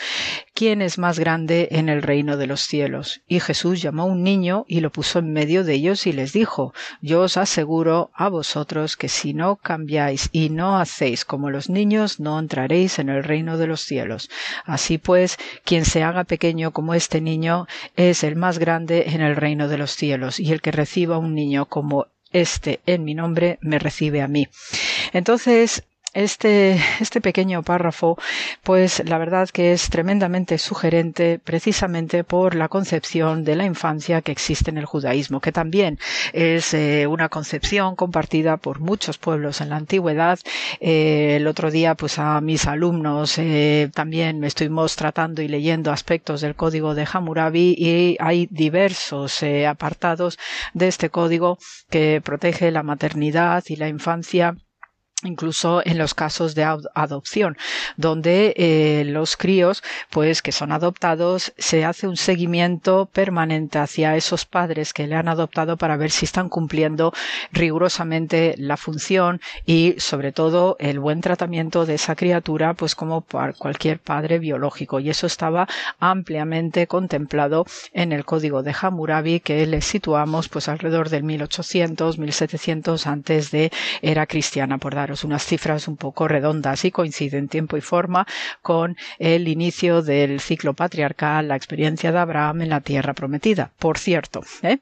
[0.54, 3.22] ¿quién es más grande en el reino de los cielos?
[3.28, 6.34] Y Jesús llamó a un niño y lo puso en medio de ellos y les
[6.34, 11.70] dijo, yo os aseguro a vosotros que si no cambiáis y no hacéis como los
[11.70, 14.30] niños, no entraréis en el reino de los cielos.
[14.66, 19.36] Así pues, quien se haga pequeño como este niño es el más grande en el
[19.36, 23.58] reino de los cielos, y el que reciba un niño como este en mi nombre
[23.62, 24.48] me recibe a mí.
[25.14, 25.84] Entonces,
[26.14, 28.18] este, este pequeño párrafo,
[28.64, 34.32] pues la verdad que es tremendamente sugerente precisamente por la concepción de la infancia que
[34.32, 36.00] existe en el judaísmo, que también
[36.34, 40.40] es eh, una concepción compartida por muchos pueblos en la antigüedad.
[40.80, 46.42] Eh, el otro día, pues a mis alumnos eh, también estuvimos tratando y leyendo aspectos
[46.42, 50.38] del código de Hammurabi y hay diversos apartados
[50.74, 51.58] de este código
[51.90, 54.56] que protege la maternidad y la infancia
[55.24, 57.58] incluso en los casos de adopción,
[57.98, 64.46] donde eh, los críos, pues que son adoptados, se hace un seguimiento permanente hacia esos
[64.46, 67.14] padres que le han adoptado para ver si están cumpliendo
[67.52, 73.26] rigurosamente la función y, sobre todo, el buen tratamiento de esa criatura, pues como
[73.58, 75.00] cualquier padre biológico.
[75.00, 75.68] Y eso estaba
[76.00, 83.08] ampliamente contemplado en el Código de Hammurabi, que le situamos, pues alrededor del 1800, 1700
[83.08, 83.72] antes de
[84.02, 88.26] era cristiana, por dar unas cifras un poco redondas y coinciden tiempo y forma
[88.62, 93.98] con el inicio del ciclo patriarcal, la experiencia de Abraham en la tierra prometida, por
[93.98, 94.42] cierto.
[94.64, 94.80] ¿eh?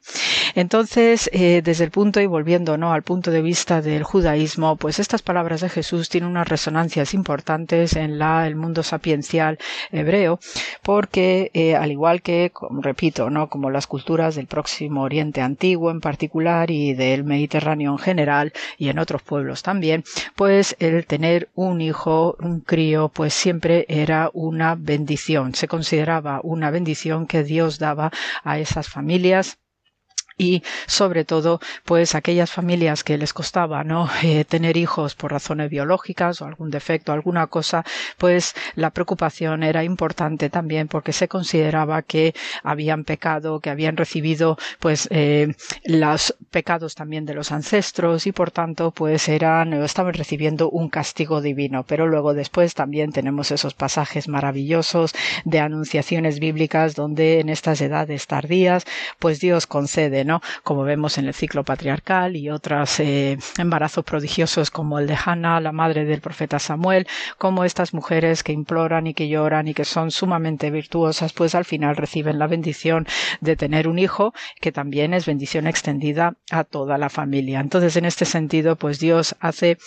[0.55, 2.93] Entonces, eh, desde el punto y volviendo ¿no?
[2.93, 7.95] al punto de vista del judaísmo, pues estas palabras de Jesús tienen unas resonancias importantes
[7.95, 9.57] en la, el mundo sapiencial
[9.91, 10.39] hebreo,
[10.83, 12.51] porque eh, al igual que,
[12.81, 13.49] repito, ¿no?
[13.49, 18.89] como las culturas del próximo Oriente Antiguo en particular y del Mediterráneo en general y
[18.89, 20.03] en otros pueblos también,
[20.35, 25.55] pues el tener un hijo, un crío, pues siempre era una bendición.
[25.55, 28.11] Se consideraba una bendición que Dios daba
[28.43, 29.59] a esas familias
[30.39, 35.69] y sobre todo pues aquellas familias que les costaba no eh, tener hijos por razones
[35.69, 37.85] biológicas o algún defecto alguna cosa
[38.17, 42.33] pues la preocupación era importante también porque se consideraba que
[42.63, 45.53] habían pecado que habían recibido pues eh,
[45.83, 51.41] los pecados también de los ancestros y por tanto pues eran estaban recibiendo un castigo
[51.41, 51.83] divino.
[51.83, 55.13] Pero luego después también tenemos esos pasajes maravillosos
[55.45, 58.85] de anunciaciones bíblicas donde en estas edades tardías
[59.19, 60.23] pues Dios concede
[60.63, 65.59] como vemos en el ciclo patriarcal y otros eh, embarazos prodigiosos como el de Hannah,
[65.59, 67.07] la madre del profeta Samuel,
[67.37, 71.65] como estas mujeres que imploran y que lloran y que son sumamente virtuosas, pues al
[71.65, 73.07] final reciben la bendición
[73.41, 77.59] de tener un hijo, que también es bendición extendida a toda la familia.
[77.59, 79.77] Entonces, en este sentido, pues Dios hace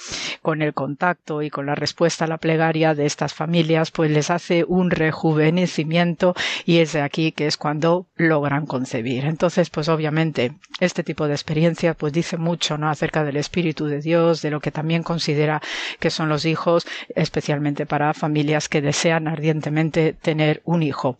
[0.40, 4.30] con el contacto y con la respuesta a la plegaria de estas familias, pues les
[4.30, 9.24] hace un rejuvenecimiento y es de aquí que es cuando logran concebir.
[9.24, 10.31] Entonces, pues obviamente
[10.80, 12.88] este tipo de experiencia pues dice mucho ¿no?
[12.88, 15.60] acerca del Espíritu de Dios, de lo que también considera
[16.00, 21.18] que son los hijos, especialmente para familias que desean ardientemente tener un hijo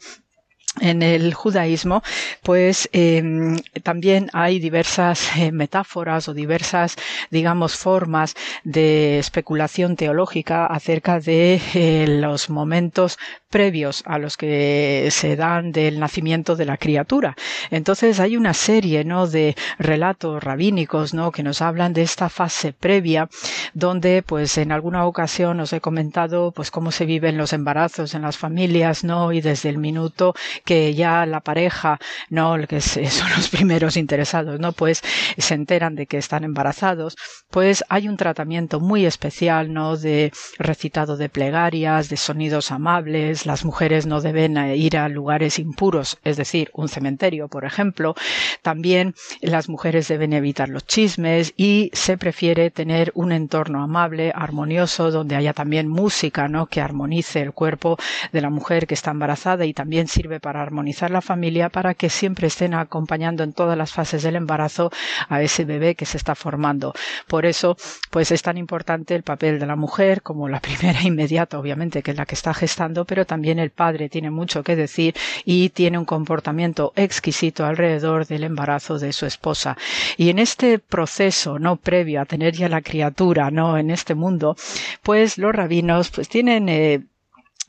[0.81, 2.03] en el judaísmo,
[2.43, 6.97] pues em, también hay diversas eh, metáforas o diversas,
[7.31, 8.35] digamos, formas
[8.65, 13.19] de especulación teológica acerca de eh, los momentos
[13.53, 17.37] previos a los que se dan del nacimiento de la criatura.
[17.71, 19.29] Entonces hay una serie, ¿no?
[19.29, 21.31] De relatos rabínicos, ¿no?
[21.31, 23.29] Que nos hablan de esta fase previa,
[23.75, 28.23] donde, pues, en alguna ocasión os he comentado, pues, cómo se viven los embarazos en
[28.23, 29.33] las familias, ¿no?
[29.33, 30.35] Y desde el minuto
[30.65, 31.99] que ya la pareja,
[32.31, 35.03] no, que son los primeros interesados, no, pues
[35.37, 37.17] se enteran de que están embarazados,
[37.51, 43.65] pues hay un tratamiento muy especial, no, de recitado de plegarias, de sonidos amables, las
[43.65, 48.15] mujeres no deben eh, ir a lugares impuros, es decir, un cementerio, por ejemplo,
[48.63, 55.11] también las mujeres deben evitar los chismes y se prefiere tener un entorno amable, armonioso,
[55.11, 56.67] donde haya también música, ¿no?
[56.67, 57.99] que armonice el cuerpo
[58.33, 62.11] de la mujer que está embarazada y también sirve para armonizar la familia para que
[62.11, 64.91] siempre estén acompañando en todas las fases del embarazo
[65.29, 66.95] a ese bebé que se está formando.
[67.27, 67.77] Por eso,
[68.11, 72.13] pues es tan importante el papel de la mujer como la primera inmediata, obviamente, que
[72.13, 75.15] es la que está gestando, pero también el padre tiene mucho que decir
[75.47, 79.79] y tiene un comportamiento exquisito alrededor del embarazo de su esposa.
[80.19, 84.55] Y en este proceso, no previo a tener ya la criatura, no en este mundo,
[85.03, 87.01] pues los rabinos pues tienen eh,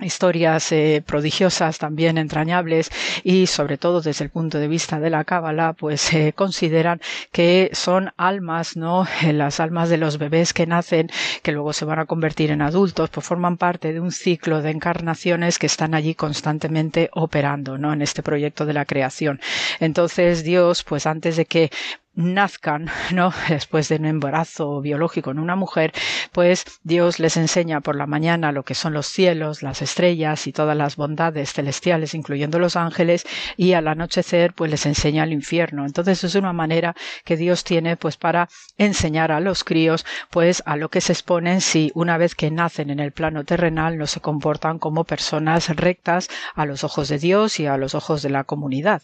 [0.03, 2.89] historias eh, prodigiosas también entrañables
[3.23, 7.01] y sobre todo desde el punto de vista de la cábala pues se consideran
[7.31, 11.09] que son almas no las almas de los bebés que nacen
[11.41, 14.71] que luego se van a convertir en adultos pues forman parte de un ciclo de
[14.71, 19.39] encarnaciones que están allí constantemente operando no en este proyecto de la creación.
[19.79, 21.71] Entonces Dios pues antes de que
[22.15, 23.33] nazcan, ¿no?
[23.49, 25.93] Después de un embarazo biológico en una mujer,
[26.31, 30.53] pues Dios les enseña por la mañana lo que son los cielos, las estrellas y
[30.53, 33.25] todas las bondades celestiales, incluyendo los ángeles,
[33.57, 35.85] y al anochecer, pues les enseña el infierno.
[35.85, 36.95] Entonces es una manera
[37.25, 41.61] que Dios tiene, pues, para enseñar a los críos, pues, a lo que se exponen
[41.61, 46.29] si una vez que nacen en el plano terrenal no se comportan como personas rectas
[46.55, 49.01] a los ojos de Dios y a los ojos de la comunidad.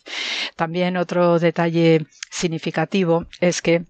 [0.55, 2.98] También otro detalle significativo
[3.39, 3.83] es que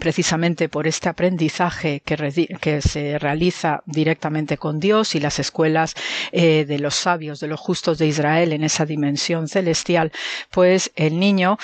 [0.00, 5.94] precisamente por este aprendizaje que, se realiza directamente con Dios y las escuelas
[6.32, 10.12] eh, de los sabios, de los justos de Israel en esa dimensión celestial,
[10.50, 11.58] pues el niño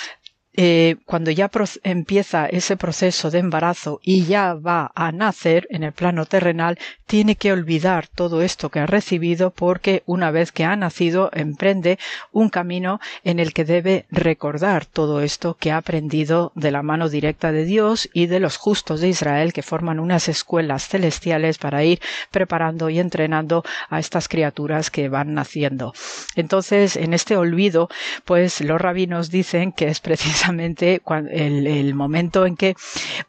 [0.56, 1.50] eh, cuando ya
[1.82, 7.34] empieza ese proceso de embarazo y ya va a nacer en el plano terrenal, tiene
[7.34, 11.98] que olvidar todo esto que ha recibido porque una vez que ha nacido emprende
[12.32, 17.08] un camino en el que debe recordar todo esto que ha aprendido de la mano
[17.08, 21.82] directa de Dios y de los justos de Israel que forman unas escuelas celestiales para
[21.82, 22.00] ir
[22.30, 25.94] preparando y entrenando a estas criaturas que van naciendo.
[26.36, 27.88] Entonces, en este olvido,
[28.24, 32.74] pues los rabinos dicen que es precisamente el, momento en que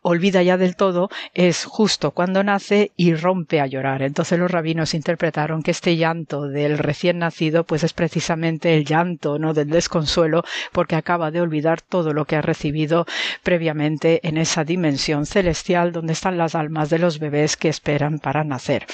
[0.02, 4.02] olvida ya del todo es justo cuando nace y rompe a llorar.
[4.02, 9.40] Entonces los rabinos interpretaron que este llanto del recién nacido pues es precisamente el llanto
[9.40, 13.06] no del desconsuelo porque acaba de olvidar todo lo que ha recibido
[13.44, 18.44] previamente en esa dimensión celestial donde están las almas de los bebés que esperan para
[18.44, 18.86] nacer.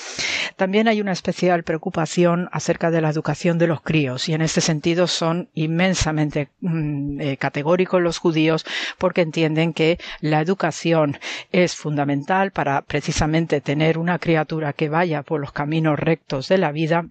[0.55, 4.61] También hay una especial preocupación acerca de la educación de los críos y en este
[4.61, 8.65] sentido son inmensamente mm, eh, categóricos los judíos
[8.97, 11.19] porque entienden que la educación
[11.51, 16.71] es fundamental para precisamente tener una criatura que vaya por los caminos rectos de la
[16.71, 17.07] vida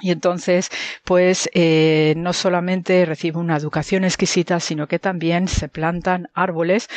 [0.00, 0.70] y entonces,
[1.04, 6.88] pues, eh, no solamente recibe una educación exquisita, sino que también se plantan árboles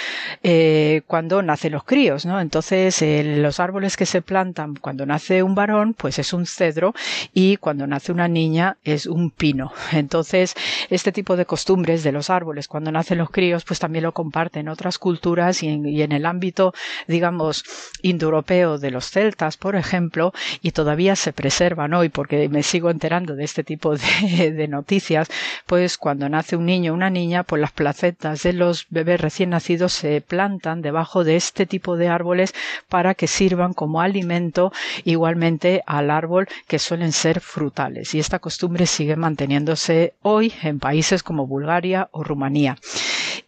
[0.44, 2.40] eh, cuando nacen los críos, ¿no?
[2.40, 6.94] Entonces, los árboles que se plantan cuando nace un varón, pues es un cedro,
[7.34, 9.74] y cuando nace una niña es un pino.
[9.92, 10.56] Entonces,
[10.90, 14.70] este tipo de costumbres de los árboles cuando nacen los críos, pues también lo comparten
[14.70, 16.74] otras culturas y en, y en el ámbito,
[17.08, 17.64] digamos,
[18.02, 20.32] indoeuropeo de los celtas, por ejemplo,
[20.62, 25.30] y todavía se preservan hoy, porque me sigo enterando de este tipo de, noticias,
[25.66, 29.52] pues cuando nace un niño o una niña, pues las placetas de los bebés recién
[29.52, 32.54] nacidos se plantan debajo de este tipo de árboles
[32.90, 34.72] para que sirvan como alimento
[35.04, 38.14] igualmente al árbol que suelen ser frutales.
[38.16, 42.78] Y esta costumbre sigue manteniéndose hoy en países como Bulgaria o Rumanía.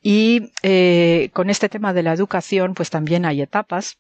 [0.02, 3.98] Y eh, con este tema de la educación, pues también hay etapas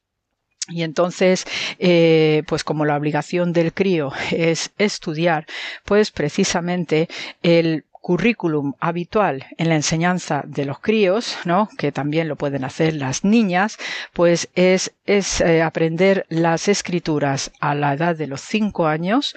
[0.69, 1.45] y entonces,
[1.79, 5.45] eh, pues como la obligación del crío es estudiar,
[5.85, 7.07] pues precisamente
[7.41, 11.67] el currículum habitual en la enseñanza de los críos, ¿no?
[11.77, 13.77] que también lo pueden hacer las niñas,
[14.13, 19.35] pues es, es eh, aprender las escrituras a la edad de los cinco años,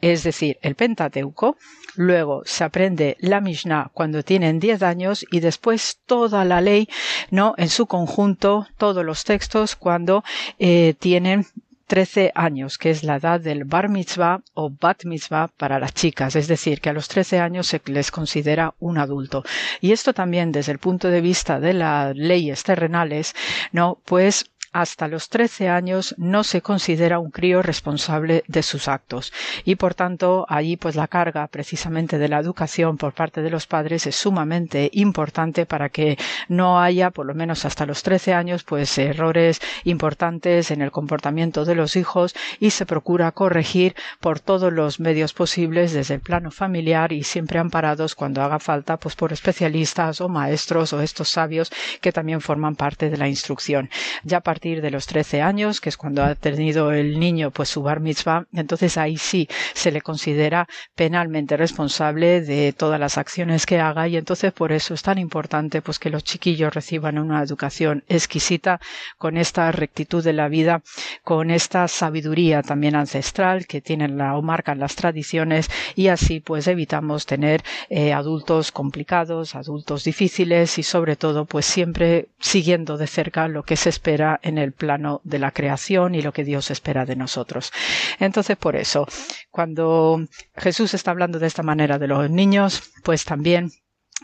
[0.00, 1.56] es decir, el Pentateuco,
[1.96, 6.88] luego se aprende la Mishnah cuando tienen 10 años y después toda la ley,
[7.30, 7.54] ¿no?
[7.56, 10.22] En su conjunto, todos los textos cuando
[10.58, 11.46] eh, tienen
[11.88, 16.36] 13 años, que es la edad del bar mitzvah o bat mitzvah para las chicas,
[16.36, 19.42] es decir, que a los 13 años se les considera un adulto.
[19.80, 23.34] Y esto también desde el punto de vista de las leyes terrenales,
[23.72, 23.98] ¿no?
[24.04, 29.32] Pues hasta los 13 años no se considera un crío responsable de sus actos
[29.64, 33.66] y por tanto allí pues la carga precisamente de la educación por parte de los
[33.66, 38.64] padres es sumamente importante para que no haya por lo menos hasta los 13 años
[38.64, 44.70] pues errores importantes en el comportamiento de los hijos y se procura corregir por todos
[44.72, 49.32] los medios posibles desde el plano familiar y siempre amparados cuando haga falta pues por
[49.32, 51.72] especialistas o maestros o estos sabios
[52.02, 53.88] que también forman parte de la instrucción.
[54.24, 57.82] Ya partir de los 13 años, que es cuando ha tenido el niño pues su
[57.82, 63.80] bar mitzvah, entonces ahí sí se le considera penalmente responsable de todas las acciones que
[63.80, 68.04] haga y entonces por eso es tan importante pues que los chiquillos reciban una educación
[68.08, 68.80] exquisita
[69.16, 70.82] con esta rectitud de la vida,
[71.22, 76.66] con esta sabiduría también ancestral que tienen la o marcan las tradiciones y así pues
[76.66, 83.48] evitamos tener eh, adultos complicados, adultos difíciles y sobre todo pues siempre siguiendo de cerca
[83.48, 87.04] lo que se espera en el plano de la creación y lo que Dios espera
[87.04, 87.70] de nosotros.
[88.18, 89.06] Entonces, por eso,
[89.50, 90.22] cuando
[90.56, 93.72] Jesús está hablando de esta manera de los niños, pues también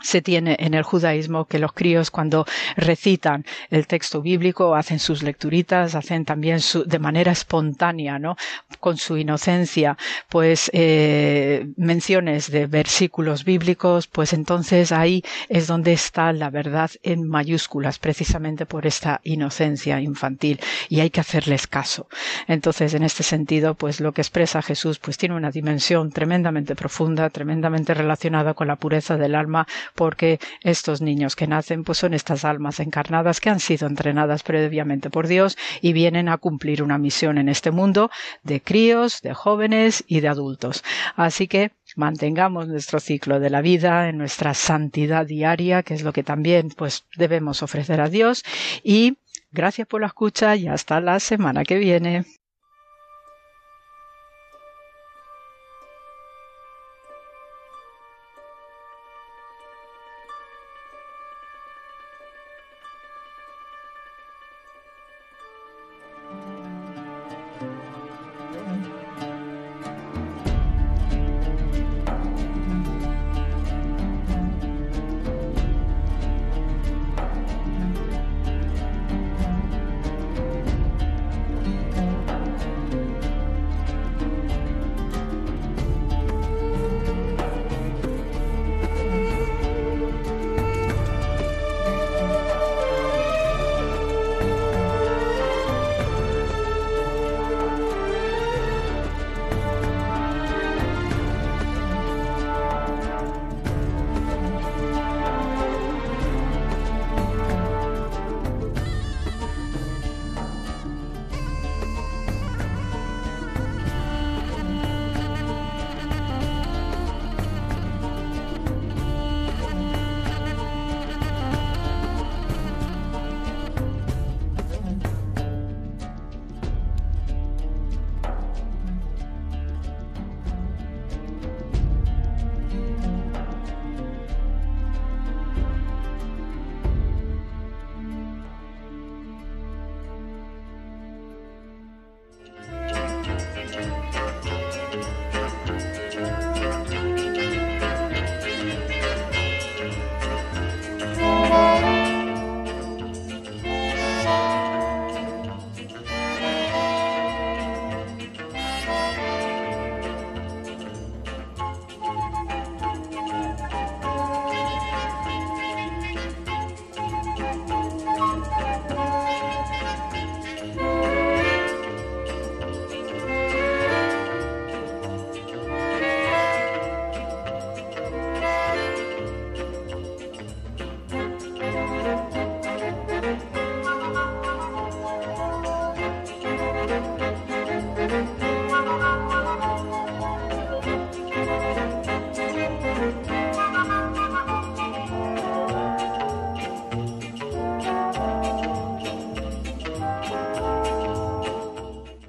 [0.03, 2.45] se tiene en el judaísmo que los críos cuando
[2.75, 8.35] recitan el texto bíblico hacen sus lecturitas, hacen también su, de manera espontánea, ¿no?
[8.79, 9.97] Con su inocencia,
[10.29, 17.27] pues eh, menciones de versículos bíblicos, pues entonces ahí es donde está la verdad en
[17.27, 20.59] mayúsculas, precisamente por esta inocencia infantil
[20.89, 22.07] y hay que hacerles caso.
[22.47, 27.29] Entonces, en este sentido, pues lo que expresa Jesús, pues tiene una dimensión tremendamente profunda,
[27.29, 32.45] tremendamente relacionada con la pureza del alma, porque estos niños que nacen pues son estas
[32.45, 37.37] almas encarnadas que han sido entrenadas previamente por Dios y vienen a cumplir una misión
[37.37, 38.09] en este mundo
[38.43, 40.83] de críos, de jóvenes y de adultos.
[41.15, 46.13] Así que mantengamos nuestro ciclo de la vida en nuestra santidad diaria, que es lo
[46.13, 48.43] que también pues debemos ofrecer a Dios
[48.83, 49.17] y
[49.51, 52.25] gracias por la escucha y hasta la semana que viene.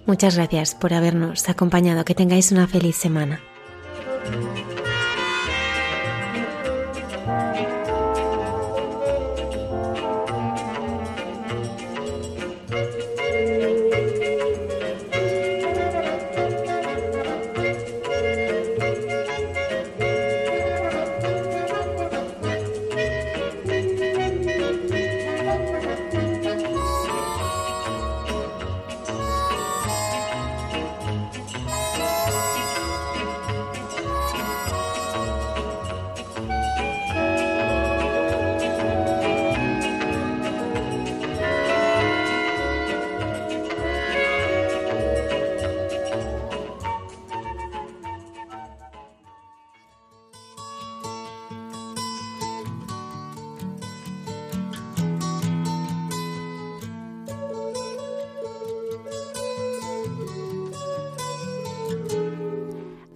[0.06, 2.04] Muchas gracias por habernos acompañado.
[2.04, 3.40] Que tengáis una feliz semana.